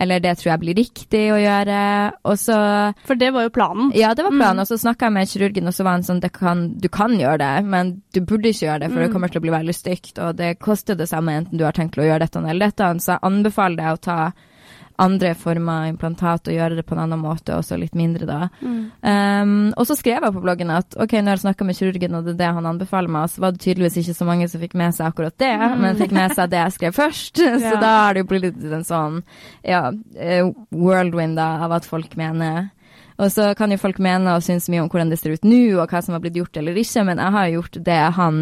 Eller 0.00 0.20
det 0.22 0.36
tror 0.38 0.52
jeg 0.52 0.60
blir 0.62 0.76
riktig 0.78 1.24
å 1.34 1.38
gjøre. 1.42 1.78
Og 2.30 2.36
så 2.38 2.56
For 3.04 3.18
det 3.18 3.32
var 3.34 3.42
jo 3.48 3.50
planen. 3.50 3.88
ja, 3.98 4.12
det 4.14 4.22
var 4.22 4.30
planen. 4.30 4.60
Mm. 4.60 4.62
Og 4.62 4.66
så 4.70 4.76
snakka 4.78 5.06
jeg 5.08 5.12
med 5.16 5.28
kirurgen, 5.28 5.66
og 5.66 5.74
så 5.74 5.82
var 5.82 5.96
han 5.96 6.02
sånn 6.06 6.20
det 6.22 6.30
kan, 6.32 6.78
Du 6.78 6.88
kan 6.88 7.10
gjøre 7.18 7.38
det, 7.38 7.64
men 7.66 8.02
du 8.14 8.20
burde 8.20 8.46
ikke 8.52 8.66
gjøre 8.68 8.80
det, 8.84 8.90
for 8.92 9.00
det 9.00 9.08
Mm. 9.08 9.12
kommer 9.12 9.28
til 9.32 9.40
å 9.40 9.42
bli 9.42 9.50
veldig 9.50 9.74
stygt. 9.74 10.18
Og 10.22 10.36
det 10.36 10.58
koster 10.60 10.94
det 10.94 11.08
samme 11.08 11.32
enten 11.34 11.58
du 11.58 11.64
har 11.64 11.72
tenkt 11.72 11.98
å 11.98 12.06
gjøre 12.06 12.20
dette 12.20 12.38
eller 12.38 12.66
dette. 12.70 12.84
Så 13.02 13.16
jeg 13.16 13.20
anbefaler 13.22 13.76
deg 13.76 13.86
å 13.92 14.00
ta 14.00 14.32
andre 14.98 15.34
former 15.38 15.84
av 15.84 15.88
implantat 15.92 16.48
og 16.50 16.54
gjøre 16.56 16.78
det 16.78 16.84
på 16.88 16.96
en 16.96 17.02
annen 17.04 17.20
måte, 17.22 17.54
også 17.54 17.78
litt 17.78 17.94
mindre, 17.98 18.26
da. 18.26 18.48
Mm. 18.60 18.78
Um, 19.02 19.52
og 19.78 19.86
så 19.86 19.96
skrev 19.98 20.24
jeg 20.26 20.34
på 20.34 20.42
bloggen 20.42 20.72
at 20.74 20.96
ok, 20.98 21.16
når 21.22 21.36
jeg 21.36 21.44
snakka 21.44 21.66
med 21.68 21.78
kirurgen, 21.78 22.16
og 22.18 22.24
det 22.26 22.34
er 22.34 22.40
det 22.42 22.52
han 22.58 22.66
anbefaler 22.72 23.08
meg, 23.14 23.28
så 23.30 23.44
var 23.44 23.52
det 23.54 23.62
tydeligvis 23.64 24.00
ikke 24.02 24.16
så 24.18 24.26
mange 24.28 24.48
som 24.50 24.60
fikk 24.62 24.74
med 24.78 24.96
seg 24.96 25.06
akkurat 25.12 25.36
det, 25.38 25.52
Mm. 25.58 25.78
men 25.80 25.96
fikk 25.96 26.12
med 26.12 26.34
seg 26.34 26.50
det 26.50 26.58
jeg 26.64 26.72
skrev 26.78 26.96
først. 26.98 27.34
så 27.62 27.74
Ja. 27.74 27.76
da 27.80 27.92
har 28.04 28.14
det 28.14 28.24
jo 28.24 28.30
blitt 28.32 28.64
en 28.72 28.84
sånn 28.84 29.22
ja, 29.64 29.92
eh, 30.16 30.44
whirlwind 30.72 31.36
da, 31.36 31.64
av 31.64 31.72
at 31.78 31.84
folk 31.86 32.16
mener 32.16 32.70
og 33.18 33.32
så 33.34 33.48
kan 33.58 33.72
jo 33.74 33.76
folk 33.82 33.96
mene 33.98 34.30
og 34.36 34.44
synes 34.46 34.68
mye 34.70 34.84
om 34.84 34.88
hvordan 34.88 35.10
det 35.10 35.16
ser 35.18 35.32
ut 35.34 35.42
nå, 35.42 35.56
og 35.82 35.90
hva 35.90 35.98
som 36.04 36.14
har 36.14 36.20
blitt 36.22 36.36
gjort 36.38 36.56
eller 36.60 36.76
ikke, 36.78 37.02
men 37.08 37.18
jeg 37.18 37.34
har 37.34 37.48
gjort 37.50 37.78
det 37.88 37.96
han, 38.14 38.36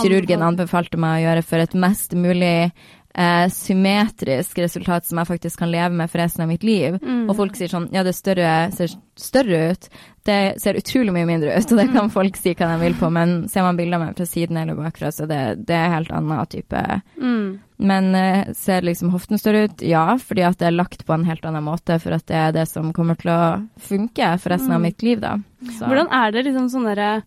kirurgen, 0.00 0.40
anbefalte 0.46 0.96
meg 0.96 1.18
å 1.18 1.26
gjøre 1.26 1.42
for 1.44 1.58
et 1.58 1.74
mest 1.76 2.14
mulig 2.16 2.72
eh, 3.14 3.48
symmetrisk 3.52 4.58
resultat 4.58 5.06
som 5.06 5.18
jeg 5.20 5.28
faktisk 5.28 5.58
kan 5.62 5.70
leve 5.72 5.92
med 5.96 6.10
for 6.10 6.22
resten 6.22 6.42
av 6.44 6.48
mitt 6.48 6.62
liv. 6.64 6.98
Mm. 7.02 7.26
Og 7.30 7.36
folk 7.36 7.56
sier 7.58 7.68
sånn 7.72 7.88
Ja, 7.92 8.02
det 8.06 8.14
større 8.16 8.70
ser 8.72 8.94
større 9.18 9.72
ut. 9.72 9.88
Det 10.24 10.54
ser 10.62 10.78
utrolig 10.78 11.12
mye 11.12 11.26
mindre 11.28 11.52
ut, 11.58 11.72
og 11.72 11.78
det 11.80 11.88
kan 11.92 12.08
folk 12.10 12.36
si 12.38 12.54
hva 12.54 12.68
de 12.72 12.84
vil 12.84 12.94
på, 12.96 13.10
men 13.12 13.48
ser 13.50 13.66
man 13.66 13.76
bilder 13.76 13.98
av 13.98 14.04
meg 14.06 14.16
fra 14.16 14.26
siden 14.30 14.56
eller 14.56 14.78
bakfra, 14.78 15.10
så 15.12 15.26
det, 15.28 15.40
det 15.66 15.74
er 15.76 15.92
helt 15.96 16.12
annen 16.14 16.46
type 16.46 16.80
Mm. 17.20 17.58
Men 17.82 18.14
eh, 18.14 18.52
ser 18.54 18.84
liksom 18.86 19.10
hoften 19.10 19.38
større 19.42 19.64
ut? 19.66 19.82
Ja, 19.82 20.16
fordi 20.16 20.44
at 20.46 20.58
det 20.60 20.68
er 20.68 20.76
lagt 20.76 21.04
på 21.06 21.12
en 21.16 21.24
helt 21.26 21.44
annen 21.44 21.64
måte, 21.66 21.96
for 21.98 22.14
at 22.14 22.24
det 22.30 22.36
er 22.38 22.52
det 22.54 22.68
som 22.70 22.92
kommer 22.94 23.18
til 23.18 23.32
å 23.34 23.40
funke 23.82 24.28
for 24.38 24.54
resten 24.54 24.70
av 24.70 24.78
Mm. 24.78 24.82
mitt 24.86 25.02
liv, 25.02 25.20
da. 25.20 25.36
Så. 25.66 25.88
Hvordan 25.90 26.08
er 26.12 26.30
det 26.30 26.44
liksom 26.46 26.68
sånn 26.70 26.86
derre 26.86 27.22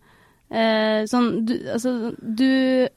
eh, 0.50 1.04
Sånn 1.04 1.44
du 1.46 1.52
Altså, 1.74 2.14
du 2.20 2.88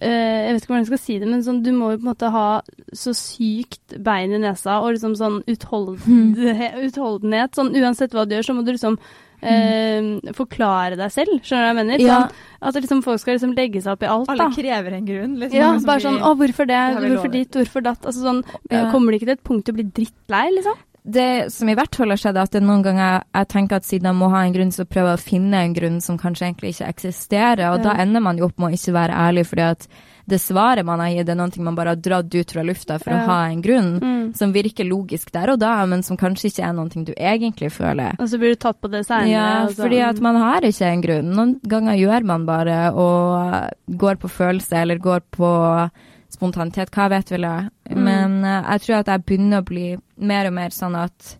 Jeg 0.00 0.52
vet 0.54 0.62
ikke 0.62 0.70
hvordan 0.72 0.84
jeg 0.84 0.90
skal 0.92 1.00
si 1.02 1.14
det, 1.18 1.28
men 1.28 1.40
sånn, 1.42 1.62
du 1.64 1.72
må 1.74 1.92
jo 1.92 1.98
på 1.98 2.06
en 2.06 2.10
måte 2.12 2.28
ha 2.30 2.48
så 2.94 3.14
sykt 3.18 3.96
bein 4.04 4.30
i 4.36 4.38
nesa 4.38 4.76
og 4.84 4.92
liksom 4.94 5.16
sånn 5.18 5.40
utholdenhet, 5.50 6.76
utholdenhet. 6.88 7.56
Sånn 7.58 7.72
uansett 7.74 8.14
hva 8.14 8.26
du 8.28 8.36
gjør, 8.36 8.46
så 8.46 8.54
må 8.54 8.62
du 8.66 8.70
liksom 8.74 8.98
eh, 9.42 10.32
forklare 10.38 10.98
deg 10.98 11.12
selv. 11.14 11.38
Skjønner 11.42 11.62
du 11.62 11.66
hva 11.66 11.72
jeg 11.72 11.78
mener? 11.80 12.04
Ja. 12.04 12.18
Sånn, 12.22 12.68
at 12.70 12.80
liksom 12.82 13.02
folk 13.06 13.22
skal 13.22 13.36
liksom 13.38 13.54
legge 13.58 13.82
seg 13.84 13.94
opp 13.94 14.02
i 14.06 14.10
alt, 14.10 14.30
Alle 14.32 14.48
da. 14.48 14.54
krever 14.54 14.96
en 14.98 15.06
grunn. 15.08 15.36
Liksom, 15.42 15.58
Ja, 15.60 15.70
bare 15.86 16.04
sånn 16.04 16.18
Å, 16.22 16.34
hvorfor 16.38 16.66
det? 16.70 16.82
Det 16.98 17.12
Hvorfor 17.12 17.34
dit? 17.34 17.58
Hvorfor 17.60 17.86
datt? 17.86 18.02
Altså 18.04 18.24
sånn 18.24 18.44
Ja. 18.70 18.88
Kommer 18.92 19.12
det 19.12 19.20
ikke 19.20 19.30
til 19.32 19.38
et 19.38 19.44
punkt 19.46 19.64
til 19.66 19.74
å 19.74 19.78
bli 19.78 19.88
drittlei, 19.98 20.46
liksom? 20.58 20.84
Det 21.08 21.52
som 21.52 21.68
i 21.68 21.74
hvert 21.78 21.94
fall 21.96 22.10
har 22.12 22.20
skjedd, 22.20 22.36
er 22.36 22.42
at 22.48 22.52
det 22.52 22.60
noen 22.62 22.82
ganger 22.84 23.04
jeg, 23.04 23.22
jeg 23.38 23.48
tenker 23.54 23.76
at 23.80 23.84
siden 23.88 24.08
jeg 24.10 24.18
må 24.18 24.28
ha 24.30 24.42
en 24.44 24.52
grunn, 24.52 24.70
så 24.74 24.84
prøver 24.84 25.14
jeg 25.14 25.18
å 25.18 25.28
finne 25.30 25.62
en 25.64 25.74
grunn 25.74 26.00
som 26.04 26.18
kanskje 26.20 26.46
egentlig 26.50 26.74
ikke 26.74 26.88
eksisterer. 26.92 27.64
Og 27.72 27.78
Ja. 27.80 27.82
da 27.88 27.96
ender 28.02 28.20
man 28.20 28.36
jo 28.38 28.44
opp 28.50 28.58
med 28.58 28.70
å 28.70 28.76
ikke 28.76 28.92
være 28.92 29.14
ærlig, 29.16 29.46
fordi 29.48 29.62
at 29.70 29.88
det 30.28 30.40
svaret 30.44 30.84
man 30.84 31.00
har 31.00 31.08
gitt, 31.08 31.28
er 31.30 31.34
noe 31.40 31.62
man 31.64 31.74
bare 31.74 31.88
har 31.94 31.96
dratt 31.96 32.34
ut 32.34 32.50
fra 32.52 32.62
lufta 32.62 32.98
for 33.00 33.10
Ja. 33.10 33.22
å 33.22 33.26
ha 33.26 33.44
en 33.48 33.62
grunn 33.62 34.00
Mm. 34.00 34.36
som 34.36 34.52
virker 34.52 34.84
logisk 34.84 35.30
der 35.32 35.48
og 35.50 35.58
da, 35.60 35.86
men 35.86 36.02
som 36.02 36.16
kanskje 36.18 36.50
ikke 36.52 36.68
er 36.68 36.72
noe 36.74 36.88
du 37.04 37.14
egentlig 37.16 37.72
føler. 37.72 38.12
Og 38.20 38.28
så 38.28 38.38
blir 38.38 38.50
du 38.52 38.56
tatt 38.56 38.80
på 38.82 38.90
det 38.90 39.06
seinere. 39.06 39.30
Ja, 39.30 39.66
fordi 39.68 40.02
at 40.06 40.20
man 40.20 40.36
har 40.36 40.60
ikke 40.60 40.84
en 40.92 41.00
grunn. 41.02 41.32
Noen 41.34 41.60
ganger 41.66 41.96
gjør 41.96 42.24
man 42.24 42.44
bare 42.44 42.92
og 42.92 43.70
går 43.90 44.16
på 44.16 44.28
følelse 44.28 44.72
eller 44.76 44.98
går 44.98 45.20
på 45.32 45.90
spontanitet, 46.38 46.94
hva 46.94 47.08
vet 47.12 47.30
vel 47.34 47.44
jeg. 47.48 47.68
Mm. 47.90 48.00
Men 48.06 48.38
uh, 48.46 48.62
jeg 48.72 48.86
tror 48.86 48.96
at 49.02 49.12
jeg 49.12 49.24
begynner 49.26 49.60
å 49.60 49.68
bli 49.68 49.88
mer 50.16 50.48
og 50.48 50.56
mer 50.56 50.70
sånn 50.74 50.96
at 50.96 51.34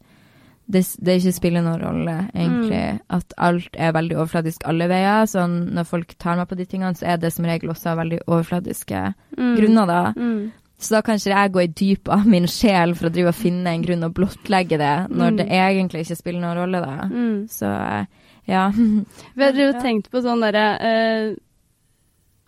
det, 0.68 0.82
det 1.00 1.14
ikke 1.22 1.32
spiller 1.32 1.62
noen 1.64 1.80
rolle, 1.80 2.14
egentlig. 2.36 2.82
Mm. 2.98 3.00
At 3.16 3.32
alt 3.40 3.76
er 3.80 3.94
veldig 3.96 4.18
overfladisk 4.18 4.66
alle 4.68 4.84
veier. 4.90 5.24
Sånn 5.30 5.54
når 5.72 5.86
folk 5.88 6.10
tar 6.20 6.36
meg 6.36 6.50
på 6.50 6.58
de 6.60 6.66
tingene, 6.68 6.92
så 6.98 7.06
er 7.14 7.16
det 7.22 7.30
som 7.32 7.46
regel 7.48 7.70
også 7.72 7.94
veldig 7.96 8.18
overfladiske 8.26 9.00
Mm. 9.38 9.54
grunner, 9.56 9.86
da. 9.88 10.02
Mm. 10.18 10.50
Så 10.78 10.92
da 10.94 11.00
kan 11.02 11.16
ikke 11.16 11.32
jeg 11.32 11.52
gå 11.56 11.62
i 11.64 11.72
dypet 11.80 12.12
av 12.14 12.26
min 12.28 12.46
sjel 12.46 12.92
for 12.94 13.08
å 13.08 13.12
drive 13.14 13.32
og 13.32 13.34
finne 13.40 13.66
en 13.72 13.82
grunn 13.82 14.04
og 14.04 14.12
blottlegge 14.14 14.76
det, 14.78 14.92
når 15.10 15.30
Mm. 15.32 15.36
det 15.40 15.46
egentlig 15.48 16.04
ikke 16.04 16.16
spiller 16.20 16.40
noen 16.44 16.56
rolle, 16.60 16.80
da. 16.84 17.08
Mm. 17.08 17.48
Så 17.48 17.66
eh, 17.66 18.04
ja. 18.46 18.68
Vi 19.36 19.42
har 19.42 19.52
jo 19.56 19.72
Ja. 19.72 19.80
tenkt 19.80 20.10
på 20.12 20.20
sånn 20.22 20.44
derre 20.44 20.66
eh, 20.80 21.34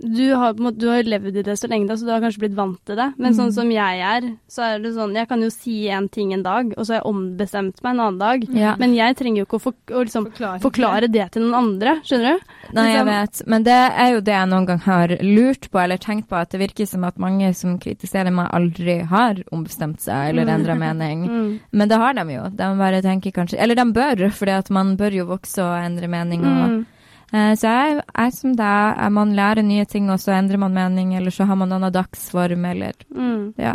du 0.00 0.34
har, 0.34 0.54
du 0.54 0.86
har 0.88 1.02
levd 1.04 1.36
i 1.36 1.42
det 1.44 1.56
så 1.60 1.68
lenge, 1.68 1.86
da, 1.88 1.94
så 1.94 2.06
du 2.06 2.10
har 2.12 2.20
kanskje 2.24 2.40
blitt 2.40 2.54
vant 2.56 2.78
til 2.88 2.96
det. 2.96 3.12
Men 3.18 3.34
sånn 3.34 3.50
Mm. 3.50 3.52
som 3.54 3.70
jeg 3.70 4.00
er, 4.00 4.36
så 4.48 4.62
er 4.64 4.78
det 4.80 4.94
sånn 4.94 5.14
Jeg 5.14 5.28
kan 5.28 5.40
jo 5.42 5.50
si 5.50 5.88
en 5.88 6.08
ting 6.08 6.32
en 6.32 6.42
dag, 6.42 6.72
og 6.78 6.86
så 6.86 6.94
har 6.94 7.00
jeg 7.02 7.10
ombestemt 7.12 7.82
meg 7.82 7.90
en 7.94 8.00
annen 8.00 8.18
dag. 8.18 8.44
ja. 8.54 8.74
Men 8.78 8.94
jeg 8.94 9.16
trenger 9.16 9.36
jo 9.42 9.44
ikke 9.46 9.58
å, 9.58 9.60
for, 9.60 9.72
å 9.90 10.04
liksom, 10.04 10.26
Forklare. 10.32 10.60
forklare 10.60 11.10
det 11.12 11.30
til 11.32 11.42
noen 11.42 11.54
andre, 11.54 12.00
skjønner 12.02 12.38
du? 12.38 12.44
Nei, 12.72 12.86
jeg 12.92 13.04
liksom- 13.06 13.06
vet. 13.06 13.42
Men 13.46 13.62
det 13.62 13.72
er 13.92 14.10
jo 14.14 14.20
det 14.20 14.32
jeg 14.34 14.48
noen 14.48 14.66
gang 14.66 14.78
har 14.78 15.08
lurt 15.20 15.70
på, 15.70 15.82
eller 15.84 15.96
tenkt 15.98 16.28
på, 16.28 16.36
at 16.40 16.50
det 16.50 16.60
virker 16.60 16.86
som 16.88 17.04
at 17.04 17.16
mange 17.18 17.54
som 17.54 17.78
kritiserer 17.78 18.32
meg, 18.32 18.48
aldri 18.52 19.04
har 19.06 19.34
ombestemt 19.52 20.00
seg 20.00 20.30
eller 20.30 20.46
endra 20.46 20.76
mening. 20.78 21.28
Mm. 21.30 21.60
Men 21.72 21.88
det 21.88 21.96
har 21.98 22.14
de 22.14 22.20
jo. 22.32 22.42
De 22.50 22.64
bare 22.78 23.02
tenker 23.02 23.32
kanskje 23.32 23.58
Eller 23.60 23.74
de 23.74 23.84
bør, 23.92 24.30
fordi 24.32 24.50
at 24.58 24.70
man 24.70 24.96
bør 24.96 25.12
jo 25.12 25.26
vokse 25.26 25.58
og 25.62 25.76
endre 25.84 26.08
mening. 26.08 26.40
Og, 26.44 26.68
Mm. 26.70 26.86
Eh, 27.32 27.52
så 27.56 27.70
jeg 27.72 28.02
er 28.14 28.30
som 28.36 28.54
deg. 28.56 29.00
Man 29.12 29.34
lærer 29.36 29.62
nye 29.66 29.84
ting, 29.86 30.10
og 30.10 30.18
så 30.22 30.32
endrer 30.38 30.58
man 30.58 30.74
mening, 30.74 31.14
eller 31.16 31.30
så 31.34 31.46
har 31.46 31.56
man 31.56 31.72
annen 31.72 31.92
dagsform, 31.92 32.64
eller 32.70 32.92
Mm. 33.14 33.54
Ja. 33.58 33.74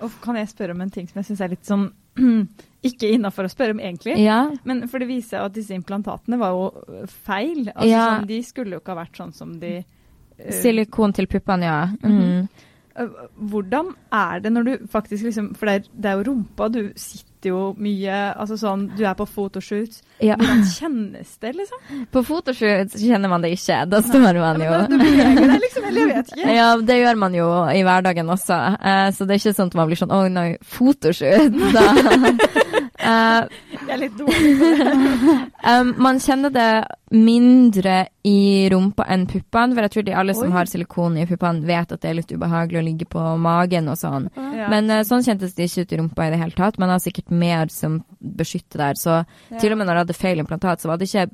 Og 0.00 0.10
kan 0.22 0.36
jeg 0.36 0.48
spørre 0.48 0.72
om 0.72 0.80
en 0.80 0.90
ting 0.90 1.06
som 1.08 1.18
jeg 1.20 1.26
syns 1.28 1.40
er 1.44 1.48
litt 1.52 1.64
sånn 1.68 1.90
Ikke 2.82 3.10
innafor 3.12 3.44
å 3.44 3.50
spørre 3.52 3.74
om, 3.76 3.80
egentlig. 3.84 4.16
ja. 4.24 4.48
Men 4.64 4.86
for 4.88 4.98
det 4.98 5.08
viser 5.10 5.36
seg 5.36 5.44
at 5.44 5.52
disse 5.58 5.74
implantatene 5.76 6.38
var 6.40 6.54
jo 6.56 7.06
feil. 7.26 7.66
Altså, 7.74 7.88
Ja. 7.90 8.04
sånn, 8.16 8.26
de 8.26 8.38
skulle 8.42 8.72
jo 8.72 8.80
ikke 8.80 8.94
ha 8.94 9.02
vært 9.04 9.16
sånn 9.20 9.34
som 9.36 9.58
de 9.60 9.84
uh... 9.84 10.50
Silikon 10.62 11.12
til 11.12 11.26
puppene, 11.28 11.68
ja. 11.68 11.86
Mm. 12.02 12.16
Mm. 12.16 12.48
Hvordan 13.50 13.92
er 14.12 14.40
det 14.40 14.50
når 14.52 14.64
du 14.66 14.86
faktisk 14.90 15.24
liksom 15.28 15.52
For 15.56 15.66
det 15.66 15.74
er, 15.74 15.84
det 15.94 16.10
er 16.10 16.16
jo 16.18 16.24
rumpa, 16.32 16.66
du 16.72 16.80
sitter 16.96 17.29
jo 17.48 17.74
mye 17.80 18.18
Altså 18.36 18.56
sånn, 18.60 18.86
du 18.96 19.04
er 19.06 19.14
på 19.18 19.26
photoshoot. 19.26 20.00
ja. 20.20 20.36
Hvordan 20.36 20.64
kjennes 20.68 21.30
det, 21.40 21.52
liksom? 21.56 21.80
På 22.14 22.22
fotoshoot 22.26 22.96
kjenner 23.00 23.32
man 23.32 23.42
det 23.42 23.52
ikke. 23.56 23.80
Da 23.90 24.02
står 24.04 24.20
man 24.26 24.36
jo 24.36 24.42
Ja, 24.44 24.86
men 24.88 24.98
det, 25.00 25.10
det 25.16 25.46
deg 25.48 25.64
liksom, 25.64 25.84
eller 25.88 26.00
jeg 26.00 26.10
vet 26.14 26.32
ikke. 26.36 26.56
Ja, 26.58 26.68
det 26.76 26.98
gjør 27.00 27.20
man 27.24 27.34
jo 27.34 27.48
i 27.72 27.82
hverdagen 27.86 28.30
også. 28.36 28.58
Eh, 28.80 29.08
så 29.16 29.24
det 29.26 29.36
er 29.36 29.42
ikke 29.42 29.56
sånn 29.56 29.72
at 29.72 29.78
man 29.80 29.90
blir 29.90 30.00
sånn 30.00 30.12
Å 30.14 30.20
nei, 30.32 30.48
photoshoot. 30.76 31.60
Da. 31.74 31.86
Eh, 33.00 33.60
Jeg 33.80 33.90
er 33.94 34.00
litt 34.02 34.16
dårlig 34.18 34.50
um, 35.64 35.92
man 36.06 36.18
kjenner 36.20 36.52
det 36.52 36.70
mindre 37.10 37.94
i 38.28 38.68
rumpa 38.70 39.06
enn 39.10 39.24
puppene, 39.30 39.74
for 39.74 39.86
jeg 39.86 39.92
tror 39.94 40.04
de 40.06 40.14
alle 40.20 40.34
som 40.36 40.50
Oi. 40.50 40.54
har 40.54 40.68
silikon 40.70 41.16
i 41.18 41.24
puppene, 41.26 41.64
vet 41.66 41.94
at 41.96 42.02
det 42.02 42.10
er 42.10 42.18
litt 42.20 42.34
ubehagelig 42.34 42.80
å 42.80 42.84
ligge 42.86 43.08
på 43.10 43.24
magen 43.40 43.88
og 43.90 43.98
sånn. 43.98 44.28
Ja. 44.36 44.68
Men 44.72 44.90
uh, 44.92 45.00
sånn 45.08 45.24
kjentes 45.26 45.56
det 45.56 45.70
ikke 45.70 45.86
ut 45.86 45.94
i 45.96 46.00
rumpa 46.02 46.28
i 46.28 46.34
det 46.34 46.42
hele 46.42 46.56
tatt. 46.58 46.78
Man 46.82 46.92
har 46.92 47.02
sikkert 47.02 47.32
mer 47.32 47.72
som 47.72 48.00
beskytter 48.20 48.84
der. 48.84 49.00
Så 49.00 49.22
til 49.58 49.72
og 49.74 49.80
med 49.80 49.88
når 49.88 49.96
jeg 50.00 50.06
hadde 50.06 50.20
feil 50.20 50.44
implantat, 50.44 50.82
så 50.84 50.92
var 50.92 51.00
det 51.00 51.08
ikke 51.08 51.28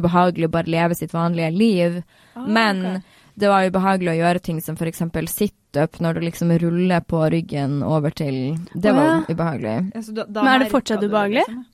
ubehagelig 0.00 0.48
å 0.48 0.54
bare 0.54 0.70
leve 0.72 0.96
sitt 0.98 1.12
vanlige 1.14 1.50
liv. 1.54 2.00
Ah, 2.34 2.46
Men 2.46 2.84
ok. 2.96 3.09
Det 3.40 3.48
var 3.50 3.66
ubehagelig 3.66 4.12
å 4.12 4.18
gjøre 4.20 4.44
ting 4.44 4.60
som 4.64 4.76
f.eks. 4.78 5.02
situp, 5.32 6.00
når 6.04 6.14
du 6.18 6.20
liksom 6.28 6.52
ruller 6.62 7.00
på 7.00 7.24
ryggen 7.32 7.80
over 7.86 8.10
til 8.10 8.56
Det 8.74 8.92
var 8.92 9.00
var 9.00 9.10
ja. 9.10 9.20
ubehagelig. 9.34 9.76
Ja, 9.94 10.00
så 10.06 10.14
da- 10.14 10.26
da 10.28 10.42
Men 10.44 10.54
er 10.54 10.64
det 10.64 10.72
fortsatt 10.72 11.04
ubehagelig? 11.04 11.44
liksom? 11.48 11.66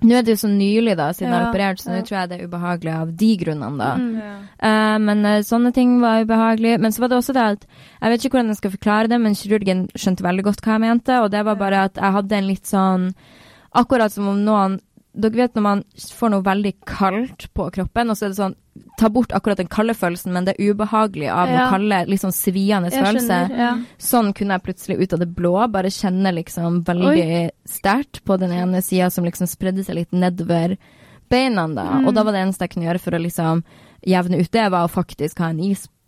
Nå 0.00 0.16
er 0.16 0.22
det 0.24 0.32
jo 0.32 0.40
så 0.40 0.48
nylig, 0.48 0.94
da, 0.96 1.10
siden 1.12 1.28
jeg 1.28 1.36
har 1.42 1.50
operert, 1.50 1.80
så 1.82 1.90
ja. 1.90 1.96
nå 1.98 2.06
tror 2.08 2.16
jeg 2.18 2.28
det 2.30 2.36
er 2.38 2.46
ubehagelig 2.48 2.92
av 2.96 3.10
de 3.20 3.26
grunnene, 3.36 3.76
da. 3.76 3.90
Mm. 4.00 4.14
Ja. 4.16 4.30
Eh, 4.68 4.98
men 5.04 5.26
uh, 5.28 5.42
sånne 5.44 5.72
ting 5.76 5.98
var 6.00 6.22
ubehagelig. 6.24 6.78
Men 6.80 6.94
så 6.96 7.02
var 7.04 7.12
det 7.12 7.18
også 7.18 7.34
det 7.36 7.44
at 7.44 7.66
Jeg 8.00 8.10
vet 8.14 8.24
ikke 8.24 8.38
hvordan 8.38 8.48
jeg 8.54 8.60
skal 8.62 8.74
forklare 8.78 9.10
det, 9.12 9.18
men 9.20 9.36
kirurgen 9.36 9.82
skjønte 9.92 10.24
veldig 10.24 10.46
godt 10.46 10.64
hva 10.64 10.78
jeg 10.78 10.84
mente, 10.86 11.20
og 11.20 11.28
det 11.34 11.44
var 11.44 11.60
bare 11.60 11.84
at 11.90 12.00
jeg 12.00 12.16
hadde 12.16 12.38
en 12.38 12.48
litt 12.48 12.64
sånn 12.66 13.10
Akkurat 13.70 14.10
som 14.10 14.26
om 14.26 14.40
noen 14.42 14.80
Dere 15.12 15.34
vet 15.40 15.54
når 15.58 15.62
man 15.62 15.80
får 15.98 16.30
noe 16.30 16.42
veldig 16.46 16.72
kaldt 16.86 17.48
på 17.56 17.64
kroppen, 17.74 18.10
og 18.12 18.16
så 18.16 18.26
er 18.28 18.34
det 18.34 18.38
sånn 18.40 18.54
Ta 18.96 19.08
bort 19.12 19.32
akkurat 19.34 19.58
den 19.58 19.68
kalde 19.68 19.92
følelsen, 19.96 20.32
men 20.32 20.44
det 20.46 20.54
er 20.56 20.70
ubehagelig 20.72 21.28
av 21.28 21.48
Ja. 21.48 21.64
noe 21.64 21.70
kalde, 21.72 21.98
litt 22.08 22.20
sånn 22.20 22.32
sviende 22.32 22.90
Jeg 22.92 23.02
følelse. 23.02 23.26
skjønner. 23.48 23.58
Ja. 23.58 23.70
Sånn 23.98 24.32
kunne 24.34 24.54
jeg 24.56 24.62
plutselig 24.62 25.00
ut 25.02 25.12
av 25.12 25.18
det 25.18 25.34
blå 25.34 25.70
bare 25.72 25.90
kjenne 25.90 26.32
liksom 26.32 26.84
veldig 26.84 27.50
sterkt 27.66 28.22
på 28.24 28.38
den 28.38 28.52
ene 28.52 28.80
sida 28.80 29.10
som 29.10 29.24
liksom 29.24 29.48
spredde 29.48 29.84
seg 29.84 29.96
litt 29.96 30.12
nedover 30.12 30.76
beina, 31.28 31.66
da. 31.74 31.84
Mm. 31.98 32.06
Og 32.08 32.14
da 32.14 32.22
var 32.22 32.32
det 32.32 32.40
eneste 32.46 32.60
jeg 32.60 32.70
kunne 32.70 32.86
gjøre 32.86 33.00
for 33.00 33.10
å 33.10 33.20
liksom 33.22 33.64
jevne 34.06 34.40
ut 34.40 34.50
det, 34.50 34.70
var 34.70 34.86
å 34.86 34.90
faktisk 34.90 35.38
ha 35.40 35.50
en 35.50 35.58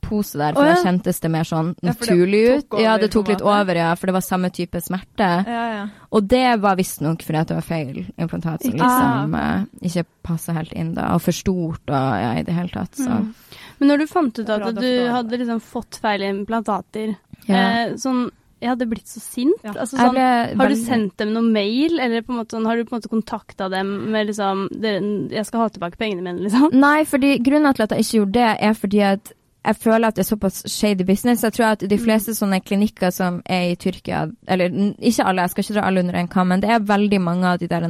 ispose 0.02 0.38
der, 0.38 0.52
for 0.52 0.62
oh, 0.62 0.66
ja. 0.66 0.74
da 0.74 0.82
kjentes 0.82 1.20
det 1.20 1.30
mer 1.30 1.44
sånn 1.44 1.74
Ja, 1.80 1.92
naturlig 1.92 2.42
ut. 2.50 2.78
Ja, 2.80 2.96
det 2.98 3.10
tok 3.12 3.28
litt 3.28 3.42
over, 3.42 3.74
ja, 3.74 3.94
for 3.96 4.10
det 4.10 4.16
var 4.16 4.24
samme 4.24 4.50
type 4.50 4.80
smerte. 4.80 5.30
Ja, 5.46 5.64
ja. 5.72 5.86
Og 6.12 6.24
det 6.28 6.60
var 6.60 6.76
visstnok 6.76 7.22
fordi 7.22 7.40
at 7.40 7.48
det 7.48 7.58
var 7.58 7.66
feil 7.66 8.02
implantat 8.16 8.66
som 8.66 8.76
liksom 8.76 9.38
eh, 9.38 9.64
ikke 9.88 10.04
passa 10.22 10.56
helt 10.56 10.72
inn, 10.72 10.94
da, 10.94 11.12
og 11.16 11.22
for 11.24 11.36
stort 11.36 11.88
og 11.88 12.20
ja, 12.22 12.34
i 12.38 12.44
det 12.46 12.56
hele 12.56 12.72
tatt, 12.72 12.96
så 12.96 13.10
Mm. 13.12 13.34
Men 13.78 13.88
når 13.90 13.98
du 13.98 14.06
fant 14.06 14.38
ut 14.38 14.48
at 14.48 14.62
du 14.76 14.78
du 14.80 15.08
hadde 15.10 15.38
liksom 15.40 15.58
fått 15.60 15.98
feil 16.00 16.22
implantater, 16.22 17.16
ja. 17.48 17.58
eh, 17.58 17.96
sånn 17.98 18.30
Jeg 18.62 18.70
hadde 18.70 18.86
blitt 18.86 19.10
så 19.10 19.18
sint. 19.18 19.58
Ja. 19.66 19.72
Altså, 19.74 19.98
sånn, 19.98 20.16
har 20.16 20.70
du 20.70 20.76
sendt 20.78 21.16
dem 21.18 21.32
noe 21.34 21.42
mail, 21.42 21.98
eller 21.98 22.22
på 22.22 22.30
en 22.30 22.38
måte, 22.38 22.54
sånn, 22.54 22.66
har 22.70 22.78
du 22.78 22.86
på 22.86 22.94
en 22.94 23.00
måte 23.00 23.10
kontakta 23.10 23.68
dem 23.68 23.90
med 24.14 24.30
liksom 24.30 24.68
'Jeg 24.70 25.46
skal 25.48 25.60
ha 25.60 25.68
tilbake 25.68 25.98
pengene 25.98 26.22
mine', 26.22 26.46
liksom? 26.46 26.70
Nei, 26.72 27.02
fordi 27.04 27.42
grunnen 27.42 27.74
til 27.74 27.82
at 27.82 27.90
jeg 27.90 28.06
ikke 28.06 28.18
gjorde 28.20 28.38
det, 28.38 28.50
er 28.62 28.72
fordi 28.78 29.00
at 29.02 29.32
jeg 29.62 29.76
føler 29.78 30.08
at 30.08 30.16
det 30.16 30.24
er 30.24 30.26
såpass 30.26 30.62
shady 30.66 31.04
business. 31.06 31.44
Jeg 31.46 31.54
tror 31.54 31.66
at 31.76 31.84
de 31.86 31.98
fleste 31.98 32.34
sånne 32.34 32.58
klinikker 32.64 33.12
som 33.14 33.36
er 33.46 33.68
i 33.70 33.76
Tyrkia, 33.78 34.24
eller 34.50 34.72
ikke 34.98 35.26
alle, 35.28 35.44
jeg 35.44 35.52
skal 35.52 35.64
ikke 35.64 35.76
dra 35.76 35.84
alle 35.86 36.02
under 36.02 36.18
en 36.18 36.30
kam, 36.32 36.48
men 36.50 36.64
det 36.64 36.70
er 36.74 36.82
veldig 36.88 37.20
mange 37.22 37.52
av 37.52 37.60
de 37.62 37.68
der 37.70 37.86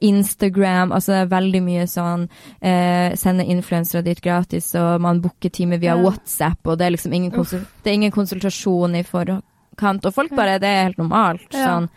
Instagram, 0.00 0.92
altså 0.92 1.12
det 1.12 1.20
er 1.22 1.32
veldig 1.32 1.62
mye 1.64 1.86
sånn 1.90 2.26
eh, 2.60 3.16
Sende 3.20 3.44
influensere 3.48 4.04
dit 4.04 4.20
gratis, 4.24 4.74
og 4.78 5.00
man 5.00 5.22
booker 5.24 5.48
time 5.52 5.78
via 5.80 5.96
Ja. 5.96 6.02
WhatsApp, 6.04 6.60
og 6.66 6.78
det 6.78 6.86
er 6.86 6.94
liksom 6.96 7.12
ingen, 7.16 7.32
konsul 7.32 7.64
det 7.82 7.90
er 7.90 7.96
ingen 7.96 8.12
konsultasjon 8.14 8.94
i 8.96 9.02
forkant, 9.02 10.04
og 10.04 10.14
folk 10.14 10.36
bare 10.36 10.58
Det 10.60 10.68
er 10.68 10.84
helt 10.84 10.98
normalt. 11.00 11.48
Ja. 11.52 11.64
sånn. 11.66 11.88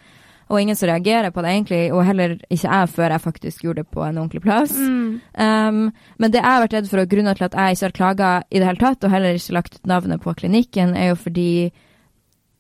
Og 0.54 0.60
ingen 0.62 0.78
som 0.78 0.86
reagerer 0.86 1.34
på 1.34 1.42
det, 1.42 1.50
egentlig, 1.50 1.82
og 1.96 2.04
heller 2.06 2.36
ikke 2.46 2.68
jeg, 2.68 2.89
før 2.94 3.16
jeg 3.16 3.24
faktisk 3.24 3.63
gjorde 3.66 3.82
det 3.82 3.89
på 3.89 4.04
en 4.06 4.20
ordentlig 4.22 4.44
plass. 4.44 4.76
Mm. 4.78 5.16
Um, 5.34 5.80
men 6.22 6.34
det 6.34 6.44
jeg 6.44 6.46
har 6.46 6.62
vært 6.62 6.76
redd 6.78 6.92
for, 6.92 7.02
og 7.02 7.10
grunnen 7.10 7.39
til 7.39 7.48
at 7.48 7.58
jeg 7.58 7.78
ikke 7.78 7.88
har 7.88 7.96
klaga 7.98 8.30
i 8.52 8.62
det 8.62 8.68
hele 8.70 8.84
tatt, 8.84 9.08
og 9.08 9.16
heller 9.16 9.39
ikke 9.39 9.58
lagt 9.58 9.80
ut 9.80 9.89
navnet 9.89 10.22
på 10.22 10.36
klinikken, 10.44 10.94
er 10.94 11.10
jo 11.10 11.18
fordi 11.24 11.50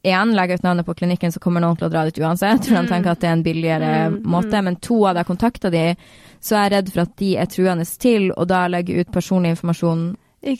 én, 0.03 0.33
legger 0.35 0.57
ut 0.57 0.65
navnet 0.65 0.85
på 0.85 0.97
klinikken, 0.99 1.31
så 1.31 1.39
kommer 1.39 1.61
noen 1.63 1.77
til 1.77 1.87
å 1.87 1.91
dra 1.93 2.03
dit 2.07 2.17
uansett. 2.19 2.65
For 2.65 2.81
de 2.81 2.89
tenker 2.89 3.13
at 3.13 3.21
det 3.21 3.29
er 3.29 3.37
en 3.37 3.45
billigere 3.45 3.93
Mm, 4.09 4.19
måte. 4.25 4.61
Men 4.61 4.75
to 4.75 5.05
av 5.07 5.15
jeg 5.15 5.29
kontakta 5.29 5.69
de, 5.71 5.95
så 6.41 6.57
er 6.57 6.63
jeg 6.63 6.73
redd 6.73 6.91
for 6.91 7.05
at 7.05 7.15
de 7.21 7.29
er 7.37 7.45
truende 7.45 7.85
til, 7.85 8.31
og 8.31 8.47
da 8.49 8.65
legger 8.67 8.99
ut 8.99 9.13
personlig 9.13 9.53
informasjon 9.53 10.15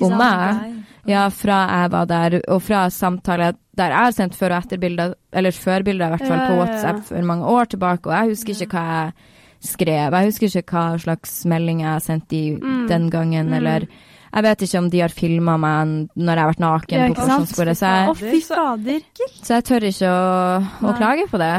om 0.05 0.17
meg. 0.17 0.83
Ja, 1.05 1.27
fra 1.29 1.57
jeg 1.81 1.91
var 1.91 2.05
der, 2.05 2.41
og 2.47 2.61
fra 2.61 2.85
samtaler 2.89 3.53
der 3.75 3.89
jeg 3.89 3.97
har 3.97 4.11
sendt 4.11 4.35
før- 4.35 4.51
og 4.55 4.63
etterbilder, 4.63 5.13
eller 5.33 5.51
førbilder 5.51 6.05
i 6.05 6.09
hvert 6.15 6.27
fall, 6.27 6.39
på. 6.47 6.55
WhatsApp 6.61 7.03
for 7.05 7.21
mange 7.21 7.45
år 7.45 7.65
tilbake, 7.65 8.07
og 8.07 8.13
jeg 8.13 8.29
husker 8.29 8.53
ikke 8.61 8.77
hva 8.77 9.03
jeg 9.03 9.13
skrev. 9.61 10.13
Jeg 10.13 10.25
husker 10.25 10.47
ikke 10.61 10.71
hva 10.77 10.99
slags 10.99 11.45
melding 11.45 11.81
jeg 11.81 12.01
sendte 12.01 12.59
Mm. 12.61 12.87
den 12.87 13.09
gangen, 13.09 13.47
Mm. 13.49 13.87
Jeg 14.33 14.43
vet 14.43 14.61
ikke 14.65 14.77
om 14.79 14.89
de 14.89 14.99
har 15.03 15.09
filma 15.13 15.57
meg 15.61 16.09
når 16.17 16.33
jeg 16.33 16.43
har 16.43 16.51
vært 16.53 16.63
naken 16.63 16.97
Ja, 16.97 17.07
på 17.13 17.25
sant? 17.27 17.49
så, 17.53 17.65
jeg- 17.85 18.15
fy 18.17 18.39
fader. 18.41 18.99
så 19.43 19.53
jeg 19.59 19.63
tør 19.69 19.85
ikke 19.89 20.09
å, 20.09 20.67
å 20.89 20.93
klage 20.97 21.27
på 21.29 21.37
det. 21.37 21.51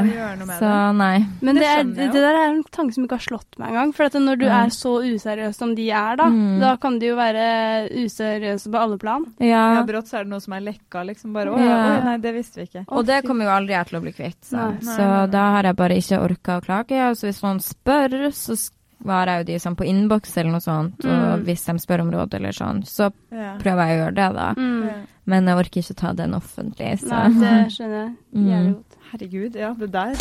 Så 0.59 0.71
nei. 0.95 1.25
Men 1.41 1.55
Det 1.55 1.61
det, 1.63 1.69
er, 1.69 1.83
det, 1.83 2.11
der 2.13 2.35
er 2.35 2.47
en 2.49 2.63
tanke 2.63 2.93
som 2.93 3.05
ikke 3.05 3.15
har 3.19 3.25
slått 3.25 3.57
meg 3.57 3.69
engang. 3.71 3.93
For 3.95 4.03
at 4.05 4.13
når 4.13 4.37
du 4.39 4.45
Ja. 4.45 4.63
er 4.65 4.69
så 4.75 4.99
useriøs 5.03 5.55
som 5.55 5.73
de 5.75 5.89
er, 5.91 6.15
da, 6.17 6.25
Mm. 6.25 6.59
da 6.59 6.75
kan 6.77 6.99
de 6.99 7.05
jo 7.07 7.15
være 7.15 7.89
useriøse 8.05 8.69
på 8.71 8.77
alle 8.81 8.97
plan. 8.97 9.25
Ja. 9.39 9.75
Ja, 9.79 9.83
brått 9.87 10.07
så 10.11 10.19
er 10.19 10.23
det 10.25 10.31
noe 10.33 10.41
som 10.43 10.53
er 10.53 10.61
lekka, 10.61 11.05
liksom. 11.07 11.33
Bare 11.33 11.47
å 11.53 11.57
ja, 11.57 11.65
Ja. 11.65 11.97
oi, 11.99 12.03
nei, 12.05 12.17
det 12.17 12.33
visste 12.35 12.55
vi 12.61 12.67
ikke. 12.67 12.85
Og 12.89 13.05
det 13.05 13.23
kommer 13.25 13.45
jo 13.45 13.51
aldri 13.51 13.73
jeg 13.75 13.87
til 13.87 13.99
å 13.99 14.01
bli 14.03 14.11
kvitt. 14.11 14.41
Så, 14.43 14.51
Nei. 14.57 14.77
så 14.81 14.85
Nei, 14.85 14.97
nei, 14.97 15.25
så 15.27 15.31
da 15.31 15.51
har 15.51 15.63
jeg 15.63 15.75
bare 15.75 15.95
ikke 15.95 16.19
orka 16.21 16.59
å 16.59 16.63
klage. 16.65 17.09
Og 17.09 17.15
så 17.15 17.27
hvis 17.27 17.41
noen 17.43 17.59
spør, 17.61 18.31
så 18.33 18.55
svarer 19.03 19.25
jeg 19.31 19.39
jo 19.45 19.47
de 19.53 19.59
sånn 19.59 19.75
på 19.77 19.85
innboks 19.89 20.37
eller 20.37 20.51
noe 20.51 20.63
sånt. 20.63 21.05
Og 21.05 21.39
Mm. 21.39 21.43
hvis 21.45 21.65
de 21.65 21.73
spør 21.79 22.01
om 22.01 22.11
råd 22.11 22.33
eller 22.33 22.51
sånn, 22.51 22.83
så 22.85 23.11
Ja. 23.31 23.57
prøver 23.57 23.87
jeg 23.87 23.99
å 23.99 24.01
gjøre 24.05 24.15
det, 24.15 24.33
da. 24.35 24.53
Mm. 24.57 25.07
Men 25.25 25.45
jeg 25.45 25.57
orker 25.57 25.81
ikke 25.81 25.95
ta 25.95 26.13
den 26.13 26.31
offentlig, 26.33 26.99
så 26.99 27.09
Nei, 27.09 27.29
det 27.29 27.71
skjønner 27.73 28.05
jeg 28.05 28.15
Mm. 28.35 28.47
jævlig 28.49 28.73
godt. 28.75 28.97
Herregud, 29.11 29.55
ja, 29.55 29.73
det 29.73 29.91
der. 29.91 30.15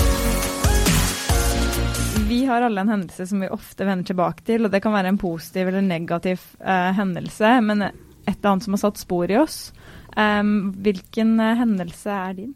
Vi 2.29 2.45
har 2.47 2.63
alle 2.63 2.81
en 2.81 2.89
hendelse 2.89 3.27
som 3.29 3.41
vi 3.41 3.49
ofte 3.53 3.85
vender 3.85 4.05
tilbake 4.15 4.45
til, 4.45 4.65
og 4.65 4.71
det 4.73 4.81
kan 4.83 4.93
være 4.95 5.09
en 5.13 5.19
positiv 5.19 5.69
eller 5.69 5.83
negativ 5.83 6.41
eh, 6.61 6.93
hendelse, 6.97 7.61
men 7.63 7.83
et 7.83 7.93
eller 8.39 8.51
annet 8.55 8.63
som 8.65 8.73
har 8.73 8.79
satt 8.79 8.97
spor 9.03 9.31
i 9.31 9.37
oss. 9.37 9.73
Um, 10.17 10.73
hvilken 10.81 11.39
eh, 11.41 11.57
hendelse 11.59 12.07
er 12.11 12.33
din? 12.39 12.55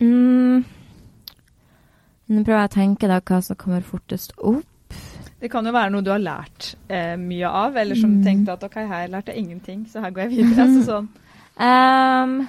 mm. 0.00 0.64
Nå 2.28 2.42
prøver 2.44 2.60
jeg 2.60 2.68
å 2.68 2.74
tenke 2.74 3.08
da 3.08 3.20
hva 3.24 3.38
som 3.42 3.56
kommer 3.56 3.80
fortest 3.82 4.34
opp. 4.38 4.67
Det 5.40 5.50
kan 5.50 5.66
jo 5.66 5.72
være 5.72 5.90
noe 5.94 6.02
du 6.02 6.10
har 6.10 6.18
lært 6.22 6.72
eh, 6.90 7.14
mye 7.16 7.46
av, 7.46 7.76
eller 7.76 7.94
som 7.94 8.16
Mm. 8.18 8.22
tenkte 8.24 8.52
at 8.56 8.64
ok, 8.66 8.74
her 8.88 9.08
lærte 9.08 9.32
jeg 9.32 9.44
ingenting, 9.44 9.86
så 9.86 10.00
her 10.02 10.10
går 10.10 10.24
jeg 10.26 10.30
videre. 10.30 10.64
altså 10.64 10.82
sånn. 10.88 11.08
Um, 11.58 12.48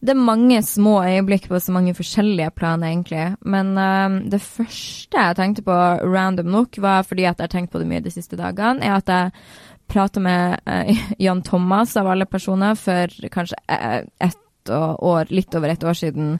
det 0.00 0.10
er 0.14 0.20
mange 0.22 0.62
små 0.62 1.00
øyeblikk 1.02 1.48
på 1.50 1.58
så 1.58 1.72
mange 1.74 1.94
forskjellige 1.94 2.52
plan, 2.54 2.82
egentlig. 2.86 3.36
Men 3.42 3.72
um, 3.78 4.20
det 4.30 4.40
første 4.40 5.18
jeg 5.18 5.36
tenkte 5.36 5.62
på 5.66 5.74
random 6.06 6.46
nok, 6.46 6.78
var 6.78 7.02
fordi 7.02 7.24
at 7.26 7.38
jeg 7.38 7.48
har 7.48 7.54
tenkt 7.56 7.72
på 7.72 7.80
det 7.82 7.88
mye 7.90 8.04
de 8.04 8.10
siste 8.14 8.38
dagene, 8.38 8.78
er 8.84 8.94
at 9.00 9.08
jeg 9.08 9.32
prata 9.88 10.20
med 10.20 10.60
uh, 10.68 10.94
Jan 11.26 11.42
Thomas, 11.42 11.96
av 11.96 12.06
alle 12.06 12.26
personer, 12.26 12.74
for 12.78 13.10
kanskje 13.34 13.58
ett 13.66 14.70
år, 14.70 15.26
litt 15.34 15.54
over 15.54 15.68
ett 15.74 15.82
år 15.84 15.96
siden. 15.96 16.38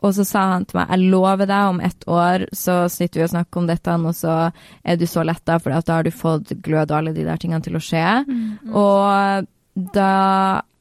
Og 0.00 0.14
så 0.16 0.24
sa 0.24 0.46
han 0.54 0.64
til 0.68 0.80
meg 0.80 0.92
jeg 0.94 1.10
lover 1.12 1.48
deg 1.50 1.74
om 1.74 1.80
ett 1.84 2.06
år 2.08 2.46
så 2.56 2.82
sitter 2.92 3.20
vi 3.20 3.26
og 3.26 3.32
snakker 3.34 3.60
om 3.60 3.68
dette, 3.68 3.94
og 3.94 4.16
så 4.16 4.34
er 4.82 4.96
du 4.96 5.06
så 5.06 5.24
letta, 5.26 5.58
for 5.60 5.76
da 5.76 6.00
har 6.00 6.06
du 6.06 6.10
fått 6.14 6.54
glød 6.64 6.90
og 6.90 6.98
alle 6.98 7.14
de 7.16 7.26
der 7.26 7.40
tingene 7.40 7.62
til 7.64 7.76
å 7.76 7.84
skje. 7.84 8.04
Og 8.72 9.48
da 9.94 10.10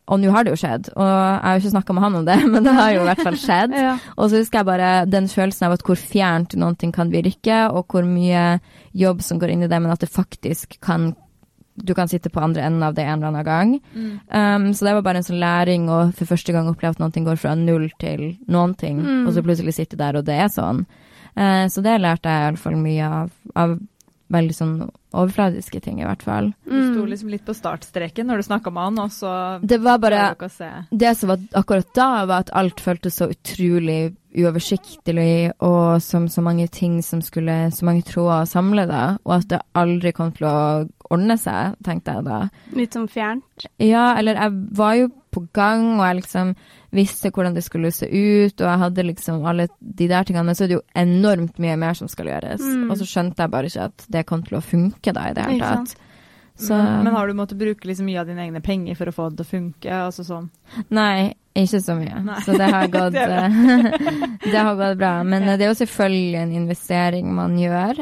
Og 0.09 0.17
nå 0.17 0.31
har 0.33 0.41
det 0.41 0.55
jo 0.55 0.57
skjedd, 0.57 0.87
og 0.95 1.05
jeg 1.05 1.41
har 1.43 1.53
jo 1.53 1.61
ikke 1.61 1.71
snakka 1.75 1.93
med 1.93 2.01
han 2.01 2.15
om 2.17 2.23
det, 2.25 2.37
men 2.51 2.63
det 2.65 2.71
har 2.73 2.93
jo 2.95 3.01
i 3.03 3.09
hvert 3.11 3.19
fall 3.27 3.35
skjedd. 3.37 3.75
Ja. 3.77 3.91
Og 4.15 4.31
så 4.31 4.39
husker 4.39 4.63
jeg 4.63 4.65
bare 4.65 4.87
den 5.05 5.27
følelsen 5.29 5.67
av 5.67 5.75
at 5.75 5.83
hvor 5.85 5.99
fjernt 6.01 6.55
noen 6.57 6.77
ting 6.81 6.89
kan 6.95 7.11
virke, 7.13 7.59
og 7.69 7.93
hvor 7.93 8.07
mye 8.09 8.57
jobb 8.97 9.21
som 9.21 9.37
går 9.37 9.53
inn 9.53 9.67
i 9.67 9.69
det, 9.69 9.77
men 9.77 9.93
at 9.93 10.01
det 10.01 10.09
faktisk 10.09 10.79
kan 10.81 11.11
Du 11.83 11.93
kan 11.93 12.07
sitte 12.07 12.29
på 12.29 12.41
andre 12.43 12.61
enden 12.67 12.83
av 12.83 12.93
det 12.95 13.03
en 13.05 13.19
eller 13.23 13.27
annen 13.27 13.45
gang. 13.45 13.81
Mm. 13.95 14.19
Um, 14.31 14.73
så 14.73 14.85
det 14.85 14.93
var 14.95 15.01
bare 15.01 15.17
en 15.17 15.23
sånn 15.23 15.39
læring, 15.39 15.89
og 15.89 16.13
for 16.15 16.25
første 16.25 16.51
gang 16.53 16.67
oppleve 16.67 16.91
at 16.97 16.99
noe 16.99 17.25
går 17.25 17.37
fra 17.37 17.55
null 17.55 17.89
til 17.99 18.37
noen 18.47 18.75
ting, 18.77 18.99
Mm. 19.01 19.27
og 19.27 19.33
så 19.33 19.41
plutselig 19.43 19.73
sitte 19.73 19.97
der, 19.97 20.15
og 20.17 20.25
det 20.25 20.35
er 20.39 20.47
sånn. 20.49 20.85
Uh, 21.37 21.67
så 21.69 21.81
det 21.81 21.99
lærte 22.01 22.27
jeg 22.29 22.41
iallfall 22.53 22.75
mye 22.75 23.05
av, 23.07 23.31
av 23.55 23.79
veldig 24.29 24.53
sånn 24.53 24.91
overfladiske 25.17 25.79
ting, 25.81 25.99
i 26.01 26.05
hvert 26.05 26.21
fall. 26.21 26.51
Du 26.65 26.93
sto 26.93 27.01
Mm. 27.01 27.09
liksom 27.09 27.29
litt 27.31 27.45
på 27.45 27.55
startstreken 27.55 28.27
når 28.27 28.37
du 28.37 28.43
snakka 28.43 28.71
med 28.71 28.83
han, 28.83 28.99
og 28.99 29.09
så 29.09 29.59
Det 29.65 29.79
var 29.81 29.97
bare 29.97 30.35
å. 30.37 30.85
Det 30.95 31.17
som 31.17 31.29
var 31.29 31.37
akkurat 31.55 31.93
da, 31.95 32.25
var 32.25 32.39
at 32.41 32.51
alt 32.53 32.77
føltes 32.79 33.15
så 33.17 33.29
utrolig 33.33 34.13
uoversiktlig, 34.37 35.51
og 35.61 36.01
som 36.01 36.27
så 36.27 36.41
mange 36.43 36.67
ting 36.69 37.01
som 37.01 37.21
skulle 37.21 37.71
Så 37.73 37.83
mange 37.85 38.03
tråder 38.03 38.43
å 38.43 38.47
samle, 38.47 38.85
da, 38.87 39.17
og 39.25 39.33
at 39.39 39.47
det 39.47 39.61
aldri 39.75 40.11
kom 40.13 40.31
til 40.31 40.45
å 40.47 40.89
ordne 41.13 41.37
seg, 41.41 41.77
tenkte 41.85 42.17
jeg 42.17 42.27
da. 42.27 42.41
Litt 42.77 42.95
sånn 42.95 43.07
fjernt. 43.11 43.65
Ja, 43.81 44.11
eller 44.19 44.37
jeg 44.37 44.59
var 44.77 44.97
jo 44.99 45.09
på 45.29 45.43
gang, 45.53 45.85
og 45.99 46.03
jeg 46.05 46.19
liksom 46.23 46.53
visste 46.95 47.29
hvordan 47.33 47.53
det 47.53 47.63
skulle 47.65 47.91
se 47.93 48.07
ut, 48.09 48.55
og 48.55 48.65
jeg 48.65 48.81
hadde 48.83 49.05
liksom 49.05 49.45
alle 49.45 49.67
de 49.79 50.09
der 50.09 50.25
tingene, 50.25 50.47
men 50.47 50.57
så 50.57 50.65
er 50.65 50.71
det 50.71 50.79
jo 50.79 50.85
enormt 50.97 51.61
mye 51.61 51.77
mer 51.81 51.97
som 51.97 52.09
skal 52.09 52.31
gjøres. 52.31 52.63
Mm. 52.65 52.87
Og 52.89 52.97
så 52.97 53.09
skjønte 53.09 53.45
jeg 53.45 53.53
bare 53.53 53.69
ikke 53.69 53.89
at 53.91 54.07
det 54.09 54.25
kom 54.29 54.45
til 54.45 54.57
å 54.57 54.65
funke 54.65 55.13
da, 55.13 55.27
i 55.29 55.35
det 55.37 55.49
hele 55.49 55.73
tatt. 55.75 55.97
Så 56.59 56.75
Men, 56.75 57.07
har 57.15 57.27
du 57.27 57.33
måttet 57.39 57.57
bruke 57.59 57.87
liksom 57.87 58.09
mye 58.09 58.19
av 58.19 58.27
dine 58.27 58.43
egne 58.43 58.59
penger 58.61 58.97
for 58.99 59.07
å 59.07 59.13
få 59.15 59.29
det 59.31 59.37
til 59.39 59.45
å 59.45 59.49
funke? 59.53 59.99
altså 60.09 60.25
sånn? 60.27 60.49
Nei, 60.91 61.29
ikke 61.55 61.79
så 61.81 61.95
mye. 61.95 62.17
Nei. 62.25 62.39
Så 62.43 62.55
det 62.59 62.67
har 62.71 62.89
gått 62.91 63.13
Det 63.17 63.23
er 63.23 63.53
Det 64.51 64.57
har 64.59 64.75
gått 64.79 64.97
bra. 64.99 65.11
Men 65.23 65.47
eh, 65.47 65.55
det 65.59 65.65
er 65.65 65.71
jo 65.71 65.77
selvfølgelig 65.79 66.41
en 66.41 66.51
investering 66.59 67.31
man 67.35 67.55
gjør. 67.59 68.01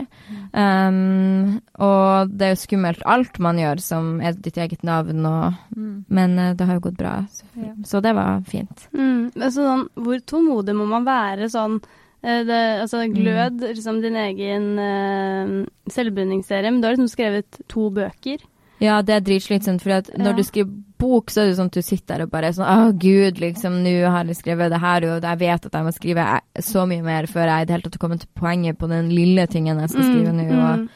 Um, 0.57 1.59
og 1.85 2.33
det 2.33 2.47
er 2.49 2.53
jo 2.55 2.59
skummelt 2.63 3.05
alt 3.05 3.37
man 3.43 3.59
gjør 3.61 3.81
som 3.83 4.09
er 4.25 4.37
ditt 4.41 4.57
eget 4.61 4.83
navn, 4.87 5.25
og, 5.29 5.61
men 5.77 6.37
eh, 6.41 6.53
det 6.57 6.65
har 6.69 6.79
jo 6.79 6.85
gått 6.89 6.97
bra. 6.99 7.15
Så, 7.33 7.45
Ja. 7.61 7.73
så 7.85 8.01
det 8.01 8.13
var 8.17 8.41
fint. 8.49 8.87
Mm. 8.93 9.31
Altså, 9.37 9.61
sånn, 9.63 9.87
hvor 10.01 10.19
tålmodig 10.33 10.75
må 10.77 10.85
man 10.89 11.05
være 11.07 11.49
sånn 11.53 11.77
eh, 11.81 12.03
det, 12.47 12.59
altså 12.83 13.03
Glød, 13.13 13.61
liksom 13.73 14.01
din 14.03 14.15
egen 14.19 14.65
uh, 14.79 15.65
selvbundingsserie. 15.93 16.71
men 16.71 16.81
du 16.81 16.87
har 16.87 16.95
liksom 16.97 17.09
skrevet 17.11 17.59
to 17.71 17.89
bøker. 17.95 18.43
Ja, 18.83 18.99
det 19.01 19.15
er 19.15 19.23
dritslitsomt, 19.25 19.81
for 19.81 19.89
når 20.19 20.33
Ja. 20.33 20.33
du 20.37 20.43
skriver 20.45 20.69
bok, 21.01 21.31
så 21.33 21.41
er 21.41 21.47
det 21.49 21.55
sånn 21.57 21.69
at 21.71 21.77
du 21.77 21.81
sitter 21.81 22.17
der 22.17 22.23
og 22.25 22.31
bare 22.31 22.51
sånn 22.53 22.65
Å, 22.69 22.91
gud, 22.97 23.39
liksom, 23.41 23.79
nå 23.83 23.93
har 24.09 24.25
jeg 24.29 24.35
skrevet 24.37 24.69
det 24.73 24.79
her, 24.81 25.03
og 25.09 25.23
jeg 25.25 25.39
vet 25.39 25.65
at 25.65 25.73
jeg 25.73 25.83
må 25.87 25.91
skrive 25.95 26.25
eh, 26.35 26.61
så 26.61 26.85
mye 26.89 27.01
mer 27.05 27.25
før 27.29 27.47
jeg 27.49 27.61
i 27.61 27.65
det 27.65 27.73
hele 27.75 27.83
tatt 27.89 27.97
kommer 28.01 28.17
til 28.21 28.29
poenget 28.37 28.77
på 28.77 28.87
den 28.89 29.09
lille 29.09 29.47
tingen 29.47 29.79
jeg 29.79 29.89
skal 29.89 30.03
skrive 30.03 30.33
nå. 30.33 30.45
Og 30.51 30.79
mm, 30.79 30.89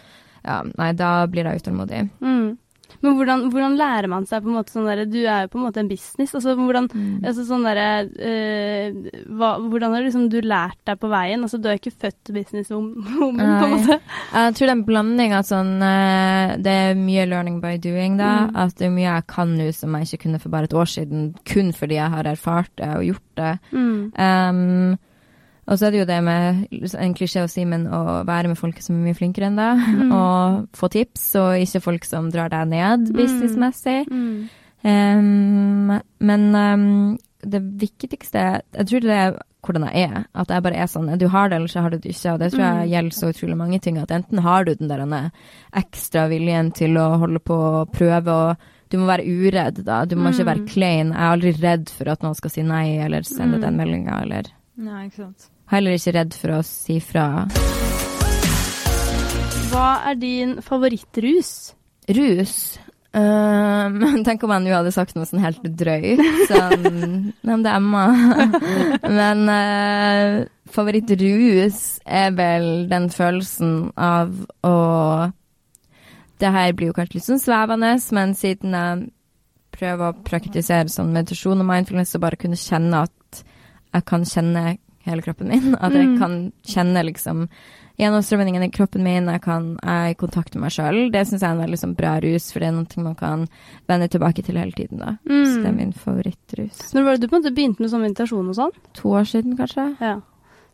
ja, 0.45 0.59
nei, 0.77 0.91
da 0.93 1.25
blir 1.27 1.43
jeg 1.49 1.61
utålmodig. 1.63 2.09
mm. 2.21 2.57
Men 3.01 3.15
hvordan, 3.17 3.45
hvordan 3.53 3.77
lærer 3.79 4.07
man 4.11 4.25
seg 4.29 4.43
på 4.43 4.51
en 4.51 4.57
måte 4.59 4.73
sånn 4.75 4.87
derre 4.89 5.05
Du 5.09 5.19
er 5.23 5.45
jo 5.45 5.51
på 5.53 5.59
en 5.59 5.65
måte 5.65 5.79
en 5.83 5.89
business. 5.91 6.33
Altså 6.35 6.55
hvordan 6.59 6.89
Mm. 6.91 7.21
altså 7.23 7.43
sånn 7.47 7.63
derre 7.63 8.09
eh, 8.19 8.91
Hvordan 9.31 9.93
har 9.93 10.03
liksom 10.03 10.29
du 10.31 10.39
lært 10.41 10.77
deg 10.85 10.99
på 10.99 11.09
veien? 11.11 11.41
Altså 11.45 11.59
du 11.61 11.69
er 11.69 11.77
ikke 11.79 11.93
født 11.93 12.31
businesswoman, 12.35 13.37
på 13.37 13.67
en 13.67 13.75
måte. 13.75 13.99
Jeg 14.33 14.55
tror 14.57 14.65
det 14.65 14.73
er 14.73 14.75
en 14.77 14.85
blanding 14.87 15.35
av 15.37 15.45
sånn 15.47 15.71
eh, 15.85 16.55
Det 16.61 16.73
er 16.87 16.99
mye 16.99 17.27
learning 17.29 17.61
by 17.63 17.77
doing, 17.81 18.17
da. 18.19 18.31
Mm. 18.49 18.55
At 18.65 18.75
det 18.79 18.87
er 18.89 18.95
mye 18.95 19.07
jeg 19.09 19.27
kan 19.31 19.55
nå 19.57 19.69
som 19.75 19.95
jeg 19.95 20.09
ikke 20.09 20.23
kunne 20.25 20.41
for 20.41 20.49
bare 20.53 20.69
et 20.69 20.73
år 20.83 20.89
siden, 20.89 21.29
kun 21.47 21.71
fordi 21.75 21.95
jeg 21.99 22.09
har 22.17 22.27
erfart 22.33 22.71
det 22.81 22.89
og 22.97 23.05
gjort 23.07 23.29
det. 23.39 23.53
Mm. 23.71 24.11
Um, 24.17 24.97
og 25.67 25.77
så 25.77 25.87
er 25.87 25.91
det 25.91 25.99
jo 25.99 26.05
det 26.05 26.23
med 26.23 26.67
en 26.99 27.13
klisjé 27.13 27.43
å 27.43 27.49
si, 27.49 27.63
men 27.65 27.85
å 27.87 28.23
være 28.25 28.47
med 28.47 28.57
folk 28.57 28.81
som 28.81 28.95
er 28.97 29.05
mye 29.11 29.17
flinkere 29.17 29.47
enn 29.47 29.55
deg, 29.55 29.77
Mm. 29.87 30.11
og 30.21 30.67
få 30.73 30.89
tips, 30.89 31.35
og 31.35 31.53
ikke 31.61 31.81
folk 31.81 32.03
som 32.05 32.31
drar 32.31 32.49
deg 32.49 32.67
ned 32.67 33.09
Mm. 33.09 33.15
businessmessig. 33.15 34.07
Mm. 34.09 34.49
Um, 34.83 36.01
men 36.19 36.55
um, 36.55 37.17
det 37.45 37.61
viktigste 37.81 38.61
Jeg 38.73 38.87
tror 38.89 39.01
det 39.05 39.15
er 39.17 39.35
hvordan 39.61 39.85
jeg 39.93 40.09
er. 40.09 40.23
At 40.33 40.49
jeg 40.49 40.63
bare 40.65 40.75
er 40.81 40.89
sånn 40.89 41.11
Du 41.21 41.27
har 41.29 41.49
det, 41.49 41.55
eller 41.59 41.69
så 41.69 41.81
har 41.85 41.91
du 41.93 41.97
det 42.01 42.15
ikke. 42.15 42.33
Og 42.33 42.39
det 42.41 42.51
tror 42.51 42.63
jeg 42.65 42.87
Mm. 42.87 42.91
gjelder 42.91 43.13
så 43.13 43.29
utrolig 43.29 43.57
mange 43.57 43.79
ting. 43.81 43.97
At 44.01 44.09
enten 44.09 44.39
har 44.41 44.63
du 44.65 44.73
den 44.75 44.87
der 44.89 45.31
ekstra 45.77 46.27
viljen 46.29 46.71
til 46.73 46.97
å 46.97 47.19
holde 47.19 47.39
på 47.39 47.53
og 47.53 47.91
prøve, 47.93 48.27
og 48.27 48.57
du 48.89 48.97
må 48.97 49.05
være 49.05 49.23
uredd, 49.29 49.83
da. 49.85 50.05
Du 50.05 50.15
må 50.15 50.29
ikke 50.31 50.43
Mm. 50.45 50.49
være 50.49 50.67
klein. 50.67 51.11
Jeg 51.13 51.21
er 51.21 51.31
aldri 51.37 51.51
redd 51.61 51.89
for 51.89 52.09
at 52.09 52.21
noen 52.23 52.35
skal 52.35 52.49
si 52.49 52.61
nei, 52.63 52.97
eller 52.97 53.21
sende 53.21 53.57
Mm. 53.57 53.61
den 53.61 53.77
meldinga, 53.77 54.21
eller 54.23 54.43
Nei, 54.81 55.07
ikke 55.07 55.27
sant. 55.27 55.49
Heller 55.71 55.95
ikke 55.95 56.15
redd 56.17 56.37
for 56.37 56.57
å 56.57 56.61
si 56.65 56.99
fra. 57.03 57.27
Hva 59.71 59.89
er 60.09 60.17
din 60.19 60.57
favorittrus? 60.65 61.51
Rus 62.11 62.55
Um, 63.11 63.97
tenk 64.23 64.43
om 64.45 64.53
jeg 64.55 64.63
nå 64.63 64.71
hadde 64.71 64.91
sagt 64.95 65.17
noe 65.17 65.27
sånn 65.27 65.43
helt 65.43 65.65
drøyt. 65.65 66.21
Sånn 66.47 67.33
MDMA. 67.43 68.03
Men 69.19 69.51
uh, 69.51 70.35
favorittrus 70.71 71.81
er 72.07 72.31
vel 72.37 72.69
den 72.91 73.09
følelsen 73.11 73.91
av 73.99 74.31
å 74.63 74.75
Det 76.39 76.49
her 76.55 76.71
blir 76.73 76.89
jo 76.89 76.95
kanskje 76.95 77.19
litt 77.19 77.27
sånn 77.27 77.41
svevende, 77.43 77.91
men 78.15 78.31
siden 78.33 78.73
jeg 78.73 79.01
prøver 79.75 80.07
å 80.07 80.23
praktisere 80.25 80.89
sånn 80.89 81.11
meditasjon 81.13 81.61
og 81.61 81.67
mindfulness 81.67 82.15
og 82.17 82.23
bare 82.23 82.39
kunne 82.39 82.57
kjenne 82.59 83.03
at 83.05 83.13
jeg 83.93 84.05
kan 84.05 84.21
kjenne 84.25 84.77
hele 85.05 85.21
kroppen 85.25 85.47
min. 85.49 85.75
At 85.81 85.93
jeg 85.93 86.07
Mm. 86.07 86.17
kan 86.19 86.51
kjenne 86.63 87.03
liksom 87.05 87.47
gjennomstrømningen 87.99 88.63
i 88.63 88.69
kroppen 88.73 89.03
min. 89.03 89.25
Jeg, 89.29 89.41
kan, 89.41 89.77
jeg 89.83 90.07
er 90.07 90.13
i 90.13 90.17
kontakt 90.17 90.55
med 90.55 90.61
meg 90.63 90.71
sjøl. 90.73 91.11
Det 91.13 91.25
syns 91.27 91.41
jeg 91.41 91.49
er 91.49 91.55
en 91.57 91.63
veldig 91.65 91.79
sånn 91.81 91.95
bra 91.97 92.15
rus, 92.23 92.51
for 92.51 92.59
det 92.63 92.69
er 92.69 92.75
noe 92.77 93.03
man 93.03 93.15
kan 93.15 93.47
vende 93.89 94.07
tilbake 94.09 94.43
til 94.45 94.57
hele 94.57 94.71
tiden. 94.71 94.97
da. 94.99 95.17
Så 95.25 95.61
det 95.61 95.65
er 95.65 95.71
Mm. 95.71 95.77
min 95.77 95.93
favorittrus. 95.93 96.93
Når 96.93 97.03
var 97.03 97.11
det 97.17 97.21
du 97.21 97.27
på 97.27 97.35
en 97.35 97.43
måte 97.43 97.53
begynte 97.55 97.79
med 97.81 97.89
sånn 97.91 98.01
meditasjon 98.01 98.49
og 98.49 98.55
sånn? 98.55 98.71
To 98.93 99.09
år 99.09 99.25
siden, 99.25 99.57
kanskje? 99.57 99.97
Ja. 100.01 100.21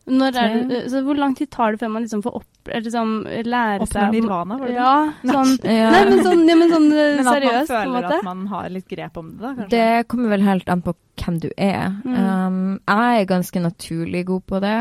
Når 0.08 0.38
er 0.40 0.86
så 0.88 1.02
hvor 1.04 1.18
lang 1.20 1.34
tid 1.36 1.50
tar 1.52 1.74
det 1.76 1.82
før 1.82 1.90
man 1.92 2.06
liksom 2.06 2.22
får 2.24 2.36
opp, 2.40 2.70
eller 2.70 2.86
liksom 2.86 3.10
lære 3.28 3.84
Oppnå 3.84 3.90
seg 3.92 4.14
nirvana, 4.16 4.58
var 4.60 4.70
det 4.70 4.76
det? 4.76 4.84
Ja, 4.86 5.34
sånn 5.34 5.52
Ja. 5.68 5.90
Nei, 5.92 6.04
men 6.08 6.22
sånn, 6.24 6.44
ja, 6.48 6.56
men 6.56 6.72
sånn 6.72 6.88
eh, 6.92 7.02
Men 7.02 7.20
at 7.20 7.28
man 7.28 7.34
seriøst, 7.34 7.72
på 7.72 7.76
en 7.76 7.92
føler 7.92 8.08
at 8.08 8.28
man 8.28 8.46
har 8.54 8.70
litt 8.72 8.88
grep 8.88 9.20
om 9.20 9.34
det, 9.34 9.42
da, 9.42 9.52
kanskje? 9.58 9.70
Det 9.74 10.08
kommer 10.14 10.34
vel 10.36 10.46
helt 10.48 10.72
an 10.72 10.86
på 10.86 10.96
hvem 11.20 11.42
du 11.44 11.50
er. 11.58 11.92
Mm. 12.06 12.16
Um, 12.16 12.62
jeg 12.88 13.22
er 13.22 13.30
ganske 13.34 13.64
naturlig 13.66 14.24
god 14.32 14.48
på 14.48 14.64
det, 14.64 14.78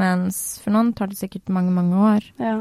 mens 0.00 0.40
for 0.62 0.76
noen 0.76 0.92
tar 0.96 1.12
det 1.12 1.20
sikkert 1.20 1.52
mange, 1.52 1.74
mange 1.76 2.00
år. 2.14 2.30
Ja. 2.40 2.56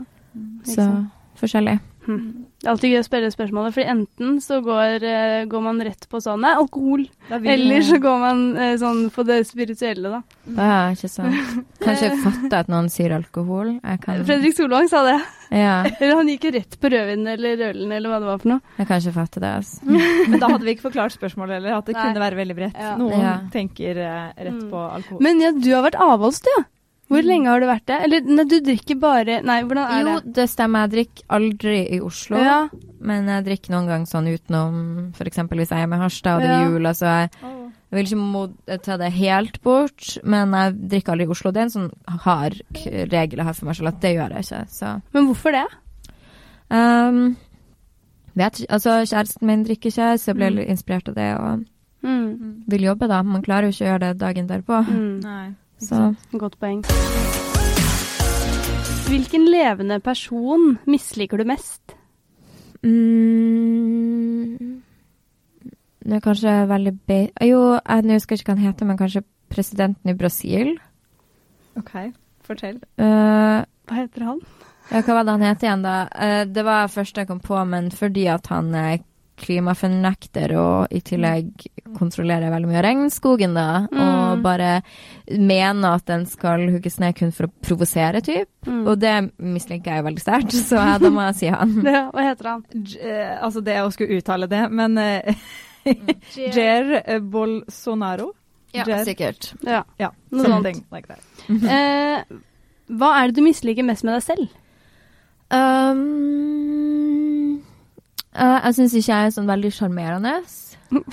Så 0.67 0.81
sant. 0.81 1.13
forskjellig. 1.39 1.79
Hm. 2.05 2.45
Det 2.61 2.67
er 2.67 2.71
alltid 2.71 2.91
gøy 2.93 2.99
å 3.01 3.05
spørre 3.05 3.29
spørsmålet, 3.33 3.73
for 3.75 3.81
enten 3.95 4.35
så 4.41 4.59
går, 4.65 5.03
eh, 5.05 5.45
går 5.49 5.61
man 5.61 5.81
rett 5.85 6.07
på 6.09 6.19
sånn 6.21 6.41
Nei, 6.41 6.51
alkohol. 6.57 7.03
Eller 7.29 7.81
så 7.85 7.97
går 8.01 8.19
man 8.21 8.43
eh, 8.57 8.75
sånn 8.81 9.09
på 9.13 9.25
det 9.25 9.39
spirituelle, 9.49 10.09
da. 10.13 10.21
Det 10.45 10.67
er 10.69 10.95
ikke 10.95 11.09
sant. 11.09 11.35
Kanskje 11.85 12.09
jeg 12.11 12.19
fatter 12.23 12.57
at 12.59 12.69
noen 12.69 12.89
sier 12.93 13.13
alkohol. 13.17 13.75
Jeg 13.83 14.01
kan, 14.05 14.21
Fredrik 14.25 14.55
Solvang 14.57 14.89
sa 14.89 15.01
det. 15.07 15.17
ja, 15.51 15.83
Eller 15.99 16.15
han 16.21 16.29
gikk 16.29 16.45
jo 16.49 16.53
rett 16.57 16.77
på 16.81 16.91
rødvinen 16.93 17.27
eller 17.35 17.65
ølen 17.71 17.91
eller 17.97 18.09
hva 18.13 18.19
det 18.23 18.29
var 18.31 18.37
for 18.45 18.53
noe. 18.55 18.61
jeg 18.77 18.87
kan 18.89 19.01
ikke 19.03 19.15
fatte 19.19 19.41
det. 19.45 19.53
Altså. 19.61 19.81
Men 20.29 20.39
da 20.41 20.47
hadde 20.53 20.65
vi 20.65 20.75
ikke 20.77 20.87
forklart 20.89 21.17
spørsmålet 21.17 21.59
heller, 21.59 21.77
at 21.77 21.85
det 21.89 21.97
Nei. 21.97 22.05
kunne 22.09 22.25
være 22.25 22.39
veldig 22.43 22.55
bredt. 22.61 22.79
Ja. 22.85 22.95
Noen 23.01 23.19
Ja. 23.25 23.35
tenker 23.53 23.97
eh, 23.97 24.31
rett 24.45 24.55
Mm. 24.55 24.69
på 24.71 24.79
alkohol. 24.93 25.21
Men 25.25 25.41
ja, 25.41 25.51
du 25.51 25.69
har 25.73 25.83
vært 25.89 25.97
avholds, 25.99 26.41
du. 26.45 26.53
Hvor 27.07 27.21
Mm. 27.21 27.27
lenge 27.27 27.45
har 27.47 27.59
du 27.59 27.65
vært 27.67 27.85
det? 27.85 27.97
Eller 28.03 28.21
nei, 28.21 28.43
du 28.45 28.59
drikker 28.61 28.99
bare 28.99 29.41
Nei, 29.43 29.61
hvordan 29.63 29.89
er 29.91 29.99
Jo, 30.01 30.19
det? 30.21 30.33
det 30.33 30.49
stemmer. 30.49 30.87
Jeg 30.87 30.91
drikker 30.91 31.23
aldri 31.29 31.91
i 31.93 31.99
Oslo. 32.01 32.37
Ja. 32.37 32.67
Men 32.99 33.27
jeg 33.27 33.45
drikker 33.45 33.69
noen 33.75 33.87
ganger 33.87 34.05
sånn 34.09 34.27
utenom, 34.33 35.11
f.eks. 35.13 35.37
hvis 35.37 35.69
jeg 35.69 35.83
er 35.83 35.87
med 35.87 35.99
Harstad 35.99 36.35
og 36.35 36.41
det 36.41 36.49
er 36.49 36.59
Ja. 36.63 36.69
jul. 36.69 36.81
Altså 36.85 37.05
jeg, 37.05 37.29
jeg 37.91 37.91
vil 37.91 38.05
ikke 38.05 38.81
ta 38.81 38.97
det 38.97 39.11
helt 39.13 39.61
bort, 39.61 40.17
men 40.23 40.51
jeg 40.51 40.73
drikker 40.89 41.11
aldri 41.13 41.25
i 41.27 41.29
Oslo. 41.29 41.51
Det 41.51 41.57
er 41.59 41.61
en 41.61 41.69
sånn 41.69 41.91
hard 42.25 42.61
regel 43.11 43.37
jeg 43.37 43.45
har 43.45 43.53
for 43.53 43.65
meg 43.65 43.75
selv, 43.75 43.87
at 43.89 43.99
det 44.01 44.15
gjør 44.15 44.29
jeg 44.33 44.43
ikke. 44.43 44.67
Så 44.69 45.01
Men 45.13 45.27
hvorfor 45.27 45.51
det? 45.51 45.67
um, 46.71 47.37
vet 48.35 48.59
ikke, 48.59 48.71
altså 48.73 49.05
Kjæresten 49.05 49.45
min 49.47 49.63
drikker 49.63 49.91
ikke, 49.91 50.17
så 50.17 50.25
jeg 50.33 50.35
ble 50.35 50.49
Mm. 50.49 50.55
litt 50.55 50.69
inspirert 50.69 51.07
av 51.09 51.15
det 51.15 51.37
og 51.39 51.65
Mm. 52.03 52.63
vil 52.67 52.81
jobbe, 52.81 53.07
da. 53.07 53.21
Man 53.23 53.41
klarer 53.43 53.63
jo 53.63 53.69
ikke 53.69 53.85
å 53.85 53.93
gjøre 53.93 53.99
det 53.99 54.17
dagen 54.17 54.47
derpå. 54.47 54.85
Mm. 54.87 55.21
Nei. 55.23 55.55
Så 55.81 56.13
Godt 56.31 56.57
poeng. 56.59 56.83
Hvilken 59.05 59.45
levende 59.51 59.99
person 60.03 60.77
misliker 60.89 61.37
du 61.37 61.45
mest? 61.47 61.95
mm, 62.83 64.81
Det 66.05 66.13
er 66.17 66.23
kanskje 66.23 66.53
veldig 66.69 66.93
be... 67.07 67.19
Jo, 67.41 67.79
jeg 67.81 68.11
husker 68.11 68.37
ikke 68.37 68.51
hva 68.51 68.57
han 68.57 68.67
heter, 68.67 68.85
men 68.89 68.97
kanskje 68.97 69.23
presidenten 69.49 70.09
i 70.11 70.17
Brasil. 70.17 70.75
OK, 71.79 71.93
fortell. 72.45 72.77
Uh, 73.01 73.63
Hva 73.85 73.97
heter 73.97 74.25
han? 74.29 74.39
Ja, 74.91 75.01
hva 75.01 75.15
var 75.17 75.25
det 75.25 75.33
han 75.33 75.45
het 75.47 75.63
igjen, 75.65 75.85
da? 75.85 75.95
Uh, 76.13 76.43
det 76.49 76.65
var 76.65 76.91
første 76.93 77.21
jeg 77.23 77.29
kom 77.31 77.41
på, 77.43 77.57
men 77.65 77.89
fordi 77.93 78.27
at 78.31 78.47
han 78.53 78.69
er 78.77 78.99
klimafornekter 79.37 80.53
og 80.57 80.93
i 80.95 81.01
tillegg 81.05 81.65
kontrollerer 81.97 82.51
veldig 82.53 82.69
mye 82.69 82.79
av 82.79 82.85
regnskogen, 82.87 83.53
da, 83.55 83.65
Mm. 83.91 83.99
og 84.01 84.41
bare 84.43 84.81
mener 85.31 85.95
at 85.95 86.05
den 86.07 86.25
skal 86.25 86.65
hugges 86.71 86.99
ned 86.99 87.15
kun 87.15 87.31
for 87.35 87.47
å 87.47 87.51
provosere, 87.61 88.21
typ. 88.25 88.47
Mm. 88.65 88.81
Og 88.87 88.99
det 88.99 89.13
misliker 89.39 89.91
jeg 89.91 90.01
jo 90.03 90.07
veldig 90.09 90.23
sterkt, 90.23 90.51
så 90.69 90.75
ja, 90.81 90.97
da 91.01 91.09
må 91.13 91.21
jeg 91.29 91.35
si 91.41 91.51
han. 91.53 91.75
Ja, 91.95 92.05
hva 92.11 92.25
heter 92.29 92.49
han? 92.53 92.65
J 92.73 92.99
eh, 93.03 93.37
altså 93.43 93.63
det 93.63 93.77
å 93.83 93.91
skulle 93.93 94.17
uttale 94.21 94.47
det, 94.51 94.63
men 94.71 94.97
eh, 94.97 95.35
Jair 96.35 97.01
eh, 97.05 97.19
Bolsonaro? 97.19 98.31
Ja, 98.75 98.83
Jer. 98.89 99.05
sikkert. 99.07 99.53
Ja. 99.63 99.83
Ja, 100.01 100.09
Noe 100.35 100.49
sånt. 100.49 100.83
like. 100.91 101.15
Eh, 101.47 102.23
hva 102.91 103.11
er 103.21 103.29
det 103.31 103.35
du 103.37 103.45
misliker 103.45 103.85
mest 103.87 104.03
med 104.03 104.17
deg 104.17 104.23
selv? 104.25 104.61
Um, 105.55 107.04
eh, 108.35 108.59
jeg 108.67 108.77
syns 108.77 108.95
ikke 108.99 109.11
jeg 109.11 109.31
er 109.31 109.35
sånn 109.35 109.49
veldig 109.49 109.71
sjarmerende. 109.75 110.35
um, 110.95 111.01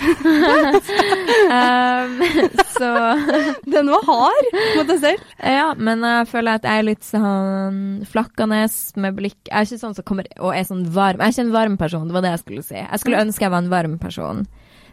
så 2.77 2.89
Den 3.73 3.89
var 3.89 4.03
hard 4.05 4.49
mot 4.77 4.91
deg 4.91 4.99
selv. 5.01 5.23
Ja, 5.39 5.73
men 5.77 6.03
jeg 6.05 6.27
føler 6.29 6.59
at 6.59 6.67
jeg 6.67 6.83
er 6.83 6.87
litt 6.87 7.05
sånn 7.07 7.79
flakkende 8.09 8.67
med 9.01 9.17
blikk. 9.17 9.39
Jeg 9.49 9.55
er 9.55 9.67
ikke 9.67 9.81
sånn 9.81 9.97
som 9.97 10.07
kommer 10.07 10.29
og 10.39 10.53
er 10.53 10.67
sånn 10.69 10.85
varm. 10.93 11.19
Jeg 11.19 11.25
er 11.25 11.35
ikke 11.35 11.47
en 11.47 11.57
varm 11.57 11.79
person, 11.81 12.07
det 12.07 12.17
var 12.17 12.25
det 12.25 12.35
jeg 12.35 12.43
skulle 12.45 12.67
si. 12.67 12.79
Jeg 12.79 13.01
skulle 13.01 13.23
ønske 13.25 13.47
jeg 13.47 13.55
var 13.55 13.65
en 13.65 13.73
varm 13.73 13.95
person. 14.01 14.37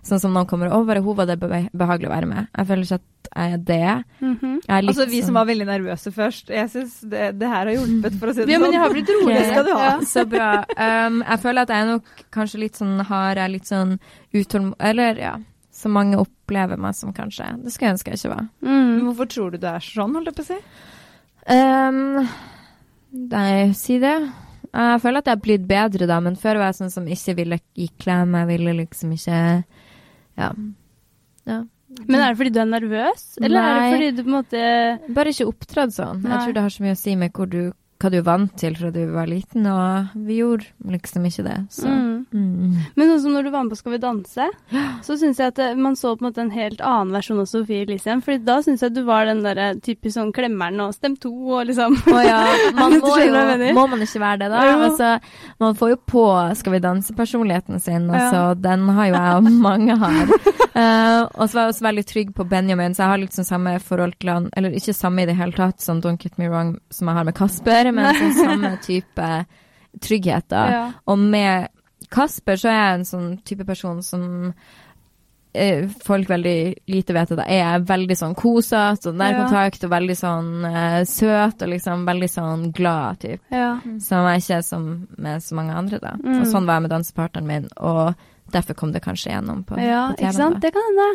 Sånn 0.03 0.21
som 0.23 0.33
noen 0.33 0.47
kommer 0.49 0.71
og 0.73 0.87
bare 0.89 1.03
hun 1.05 1.15
var 1.17 1.27
det 1.29 1.37
behagelig 1.41 2.09
å 2.09 2.13
være 2.15 2.27
med. 2.31 2.47
Jeg 2.57 2.67
føler 2.71 2.87
ikke 2.87 2.99
at 3.01 3.31
jeg 3.37 3.53
er 3.53 3.59
det. 3.59 4.05
Jeg 4.21 4.63
er 4.69 4.83
litt 4.83 4.91
Altså, 4.97 5.07
vi 5.11 5.21
som 5.21 5.29
sånn- 5.29 5.35
var 5.35 5.45
veldig 5.51 5.67
nervøse 5.69 6.13
først, 6.13 6.49
jeg 6.49 6.71
syns 6.73 6.95
det, 7.11 7.39
det 7.39 7.49
her 7.49 7.67
har 7.69 7.75
hjulpet, 7.77 8.17
for 8.19 8.27
å 8.29 8.35
si 8.35 8.45
det 8.45 8.49
Ja, 8.55 8.59
men 8.59 8.71
sånn. 8.71 8.73
jeg 8.73 8.81
har 8.81 8.91
blitt 8.95 9.13
rolig. 9.13 9.35
Det 9.37 9.47
skal 9.51 9.65
du 9.65 9.73
ha. 9.75 9.85
Ja. 9.85 9.99
Så 10.01 10.25
bra. 10.29 10.49
Um, 10.77 11.21
jeg 11.29 11.39
føler 11.45 11.61
at 11.63 11.69
jeg 11.69 11.83
er 11.85 11.91
nok 11.93 12.05
kanskje 12.33 12.59
litt 12.65 12.75
sånn 12.81 13.01
har 13.05 13.35
jeg 13.37 13.51
litt 13.53 13.69
sånn 13.69 13.99
utålmodig 14.33 14.77
Eller 14.81 15.15
ja, 15.21 15.35
så 15.73 15.89
mange 15.93 16.17
opplever 16.17 16.79
meg 16.79 16.95
som 16.95 17.13
kanskje. 17.13 17.63
Det 17.63 17.73
skulle 17.73 17.91
jeg 17.91 17.99
ønske 17.99 18.11
jeg 18.15 18.19
ikke 18.25 18.35
var. 18.37 18.49
Men 18.63 18.81
Mm. 19.01 19.05
Hvorfor 19.15 19.27
tror 19.29 19.51
du 19.53 19.59
du 19.59 19.67
er 19.67 19.79
sånn, 19.81 20.15
holdt 20.15 20.27
jeg 20.27 20.35
på 20.35 20.43
å 20.43 20.51
si? 20.51 20.59
Um, 21.49 22.29
nei, 23.13 23.73
si 23.77 23.99
det. 23.99 24.17
Jeg 24.71 25.01
føler 25.03 25.19
at 25.19 25.27
jeg 25.27 25.35
har 25.37 25.43
blitt 25.43 25.65
bedre, 25.67 26.07
da, 26.07 26.21
men 26.21 26.37
før 26.39 26.59
var 26.61 26.71
jeg 26.71 26.79
sånn 26.81 26.93
som 26.95 27.07
ikke 27.11 27.35
ville 27.41 27.59
gi 27.75 27.89
klem. 27.99 28.35
Jeg 28.39 28.47
ville 28.53 28.75
liksom 28.85 29.13
ikke 29.17 29.65
Ja. 30.39 30.53
ja. 31.49 31.61
Men 32.07 32.21
er 32.21 32.31
det 32.31 32.39
fordi 32.39 32.53
du 32.55 32.61
er 32.63 32.69
nervøs, 32.71 33.25
eller 33.43 33.67
er 33.67 33.81
det 33.81 33.91
fordi 33.95 34.11
du 34.15 34.23
på 34.23 34.29
en 34.29 34.37
måte 34.37 35.15
Bare 35.17 35.33
ikke 35.35 35.49
opptrådt 35.51 35.97
sånn. 35.97 36.21
Nei. 36.23 36.31
Jeg 36.33 36.45
tror 36.45 36.57
det 36.57 36.63
har 36.67 36.75
så 36.77 36.85
mye 36.85 36.95
å 36.95 37.01
si 37.01 37.17
med 37.19 37.35
hvor 37.35 37.51
du, 37.51 37.63
hva 38.01 38.11
du 38.13 38.21
vant 38.25 38.53
til 38.61 38.75
fra 38.79 38.91
du 38.95 39.01
var 39.13 39.27
liten, 39.29 39.67
og 39.69 40.15
vi 40.27 40.39
gjorde 40.41 40.67
liksom 40.89 41.27
ikke 41.29 41.45
det. 41.47 41.57
Så. 41.71 41.87
mm. 41.89 42.09
Mm. 42.31 42.75
Men 42.97 43.09
sånn 43.11 43.21
som 43.25 43.33
når 43.35 43.47
du 43.47 43.51
var 43.51 43.65
med 43.65 43.73
på 43.73 43.79
Skal 43.81 43.93
vi 43.95 43.99
danse, 44.03 44.45
så 45.03 45.17
syns 45.19 45.39
jeg 45.41 45.51
at 45.55 45.61
man 45.79 45.97
så 45.99 46.13
på 46.15 46.23
en 46.25 46.29
måte 46.29 46.43
en 46.45 46.53
helt 46.55 46.81
annen 46.85 47.11
versjon 47.17 47.41
av 47.43 47.49
Sofie 47.51 47.83
Elise. 47.87 48.15
Fordi 48.25 48.39
da 48.47 48.59
syns 48.63 48.83
jeg 48.85 48.93
at 48.93 48.97
du 48.99 49.03
var 49.09 49.27
den 49.29 49.41
derre 49.45 49.71
typisk 49.83 50.15
sånn 50.19 50.31
klemmeren 50.37 50.81
og 50.85 50.95
stem 50.95 51.17
to 51.21 51.31
og 51.33 51.65
liksom 51.71 51.97
Å 52.13 52.23
ja, 52.25 52.39
man 52.77 52.97
må 53.03 53.15
jo. 53.19 53.73
Må 53.77 53.87
man 53.91 54.05
ikke 54.05 54.23
være 54.23 54.43
det, 54.45 54.51
da? 54.53 54.63
Ja. 54.69 54.77
Altså, 54.87 55.11
man 55.63 55.75
får 55.79 55.95
jo 55.95 55.99
på 56.13 56.25
Skal 56.61 56.77
vi 56.77 56.83
danse-personligheten 56.87 57.81
sin, 57.83 58.09
Ja. 58.11 58.21
altså. 58.21 58.45
Den 58.61 58.89
har 58.89 59.11
jo 59.11 59.15
jeg, 59.17 59.37
og 59.41 59.51
mange 59.65 59.97
har. 60.01 60.21
uh, 60.31 61.23
og 61.41 61.45
så 61.49 61.53
var 61.57 61.63
jeg 61.67 61.75
også 61.75 61.87
veldig 61.89 62.07
trygg 62.09 62.35
på 62.37 62.47
Benjamin, 62.51 62.95
så 62.95 63.05
jeg 63.05 63.13
har 63.15 63.23
litt 63.25 63.37
sånn 63.37 63.49
samme 63.49 63.77
forhold 63.83 64.15
til 64.21 64.31
han 64.35 64.49
Eller 64.57 64.77
ikke 64.77 64.95
samme 64.97 65.25
i 65.25 65.29
det 65.31 65.37
hele 65.39 65.57
tatt, 65.57 65.81
sånn 65.83 66.01
don't 66.05 66.23
get 66.23 66.39
me 66.39 66.49
wrong, 66.51 66.77
som 66.95 67.09
jeg 67.11 67.17
har 67.21 67.27
med 67.29 67.37
Kasper, 67.39 67.90
men 67.97 68.15
sånn 68.19 68.37
samme 68.39 68.75
type 68.85 69.31
trygghet, 70.01 70.47
da. 70.53 70.63
Ja. 70.71 70.85
Og 71.11 71.19
med 71.19 71.69
Kasper 72.11 72.59
så 72.59 72.71
er 72.71 72.79
jeg 72.79 72.95
en 72.99 73.09
sånn 73.09 73.29
type 73.47 73.67
person 73.69 74.01
som 74.03 74.25
eh, 75.53 75.87
folk 76.07 76.31
veldig 76.31 76.57
lite 76.91 77.15
vet 77.15 77.33
at 77.37 77.43
jeg 77.45 77.63
er 77.67 77.85
veldig 77.87 78.17
sånn 78.19 78.35
kosete 78.39 79.11
og 79.11 79.19
nærkontakt 79.21 79.87
og 79.87 79.93
veldig 79.93 80.17
sånn 80.19 80.51
eh, 80.67 81.01
søt 81.11 81.63
og 81.63 81.73
liksom 81.75 82.05
veldig 82.09 82.31
sånn 82.31 82.67
glad 82.77 83.23
type. 83.27 83.43
ja. 83.55 83.73
Som 84.03 84.27
jeg 84.31 84.45
ikke 84.45 84.61
er 84.61 84.67
som 84.67 84.91
med 85.19 85.43
så 85.45 85.59
mange 85.59 85.77
andre, 85.77 86.03
da. 86.03 86.17
Mm. 86.23 86.41
Og 86.41 86.47
sånn 86.51 86.67
var 86.69 86.81
jeg 86.81 86.87
med 86.89 86.95
dansepartneren 86.97 87.51
min, 87.51 87.69
og 87.79 88.15
derfor 88.55 88.79
kom 88.79 88.95
det 88.95 89.05
kanskje 89.05 89.35
gjennom 89.35 89.63
på, 89.67 89.79
ja, 89.79 90.09
på 90.11 90.19
TV. 90.19 90.27
ikke 90.27 90.39
sant? 90.39 90.57
da. 90.59 90.65
Det 90.67 90.73
kan 90.75 90.89
hende. 90.91 91.11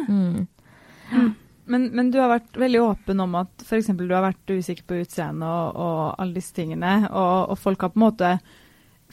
Mm. 1.16 1.34
Men, 1.72 1.88
men 1.98 2.12
du 2.14 2.20
har 2.22 2.30
vært 2.30 2.60
veldig 2.62 2.82
åpen 2.84 3.24
om 3.24 3.40
at 3.40 3.66
f.eks. 3.66 3.90
du 3.98 4.12
har 4.12 4.26
vært 4.28 4.54
usikker 4.54 4.86
på 4.88 5.00
utseendet 5.02 5.48
og, 5.48 5.80
og 5.82 6.04
alle 6.22 6.38
disse 6.38 6.54
tingene, 6.56 6.98
og, 7.10 7.52
og 7.54 7.60
folk 7.60 7.88
har 7.88 7.94
på 7.94 8.00
en 8.02 8.06
måte 8.06 8.36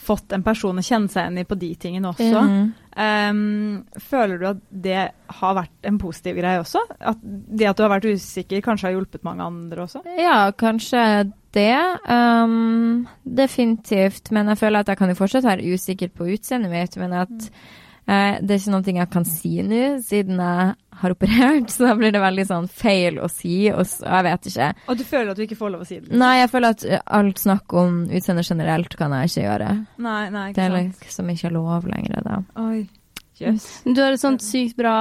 fått 0.03 0.33
en 0.33 0.45
person 0.45 0.79
å 0.79 0.85
kjenne 0.85 1.11
seg 1.13 1.27
igjen 1.27 1.43
i 1.43 1.49
på 1.49 1.59
de 1.61 1.75
tingene 1.81 2.13
også. 2.13 2.47
Mhm. 2.47 2.71
Um, 2.93 3.85
føler 4.05 4.37
du 4.37 4.47
at 4.51 4.59
det 4.85 5.05
har 5.39 5.55
vært 5.57 5.87
en 5.89 5.99
positiv 6.01 6.37
greie 6.37 6.61
også? 6.61 6.83
At 7.01 7.21
det 7.23 7.71
at 7.71 7.79
du 7.79 7.85
har 7.87 7.93
vært 7.95 8.11
usikker, 8.11 8.61
kanskje 8.65 8.91
har 8.91 8.97
hjulpet 8.99 9.25
mange 9.25 9.47
andre 9.47 9.87
også? 9.87 10.03
Ja, 10.21 10.51
kanskje 10.53 11.05
det. 11.57 11.79
Um, 12.09 13.07
definitivt. 13.25 14.33
Men 14.33 14.53
jeg 14.53 14.61
føler 14.61 14.83
at 14.83 14.93
jeg 14.93 15.01
kan 15.01 15.13
jo 15.13 15.21
fortsatt 15.23 15.49
være 15.49 15.73
usikker 15.73 16.13
på 16.13 16.29
utseendet 16.35 16.73
mitt. 16.73 16.99
Men 17.01 17.17
at 17.23 17.33
uh, 17.33 18.35
det 18.43 18.51
er 18.51 18.61
ikke 18.61 18.77
noe 18.77 18.97
jeg 18.99 19.11
kan 19.17 19.29
si 19.29 19.55
nå, 19.65 19.83
siden 20.05 20.45
jeg 20.45 20.92
har 21.03 21.15
operert. 21.15 21.69
Så 21.75 21.85
da 21.87 21.95
blir 21.99 22.13
det 22.15 22.23
veldig 22.23 22.47
sånn 22.49 22.69
feil 22.71 23.19
å 23.23 23.29
si, 23.33 23.57
og 23.73 23.85
så, 23.91 24.07
jeg 24.07 24.27
vet 24.29 24.49
ikke. 24.53 24.71
Og 24.89 24.99
du 25.01 25.05
føler 25.09 25.31
at 25.35 25.41
du 25.41 25.45
ikke 25.47 25.59
får 25.61 25.75
lov 25.75 25.85
å 25.85 25.89
si 25.89 25.99
det? 26.01 26.15
Nei, 26.23 26.33
jeg 26.41 26.51
føler 26.55 26.77
at 26.77 26.85
eh, 26.89 27.03
alt 27.19 27.43
snakk 27.43 27.77
om 27.83 28.01
utseende 28.09 28.45
generelt 28.47 28.97
kan 29.01 29.15
jeg 29.19 29.31
ikke 29.33 29.45
gjøre. 29.49 29.71
Nei, 30.09 30.23
nei, 30.35 30.49
Det 30.57 30.65
er 30.67 30.77
liksom 30.81 31.31
ikke 31.35 31.53
lov 31.55 31.87
lenger, 31.91 32.23
da. 32.31 32.41
Oi, 32.65 32.83
Yes. 33.43 33.81
Du 33.83 33.97
har 33.99 34.13
et 34.15 34.21
sånt 34.23 34.43
sykt 34.45 34.77
bra 34.79 34.93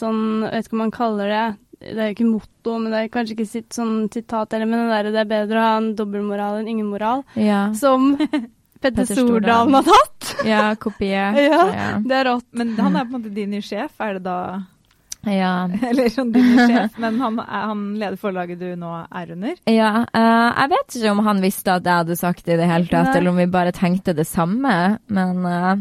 sånn, 0.00 0.46
jeg 0.46 0.52
vet 0.54 0.68
ikke 0.68 0.76
hva 0.76 0.80
man 0.80 0.92
kaller 0.94 1.28
det, 1.28 1.42
Det 1.82 1.98
er 2.00 2.06
jo 2.08 2.14
ikke 2.14 2.28
motto, 2.30 2.76
men 2.80 2.92
det 2.94 3.00
er 3.02 3.10
kanskje 3.12 3.34
ikke 3.36 3.46
sitt 3.50 3.74
sånn 3.76 4.06
sitat 4.14 4.54
eller 4.56 4.70
men 4.70 4.86
det 4.86 4.94
der 4.94 5.10
det 5.12 5.20
er 5.24 5.28
bedre 5.34 5.58
å 5.60 5.64
ha 5.66 5.74
en 5.82 5.90
dobbeltmoral 5.98 6.60
enn 6.62 6.70
ingen 6.72 6.88
moral, 6.88 7.24
Ja. 7.36 7.66
som 7.76 8.14
Petter 8.80 9.02
Petter. 9.02 9.12
Stordalen 9.18 9.74
har 9.76 9.84
tatt. 9.90 10.30
ja, 10.46 10.62
kopiert. 10.80 11.36
Ja. 11.50 11.60
ja. 11.74 11.90
Det 12.00 12.16
er 12.22 12.24
rått. 12.30 12.46
Men 12.56 12.72
han 12.78 12.96
er 12.96 13.04
på 13.04 13.12
en 13.12 13.18
måte 13.20 13.34
din 13.34 13.52
nye 13.52 13.64
sjef, 13.66 13.92
er 14.00 14.16
det 14.16 14.24
da 14.30 14.38
ja. 15.26 15.52
Eller 15.90 16.08
sånn 16.14 16.30
din 16.34 16.54
sjef, 16.58 16.96
men 17.02 17.18
han, 17.22 17.38
er, 17.42 17.64
han 17.72 17.82
leder 18.00 18.16
forlaget 18.20 18.58
du 18.62 18.68
nå 18.80 18.92
er 19.10 19.34
under? 19.36 19.58
Ja, 19.70 19.90
Uh, 20.16 20.52
jeg 20.62 20.70
vet 20.72 20.96
ikke 21.00 21.10
om 21.12 21.20
han 21.26 21.42
visste 21.44 21.74
at 21.76 21.84
jeg 21.86 22.00
hadde 22.04 22.16
sagt 22.16 22.46
det 22.46 22.54
i 22.56 22.60
det 22.62 22.68
hele 22.70 22.86
tatt, 22.88 23.10
Nei. 23.10 23.18
eller 23.20 23.30
om 23.34 23.36
vi 23.42 23.46
bare 23.52 23.72
tenkte 23.76 24.14
det 24.16 24.24
samme, 24.28 24.72
men 25.12 25.44
uh, 25.44 25.74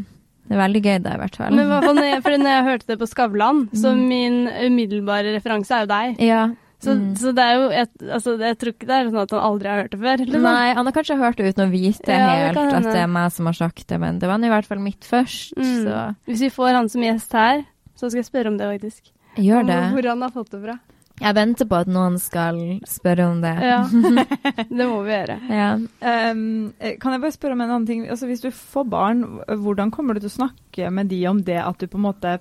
det 0.46 0.54
er 0.58 0.62
veldig 0.62 0.82
gøy 0.86 1.00
da, 1.06 1.14
i 1.16 1.22
hvert 1.24 1.38
fall. 1.40 1.56
Men 1.56 1.70
hva 1.72 1.80
hvert 1.82 1.96
fall 2.02 2.22
for 2.26 2.38
når 2.42 2.52
jeg 2.56 2.66
hørte 2.70 2.90
det 2.92 2.98
på 3.02 3.08
Skavlan, 3.10 3.64
så 3.82 3.94
Mm. 3.96 4.04
min 4.12 4.38
umiddelbare 4.68 5.34
referanse 5.38 5.72
er 5.74 5.86
jo 5.86 5.92
deg. 5.96 6.22
ja. 6.26 6.44
Så, 6.86 6.92
mm. 6.92 7.06
så 7.18 7.32
det 7.34 7.42
er 7.42 7.54
jo 7.56 7.68
et, 7.72 7.92
altså, 8.14 8.34
Jeg 8.38 8.58
tror 8.60 8.74
ikke 8.76 8.86
det 8.90 8.96
er 8.98 9.08
sånn 9.08 9.22
at 9.24 9.32
han 9.34 9.46
aldri 9.48 9.70
har 9.72 9.80
hørt 9.80 9.94
det 9.96 10.00
før. 10.04 10.22
Liksom. 10.22 10.44
Nei, 10.44 10.74
han 10.76 10.86
har 10.90 10.94
kanskje 10.94 11.16
hørt 11.18 11.40
det 11.40 11.48
uten 11.56 11.64
å 11.64 11.72
vite 11.72 12.12
Ja, 12.12 12.28
helt 12.44 12.60
det 12.60 12.76
at 12.78 12.90
det 12.92 13.00
er 13.02 13.08
meg 13.16 13.32
som 13.34 13.48
har 13.50 13.56
sagt 13.58 13.88
det, 13.90 13.98
men 14.04 14.20
det 14.22 14.28
var 14.30 14.44
i 14.44 14.52
hvert 14.52 14.68
fall 14.70 14.84
mitt 14.84 15.08
først, 15.08 15.56
Mm. 15.56 15.72
så 15.88 16.02
Hvis 16.28 16.44
vi 16.46 16.50
får 16.54 16.76
han 16.76 16.90
som 16.92 17.02
gjest 17.08 17.32
her, 17.34 17.64
så 17.96 18.10
skal 18.12 18.20
jeg 18.22 18.28
spørre 18.28 18.52
om 18.52 18.58
det, 18.60 18.68
faktisk. 18.76 19.15
Gjør 19.38 19.68
det. 19.68 19.80
Hvor 19.96 20.10
han 20.12 20.26
har 20.26 20.36
fått 20.36 20.52
det 20.56 20.62
fra. 20.66 20.78
Jeg 21.16 21.36
venter 21.38 21.68
på 21.72 21.78
at 21.80 21.88
noen 21.88 22.18
skal 22.20 22.58
spørre 22.92 23.28
om 23.32 23.38
det. 23.44 23.54
Ja, 23.64 23.84
Det 24.78 24.88
må 24.90 25.00
vi 25.06 25.14
gjøre. 25.14 25.38
Ja. 25.48 25.70
Um, 25.80 26.74
kan 27.00 27.16
jeg 27.16 27.24
bare 27.24 27.36
spørre 27.36 27.56
om 27.56 27.64
en 27.64 27.70
annen 27.72 27.88
ting? 27.88 28.04
Altså, 28.10 28.28
hvis 28.28 28.44
du 28.44 28.50
får 28.52 28.90
barn, 28.92 29.24
hvordan 29.48 29.94
kommer 29.96 30.16
du 30.18 30.26
til 30.26 30.34
å 30.34 30.38
snakke 30.42 30.92
med 30.92 31.08
de 31.14 31.22
om 31.32 31.40
det 31.48 31.62
at 31.64 31.80
du 31.80 31.88
på 31.88 32.02
en 32.02 32.08
måte 32.10 32.36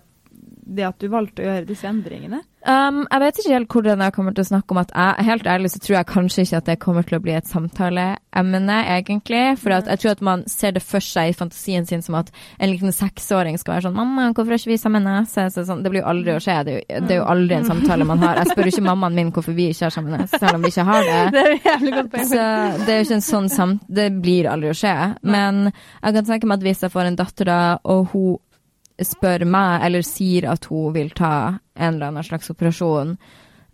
det 0.66 0.88
at 0.88 1.00
du 1.00 1.08
valgte 1.12 1.44
å 1.44 1.48
gjøre 1.48 1.68
disse 1.68 1.88
endringene? 1.88 2.42
Um, 2.64 3.02
jeg 3.10 3.20
vet 3.20 3.38
ikke 3.38 3.52
helt 3.52 3.74
hvordan 3.74 4.00
jeg 4.00 4.12
kommer 4.16 4.32
til 4.32 4.40
å 4.40 4.48
snakke 4.48 4.72
om 4.72 4.78
at 4.80 4.92
jeg, 4.94 5.24
helt 5.26 5.48
ærlig 5.52 5.70
så 5.74 5.80
tror 5.84 5.94
jeg 5.98 6.08
kanskje 6.08 6.44
ikke 6.46 6.60
at 6.62 6.68
det 6.70 6.76
kommer 6.80 7.04
til 7.04 7.18
å 7.18 7.20
bli 7.20 7.34
et 7.36 7.50
samtaleemne, 7.50 8.78
egentlig. 8.94 9.42
For 9.60 9.74
at 9.76 9.90
jeg 9.92 10.00
tror 10.00 10.14
at 10.14 10.22
man 10.24 10.44
ser 10.48 10.72
det 10.72 10.80
for 10.80 11.04
seg 11.04 11.32
i 11.32 11.36
fantasien 11.36 11.84
sin 11.84 12.00
som 12.04 12.16
at 12.22 12.30
en 12.56 12.72
liten 12.72 12.94
seksåring 12.96 13.58
skal 13.60 13.74
være 13.74 13.86
sånn 13.88 13.98
'Mamma, 13.98 14.30
hvorfor 14.32 14.56
er 14.56 14.62
ikke 14.62 14.72
vi 14.72 14.80
sammen 14.80 15.04
nese?' 15.04 15.50
Så 15.52 15.66
sånn, 15.68 15.82
det 15.84 15.92
blir 15.92 16.00
jo 16.00 16.08
aldri 16.08 16.32
å 16.32 16.40
skje. 16.40 16.56
Det 16.64 16.72
er 16.72 16.78
jo, 16.80 17.00
det 17.04 17.12
er 17.12 17.20
jo 17.20 17.28
aldri 17.34 17.58
en 17.58 17.68
samtale 17.68 18.08
man 18.08 18.24
har. 18.24 18.40
Jeg 18.40 18.54
spør 18.54 18.64
jo 18.64 18.72
ikke 18.72 18.88
mammaen 18.88 19.14
min 19.14 19.32
hvorfor 19.34 19.52
vi 19.52 19.68
ikke 19.68 19.84
har 19.84 19.92
sammen 19.92 20.16
nese, 20.16 20.40
selv 20.40 20.56
om 20.56 20.64
vi 20.64 20.72
ikke 20.72 20.88
har 20.88 21.04
det. 21.04 21.20
Det 21.34 21.44
er 21.44 21.68
jævlig 21.68 21.92
godt 21.98 22.10
poeng. 22.14 22.28
Så 22.32 22.40
det 22.86 22.88
er 22.88 22.98
jo 22.98 23.04
ikke 23.04 23.18
en 23.20 23.28
sånn 23.28 23.48
samt... 23.52 23.84
Det 23.88 24.08
blir 24.24 24.48
aldri 24.48 24.72
å 24.72 24.76
skje. 24.78 24.96
Men 25.22 25.68
jeg 25.68 26.16
kan 26.16 26.24
tenke 26.24 26.48
meg 26.48 26.58
at 26.58 26.64
hvis 26.64 26.82
jeg 26.86 26.94
får 26.94 27.10
en 27.10 27.20
datter 27.20 27.44
da, 27.50 27.60
og 27.84 28.08
hun 28.14 28.38
spør 29.02 29.46
meg, 29.48 29.80
eller 29.86 30.06
sier 30.06 30.46
at 30.52 30.68
hun 30.70 30.92
vil 30.94 31.10
ta 31.16 31.34
en 31.74 31.96
eller 31.96 32.12
annen 32.12 32.26
slags 32.26 32.52
operasjon, 32.52 33.16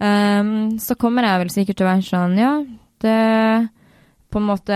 um, 0.00 0.54
så 0.80 0.96
kommer 1.00 1.28
jeg 1.28 1.42
vel 1.44 1.52
sikkert 1.52 1.80
til 1.80 1.86
å 1.86 1.90
være 1.90 2.08
sånn, 2.08 2.38
ja, 2.40 2.54
det 3.04 3.18
på 4.30 4.38
en 4.38 4.46
måte 4.46 4.74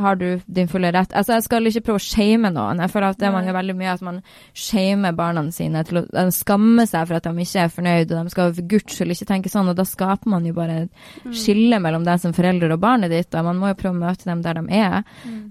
har 0.00 0.16
du 0.16 0.40
din 0.46 0.68
fulle 0.68 0.88
rett. 0.92 1.12
Altså, 1.12 1.34
jeg 1.36 1.44
skal 1.44 1.68
ikke 1.68 1.82
prøve 1.84 2.00
å 2.00 2.04
shame 2.04 2.50
noen. 2.54 2.80
Jeg 2.80 2.92
føler 2.92 3.12
at 3.12 3.20
det 3.20 3.32
man 3.34 3.44
gjør 3.44 3.56
veldig 3.58 3.74
mye, 3.76 3.96
at 3.98 4.04
man 4.06 4.20
shamer 4.56 5.16
barna 5.16 5.42
sine 5.52 5.82
til 5.84 6.00
å 6.00 6.04
de 6.08 6.24
skammer 6.32 6.88
seg 6.88 7.04
for 7.10 7.18
at 7.18 7.28
de 7.28 7.44
ikke 7.44 7.66
er 7.66 7.74
fornøyd, 7.74 8.14
og 8.14 8.16
de 8.16 8.32
skal 8.32 8.54
for 8.56 8.70
guds 8.72 8.96
skyld 8.96 9.12
ikke 9.12 9.28
tenke 9.28 9.52
sånn, 9.52 9.68
og 9.68 9.76
da 9.76 9.84
skaper 9.88 10.32
man 10.32 10.48
jo 10.48 10.56
bare 10.56 10.78
et 10.86 11.26
skille 11.36 11.80
mellom 11.84 12.06
deg 12.06 12.22
som 12.22 12.32
forelder 12.36 12.72
og 12.72 12.80
barnet 12.80 13.12
ditt, 13.12 13.28
og 13.36 13.50
man 13.50 13.60
må 13.60 13.74
jo 13.74 13.80
prøve 13.82 13.98
å 13.98 14.04
møte 14.06 14.30
dem 14.30 14.44
der 14.46 14.60
de 14.60 14.80
er. 14.80 15.02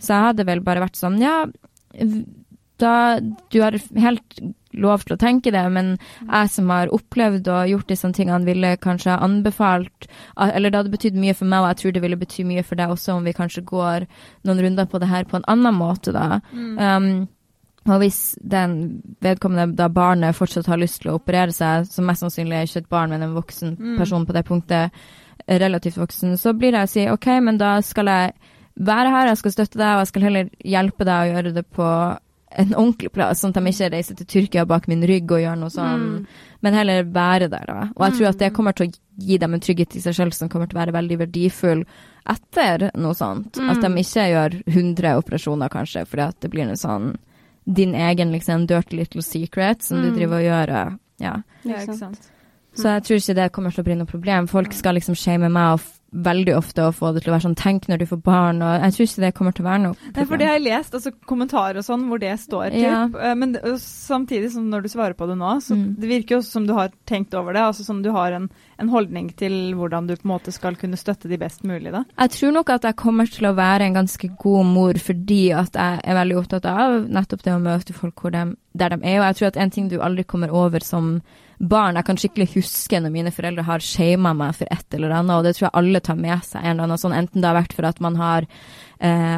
Så 0.01 0.15
jeg 0.15 0.29
hadde 0.31 0.47
vel 0.49 0.65
bare 0.65 0.87
vært 0.87 0.97
sånn, 0.97 1.21
ja, 1.21 1.43
da, 2.81 3.19
du 3.53 3.61
har 3.61 3.77
helt 4.01 4.39
lov 4.73 5.03
til 5.05 5.15
å 5.15 5.19
tenke 5.21 5.51
det, 5.53 5.63
men 5.73 5.93
jeg 6.21 6.49
som 6.49 6.71
har 6.73 6.91
opplevd 6.93 7.49
og 7.53 7.69
gjort 7.69 7.91
disse 7.91 8.09
tingene, 8.15 8.47
ville 8.47 8.73
kanskje 8.81 9.19
anbefalt 9.21 10.07
Eller 10.33 10.71
det 10.71 10.79
hadde 10.81 10.93
betydd 10.95 11.19
mye 11.19 11.35
for 11.37 11.49
meg, 11.49 11.61
og 11.61 11.69
jeg 11.71 11.79
tror 11.81 11.93
det 11.93 12.03
ville 12.03 12.19
bety 12.19 12.45
mye 12.47 12.65
for 12.65 12.79
deg 12.79 12.93
også 12.93 13.17
om 13.17 13.27
vi 13.27 13.35
kanskje 13.37 13.65
går 13.69 14.07
noen 14.47 14.63
runder 14.65 14.89
på 14.89 15.01
det 15.03 15.11
her 15.11 15.29
på 15.29 15.37
en 15.39 15.47
annen 15.53 15.77
måte, 15.77 16.13
da. 16.15 16.41
Um, 16.97 17.27
og 17.83 17.99
hvis 17.99 18.37
den 18.39 19.01
vedkommende 19.21 19.75
da 19.75 19.89
barnet 19.91 20.37
fortsatt 20.37 20.69
har 20.71 20.79
lyst 20.79 21.01
til 21.03 21.11
å 21.11 21.17
operere 21.19 21.51
seg, 21.51 21.89
som 21.91 22.07
mest 22.07 22.23
sannsynlig 22.23 22.55
er 22.55 22.69
ikke 22.69 22.85
et 22.85 22.89
barn, 22.95 23.11
men 23.11 23.25
en 23.25 23.35
voksen 23.35 23.75
person 23.99 24.25
på 24.25 24.35
det 24.35 24.45
punktet, 24.47 25.05
relativt 25.47 25.99
voksen, 25.99 26.37
så 26.39 26.53
blir 26.55 26.71
det 26.71 26.85
å 26.85 26.89
si 26.89 27.03
OK, 27.11 27.27
men 27.43 27.59
da 27.59 27.75
skal 27.83 28.07
jeg 28.07 28.33
være 28.79 29.09
her, 29.11 29.27
jeg 29.27 29.41
skal 29.41 29.55
støtte 29.57 29.79
deg, 29.79 29.89
og 29.91 30.03
jeg 30.03 30.11
skal 30.13 30.27
heller 30.29 30.53
hjelpe 30.63 31.07
deg 31.07 31.17
å 31.19 31.33
gjøre 31.33 31.51
det 31.57 31.65
på 31.75 31.89
en 32.57 32.73
ordentlig 32.75 33.11
plass, 33.13 33.41
sånn 33.41 33.53
at 33.53 33.59
de 33.59 33.71
ikke 33.71 33.89
reiser 33.93 34.17
til 34.19 34.29
Tyrkia 34.29 34.65
bak 34.69 34.87
min 34.91 35.03
rygg 35.09 35.31
og 35.31 35.41
gjør 35.41 35.59
noe 35.59 35.73
sånn, 35.73 36.07
men 36.63 36.77
heller 36.77 37.07
være 37.13 37.49
der, 37.51 37.65
da. 37.69 37.89
Og 37.95 38.05
jeg 38.07 38.17
tror 38.17 38.29
at 38.29 38.41
det 38.41 38.53
kommer 38.55 38.75
til 38.77 38.87
å 38.87 38.93
gi 39.23 39.37
dem 39.41 39.53
en 39.55 39.63
trygghet 39.63 39.97
i 39.97 40.03
seg 40.03 40.17
selv 40.17 40.37
som 40.37 40.49
kommer 40.51 40.69
til 40.69 40.77
å 40.77 40.81
være 40.81 40.95
veldig 40.95 41.19
verdifull 41.25 41.83
etter 42.29 42.87
noe 42.95 43.17
sånt. 43.17 43.59
At 43.59 43.83
de 43.83 43.91
ikke 43.99 44.27
gjør 44.31 44.59
100 44.71 45.15
operasjoner, 45.21 45.73
kanskje, 45.73 46.05
fordi 46.09 46.27
at 46.27 46.39
det 46.45 46.51
blir 46.53 46.69
noe 46.69 46.79
sånn 46.79 47.13
din 47.63 47.95
egen 47.95 48.33
liksom 48.35 48.67
dirty 48.67 48.97
little 48.99 49.23
secret 49.23 49.83
som 49.83 50.01
du 50.03 50.11
driver 50.11 50.41
og 50.41 50.47
gjør. 50.47 50.73
Ja. 51.23 51.35
Ja, 51.63 51.81
ikke 51.81 51.95
sant? 51.95 52.29
Så 52.73 52.89
jeg 52.89 53.03
tror 53.05 53.19
ikke 53.19 53.35
det 53.37 53.51
kommer 53.53 53.73
til 53.73 53.83
å 53.83 53.87
bli 53.87 53.95
noe 53.99 54.09
problem. 54.09 54.47
Folk 54.49 54.73
skal 54.73 54.97
liksom 54.97 55.15
shame 55.19 55.49
meg 55.53 55.77
og 55.77 55.83
veldig 56.13 56.53
ofte 56.55 56.83
å 56.85 56.91
få 56.93 57.09
det 57.15 57.23
til 57.23 57.31
å 57.31 57.35
være 57.35 57.45
sånn 57.47 57.55
tenk 57.57 57.87
når 57.89 57.97
du 57.99 58.05
får 58.05 58.21
barn, 58.23 58.61
og 58.61 58.81
jeg 58.83 58.93
tror 58.93 59.07
ikke 59.07 59.21
det 59.23 59.31
kommer 59.35 59.51
til 59.57 59.65
å 59.65 59.69
være 59.69 59.81
noe 59.83 59.93
problem. 59.97 60.13
Nei, 60.15 60.25
for 60.29 60.37
det 60.37 60.47
har 60.47 60.57
jeg 60.59 60.65
lest, 60.67 60.93
altså 60.93 61.11
kommentarer 61.25 61.79
og 61.81 61.85
sånn 61.87 62.03
hvor 62.09 62.19
det 62.21 62.33
står, 62.39 62.69
typ. 62.69 62.83
Ja. 62.83 62.99
Eh, 63.31 63.35
Men 63.35 63.55
samtidig 63.81 64.51
som 64.53 64.69
når 64.69 64.83
du 64.85 64.89
svarer 64.93 65.13
på 65.17 65.27
det 65.27 65.37
nå, 65.39 65.51
så 65.61 65.73
Mm. 65.75 65.95
det 65.99 66.07
virker 66.09 66.35
jo 66.37 66.41
som 66.41 66.67
du 66.67 66.73
har 66.73 66.91
tenkt 67.05 67.33
over 67.33 67.53
det, 67.53 67.61
altså 67.61 67.83
som 67.83 68.01
du 68.03 68.11
har 68.11 68.31
en, 68.31 68.49
en 68.79 68.89
holdning 68.89 69.31
til 69.35 69.73
hvordan 69.75 70.07
du 70.07 70.15
på 70.15 70.25
en 70.25 70.33
måte 70.37 70.51
skal 70.53 70.75
kunne 70.75 70.97
støtte 70.97 71.27
de 71.29 71.37
best 71.37 71.63
mulig, 71.63 71.91
da. 71.91 72.03
Jeg 72.19 72.29
tror 72.31 72.51
nok 72.53 72.69
at 72.69 72.83
jeg 72.83 72.95
kommer 72.95 73.25
til 73.25 73.45
å 73.49 73.55
være 73.55 73.81
en 73.87 73.93
ganske 73.95 74.29
god 74.37 74.65
mor 74.65 74.93
fordi 74.93 75.51
at 75.53 75.73
jeg 75.73 75.99
er 76.03 76.13
veldig 76.15 76.37
opptatt 76.37 76.65
av 76.65 77.07
nettopp 77.09 77.43
det 77.43 77.53
å 77.53 77.61
møte 77.61 77.93
folk 77.93 78.21
de, 78.31 78.55
der 78.75 78.89
de 78.89 78.99
er. 79.03 79.19
Og 79.19 79.25
jeg 79.27 79.35
tror 79.35 79.47
at 79.47 79.57
en 79.57 79.69
ting 79.71 79.89
du 79.89 79.99
aldri 79.99 80.23
kommer 80.23 80.51
over 80.53 80.79
som 80.79 81.21
barn 81.59 81.95
Jeg 81.99 82.05
kan 82.07 82.17
skikkelig 82.19 82.49
huske 82.55 82.99
når 82.99 83.13
mine 83.13 83.31
foreldre 83.33 83.65
har 83.67 83.83
shama 83.83 84.33
meg 84.37 84.55
for 84.57 84.69
et 84.73 84.97
eller 84.97 85.13
annet, 85.19 85.35
og 85.37 85.43
det 85.45 85.55
tror 85.57 85.69
jeg 85.69 85.77
alle 85.81 85.99
tar 86.03 86.17
med 86.19 86.43
seg 86.47 86.63
en 86.63 86.71
eller 86.75 86.87
annen 86.87 87.01
sånn, 87.01 87.17
enten 87.17 87.41
det 87.43 87.49
har 87.51 87.59
vært 87.61 87.75
for 87.77 87.87
at 87.89 88.01
man 88.03 88.17
har 88.19 88.47
eh, 88.99 89.37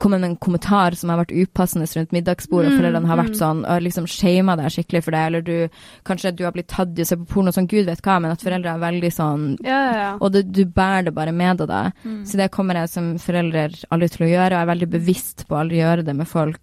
kommet 0.00 0.22
med 0.22 0.30
en 0.30 0.36
kommentar 0.40 0.94
som 0.96 1.10
har 1.12 1.18
vært 1.20 1.34
upassende 1.36 1.84
rundt 1.92 2.14
middagsbordet, 2.16 2.70
og 2.72 2.78
foreldrene 2.80 3.10
har 3.10 3.18
vært 3.20 3.36
sånn 3.36 3.58
og 3.68 3.82
liksom 3.84 4.06
shama 4.08 4.54
deg 4.56 4.72
skikkelig 4.72 5.02
for 5.04 5.16
det, 5.16 5.24
eller 5.28 5.44
du 5.44 5.82
kanskje 6.08 6.32
du 6.38 6.46
har 6.46 6.54
blitt 6.56 6.70
tatt 6.72 6.96
i 6.96 7.04
å 7.04 7.08
se 7.10 7.18
på 7.20 7.28
porno, 7.34 7.52
sånn 7.52 7.68
gud 7.68 7.84
vet 7.90 8.00
hva, 8.06 8.16
men 8.24 8.32
at 8.32 8.40
foreldre 8.44 8.72
er 8.72 8.80
veldig 8.86 9.12
sånn 9.12 9.44
Ja, 9.60 9.76
ja, 9.76 9.92
ja. 10.00 10.08
og 10.16 10.32
det, 10.32 10.46
du 10.48 10.64
bærer 10.64 11.10
det 11.10 11.14
bare 11.18 11.36
med 11.36 11.60
deg 11.60 11.68
da. 11.68 11.82
Så 12.24 12.40
det 12.40 12.48
kommer 12.54 12.80
jeg 12.80 12.94
som 12.94 13.12
forelder 13.20 13.76
aldri 13.92 14.08
til 14.14 14.24
å 14.24 14.32
gjøre, 14.32 14.54
og 14.54 14.56
jeg 14.56 14.64
er 14.64 14.72
veldig 14.72 14.90
bevisst 14.96 15.44
på 15.46 15.58
å 15.58 15.60
aldri 15.66 15.82
gjøre 15.82 16.06
det 16.08 16.16
med 16.16 16.28
folk 16.32 16.60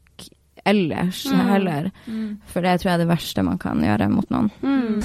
ellers 0.67 1.23
heller. 1.51 1.91
For 2.51 2.65
det 2.65 2.79
tror 2.81 2.91
jeg 2.91 2.99
er 2.99 3.03
det 3.05 3.11
verste 3.11 3.45
man 3.47 3.59
kan 3.61 3.83
gjøre 3.83 4.09
mot 4.11 4.29
noen. 4.33 4.51
Mm. 4.61 5.01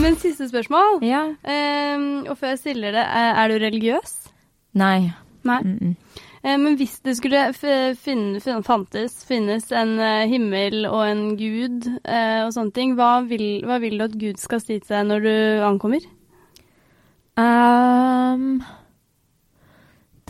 Men 0.00 0.16
siste 0.16 0.48
spørsmål. 0.48 1.02
Ja. 1.04 1.26
um, 1.28 2.24
og 2.28 2.38
før 2.40 2.54
jeg 2.54 2.58
stiller 2.62 2.96
det, 2.96 3.04
er, 3.04 3.48
du 3.48 3.60
religiøs? 3.60 4.16
Nei. 4.72 5.12
Nei. 5.44 5.60
Mm 5.62 5.78
-mm. 5.80 5.94
Men 6.42 6.76
hvis 6.76 7.00
det 7.04 7.16
skulle 7.16 7.52
finne, 8.00 8.62
fantes, 8.64 9.24
finnes 9.28 9.72
en 9.72 9.98
eh, 10.00 10.28
himmel 10.28 10.86
og 10.88 11.10
en 11.10 11.36
gud 11.36 11.84
eh, 12.08 12.46
og 12.46 12.54
sånne 12.54 12.72
ting, 12.72 12.94
hva 12.96 13.20
vil, 13.28 13.60
hva 13.68 13.76
vil 13.78 13.98
du 13.98 14.04
at 14.04 14.16
Gud 14.16 14.40
skal 14.40 14.60
si 14.60 14.78
til 14.78 14.88
deg 14.96 15.06
når 15.06 15.20
du 15.20 15.64
ankommer? 15.68 16.06
Ehm, 17.36 18.62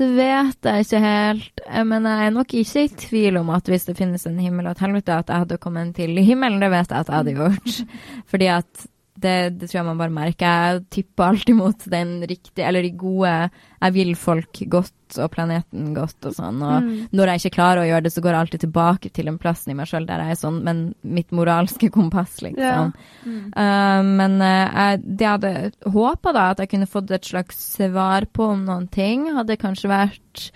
vet 0.00 0.66
jeg 0.66 0.86
ikke 0.86 1.00
helt, 1.04 1.60
Eh, 1.70 1.84
men 1.86 2.06
jeg 2.08 2.26
er 2.26 2.34
nok 2.34 2.54
ikke 2.54 2.84
i 2.84 2.92
tvil 3.04 3.40
om 3.40 3.50
at 3.54 3.68
hvis 3.70 3.86
det 3.88 3.96
finnes 3.98 4.26
en 4.26 4.38
himmel 4.42 4.66
og 4.66 4.74
et 4.74 4.84
helvete, 4.84 5.14
at 5.14 5.30
jeg 5.30 5.44
hadde 5.44 5.60
kommet 5.62 5.94
til 5.98 6.18
himmelen. 6.18 6.60
Det 6.62 6.70
vet 6.72 6.90
jeg 6.90 7.04
at 7.04 7.12
jeg 7.12 7.20
hadde 7.20 7.36
gjort. 7.38 7.82
Fordi 8.30 8.50
at 8.50 8.86
det, 9.22 9.34
det 9.60 9.68
tror 9.68 9.78
jeg 9.80 9.86
man 9.86 9.98
bare 10.00 10.14
merker. 10.14 10.46
Jeg 10.46 10.84
tipper 10.96 11.26
alltid 11.30 11.56
mot 11.58 11.84
den 11.92 12.16
riktige, 12.30 12.64
eller 12.66 12.82
de 12.82 12.90
gode 12.96 13.34
Jeg 13.80 13.92
vil 13.96 14.14
folk 14.16 14.60
godt 14.72 15.18
og 15.18 15.30
planeten 15.34 15.88
godt 15.96 16.26
og 16.28 16.34
sånn. 16.36 16.60
Og 16.62 16.82
Mm. 16.84 17.08
når 17.18 17.26
jeg 17.32 17.40
ikke 17.40 17.56
klarer 17.56 17.80
å 17.82 17.88
gjøre 17.88 18.02
det, 18.04 18.12
så 18.14 18.22
går 18.22 18.30
jeg 18.30 18.40
alltid 18.40 18.60
tilbake 18.60 19.12
til 19.12 19.28
en 19.28 19.38
plass 19.42 19.64
i 19.66 19.74
meg 19.74 19.88
sjøl 19.90 20.06
der 20.06 20.20
jeg 20.22 20.36
er 20.36 20.38
sånn, 20.38 20.60
men 20.62 20.82
mitt 21.02 21.32
moralske 21.34 21.90
kompass, 21.90 22.36
liksom. 22.44 22.92
Ja. 22.94 23.38
Uh, 23.56 24.02
men 24.06 24.36
uh, 24.40 24.96
det 25.00 25.26
jeg 25.26 25.32
hadde 25.34 25.72
håpa 25.90 26.32
da, 26.32 26.50
at 26.50 26.58
jeg 26.62 26.70
kunne 26.70 26.86
fått 26.86 27.10
et 27.10 27.24
slags 27.26 27.58
svar 27.78 28.26
på 28.32 28.52
om 28.52 28.64
noen 28.68 28.86
ting, 28.88 29.26
hadde 29.34 29.58
kanskje 29.58 29.90
vært 29.90 30.50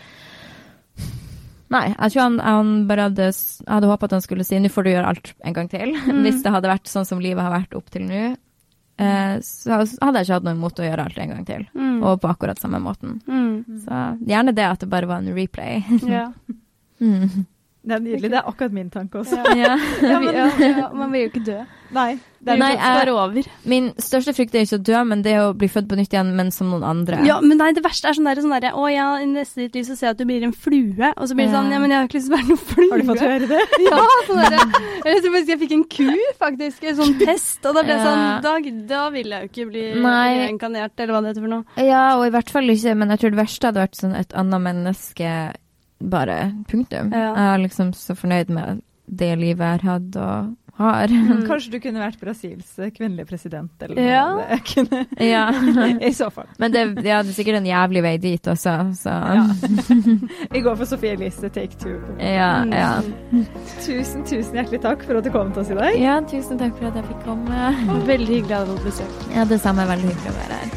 Nei, 1.75 1.89
jeg 1.91 2.13
tror 2.13 2.23
han, 2.23 2.37
han 2.45 2.73
bare 2.87 3.09
hadde 3.09 3.31
hadde 3.67 3.89
håpa 3.91 4.07
at 4.07 4.13
han 4.15 4.23
skulle 4.23 4.45
si 4.47 4.59
'nå 4.61 4.71
får 4.71 4.85
du 4.85 4.91
gjøre 4.93 5.09
alt 5.11 5.33
en 5.43 5.55
gang 5.57 5.69
til'. 5.73 5.95
Hvis 6.23 6.43
det 6.45 6.53
hadde 6.55 6.71
vært 6.71 6.87
sånn 6.87 7.07
som 7.09 7.19
livet 7.19 7.43
har 7.43 7.51
vært 7.51 7.75
opp 7.75 7.91
til 7.91 8.05
nå. 8.07 8.37
Eh, 8.97 9.37
så 9.43 9.79
hadde 9.81 10.21
jeg 10.21 10.29
ikke 10.29 10.39
hatt 10.39 10.47
noe 10.49 10.57
imot 10.59 10.81
å 10.83 10.87
gjøre 10.89 11.07
alt 11.09 11.19
en 11.19 11.33
gang 11.35 11.47
til. 11.49 11.65
Mm. 11.75 11.97
Og 12.03 12.21
på 12.23 12.31
akkurat 12.31 12.61
samme 12.61 12.81
måten. 12.83 13.19
Mm. 13.27 13.81
Så 13.85 14.03
gjerne 14.27 14.55
det 14.57 14.67
at 14.69 14.85
det 14.85 14.91
bare 14.93 15.11
var 15.11 15.23
en 15.23 15.35
replay. 15.37 15.83
Ja. 16.09 16.31
Mm. 17.03 17.45
Det 17.85 17.93
er 17.93 18.01
nydelig. 18.01 18.31
Det 18.33 18.39
er 18.41 18.47
akkurat 18.49 18.73
min 18.73 18.91
tanke 18.91 19.19
også. 19.21 19.43
Ja. 19.61 19.75
Ja, 20.01 20.19
men, 20.25 20.35
ja, 20.35 20.89
man 20.97 21.11
vil 21.13 21.27
jo 21.27 21.33
ikke 21.35 21.45
dø. 21.45 21.59
Nei. 21.95 22.15
Det 22.45 22.53
er 22.55 22.59
Nei, 22.61 22.71
Det 22.75 22.81
jeg- 22.81 23.03
er 23.07 23.11
over. 23.13 23.45
Min 23.71 23.85
største 24.01 24.33
frykt 24.37 24.55
er 24.57 24.65
ikke 24.65 24.79
å 24.79 24.83
dø, 24.85 25.03
men 25.05 25.21
det 25.23 25.33
er 25.33 25.43
å 25.47 25.53
bli 25.57 25.69
født 25.69 25.87
på 25.89 25.97
nytt 25.97 26.13
igjen, 26.13 26.31
men 26.37 26.51
som 26.53 26.69
noen 26.73 26.83
andre. 26.85 27.21
Ja, 27.25 27.37
men 27.45 27.57
nei, 27.61 27.71
det 27.77 27.83
verste 27.85 28.09
er 28.09 28.17
sånn 28.17 28.25
derre 28.29 28.43
sånn 28.45 28.53
der, 28.61 28.73
Å 28.77 28.89
ja, 28.93 29.07
i 29.21 29.27
neste 29.29 29.63
ditt 29.67 29.75
liv 29.79 29.85
så 29.85 29.97
ser 29.97 30.07
jeg 30.09 30.15
at 30.17 30.19
du 30.19 30.25
blir 30.29 30.43
en 30.49 30.53
flue. 30.53 31.13
Og 31.17 31.29
så 31.29 31.37
blir 31.37 31.47
det 31.47 31.53
Ja. 31.53 31.61
sånn 31.61 31.71
Ja, 31.73 31.79
men 31.85 31.91
jeg 31.93 31.99
har 32.01 32.09
ikke 32.09 32.19
lyst 32.19 32.29
til 32.29 32.35
å 32.35 32.39
være 32.41 32.49
noen 32.49 32.65
flue. 32.73 32.91
Har 32.91 32.99
du 32.99 33.09
fått 33.13 33.25
høre 33.25 33.49
det? 33.53 33.63
Ja, 33.89 34.01
sånn 34.29 34.43
derre 34.43 34.83
Jeg 35.05 35.23
tror 35.23 35.33
faktisk 35.37 35.53
jeg 35.55 35.61
fikk 35.65 35.73
en 35.79 35.85
ku, 35.85 36.11
faktisk. 36.41 36.85
En 36.89 36.97
sånn 37.03 37.19
test. 37.21 37.61
Og 37.69 37.75
da 37.79 37.83
ble 37.85 37.93
jeg 37.99 38.05
sånn 38.09 38.25
Da, 38.49 38.55
da 38.95 39.03
vil 39.11 39.29
jeg 39.37 39.41
jo 39.45 39.53
ikke 39.53 39.71
bli 39.71 39.85
reinkarnert, 40.03 40.97
eller 40.99 41.13
hva 41.15 41.21
det 41.23 41.33
heter 41.35 41.45
for 41.45 41.53
noe. 41.53 41.65
Ja, 41.85 42.05
og 42.19 42.27
i 42.27 42.33
hvert 42.35 42.51
fall 42.51 42.65
ikke, 42.75 42.97
men 42.97 43.09
jeg 43.15 43.21
tror 43.21 43.31
det 43.37 43.41
verste 43.45 43.69
hadde 43.71 43.85
vært 43.85 44.01
sånn 44.01 44.17
et 44.19 44.33
annet 44.35 44.61
menneske, 44.65 45.31
bare 46.01 46.41
punktum. 46.71 47.13
Ja. 47.15 47.31
Jeg 47.35 47.55
er 47.55 47.65
liksom 47.69 47.95
så 47.97 48.17
fornøyd 48.19 48.51
med 48.53 48.83
det 49.07 49.35
livet 49.39 49.61
jeg 49.65 49.81
har 49.85 49.91
hatt 49.99 50.17
og 50.17 50.53
har. 50.75 51.13
Kanskje 51.47 51.71
du 51.71 51.77
kunne 51.85 52.01
vært 52.03 52.17
Brasils 52.19 52.73
eh, 52.83 52.89
kvinnelige 52.91 53.29
president, 53.29 53.71
eller 53.85 53.95
noe. 53.95 54.07
Ja. 54.09 54.25
Det 54.49 54.57
kunne, 54.73 55.03
ja. 55.23 55.43
I 56.09 56.11
så 56.17 56.31
fall. 56.35 56.49
Men 56.59 56.73
det, 56.75 56.81
ja, 57.07 57.21
det 57.23 57.31
er 57.31 57.37
sikkert 57.37 57.61
en 57.61 57.69
jævlig 57.69 58.03
vei 58.03 58.15
dit 58.19 58.49
også, 58.51 58.73
så 58.99 59.15
Ja. 59.37 59.45
Vi 60.51 60.63
går 60.65 60.75
for 60.81 60.89
Sofie 60.91 61.13
Elise 61.15 61.49
take 61.55 61.79
two. 61.79 61.95
ja. 62.19 62.65
ja. 62.73 62.89
Tusen, 63.85 64.25
tusen 64.27 64.57
hjertelig 64.59 64.81
takk 64.83 65.05
for 65.07 65.21
at 65.21 65.29
du 65.29 65.31
kom 65.35 65.53
til 65.55 65.63
oss 65.63 65.71
i 65.71 65.79
dag. 65.79 66.01
Ja, 66.01 66.17
tusen 66.33 66.59
takk 66.59 66.75
for 66.81 66.89
at 66.91 66.99
jeg 66.99 67.07
fikk 67.13 67.23
komme. 67.29 67.71
Veldig 68.09 68.41
hyggelig 68.41 68.57
å 68.57 68.65
ha 68.65 68.65
deg 68.73 68.81
på 68.81 68.89
besøk. 68.89 69.29
Ja, 69.37 69.47
det 69.53 69.61
samme 69.63 69.87
veldig 69.93 70.11
hyggelig 70.11 70.33
å 70.33 70.41
være 70.41 70.59
her. 70.59 70.75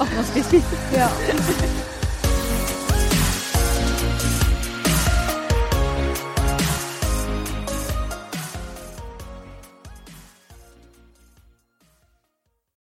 At 0.00 0.16
man 0.16 0.30
skal 0.32 0.48
spise. 0.48 0.80
Ja. 0.96 1.92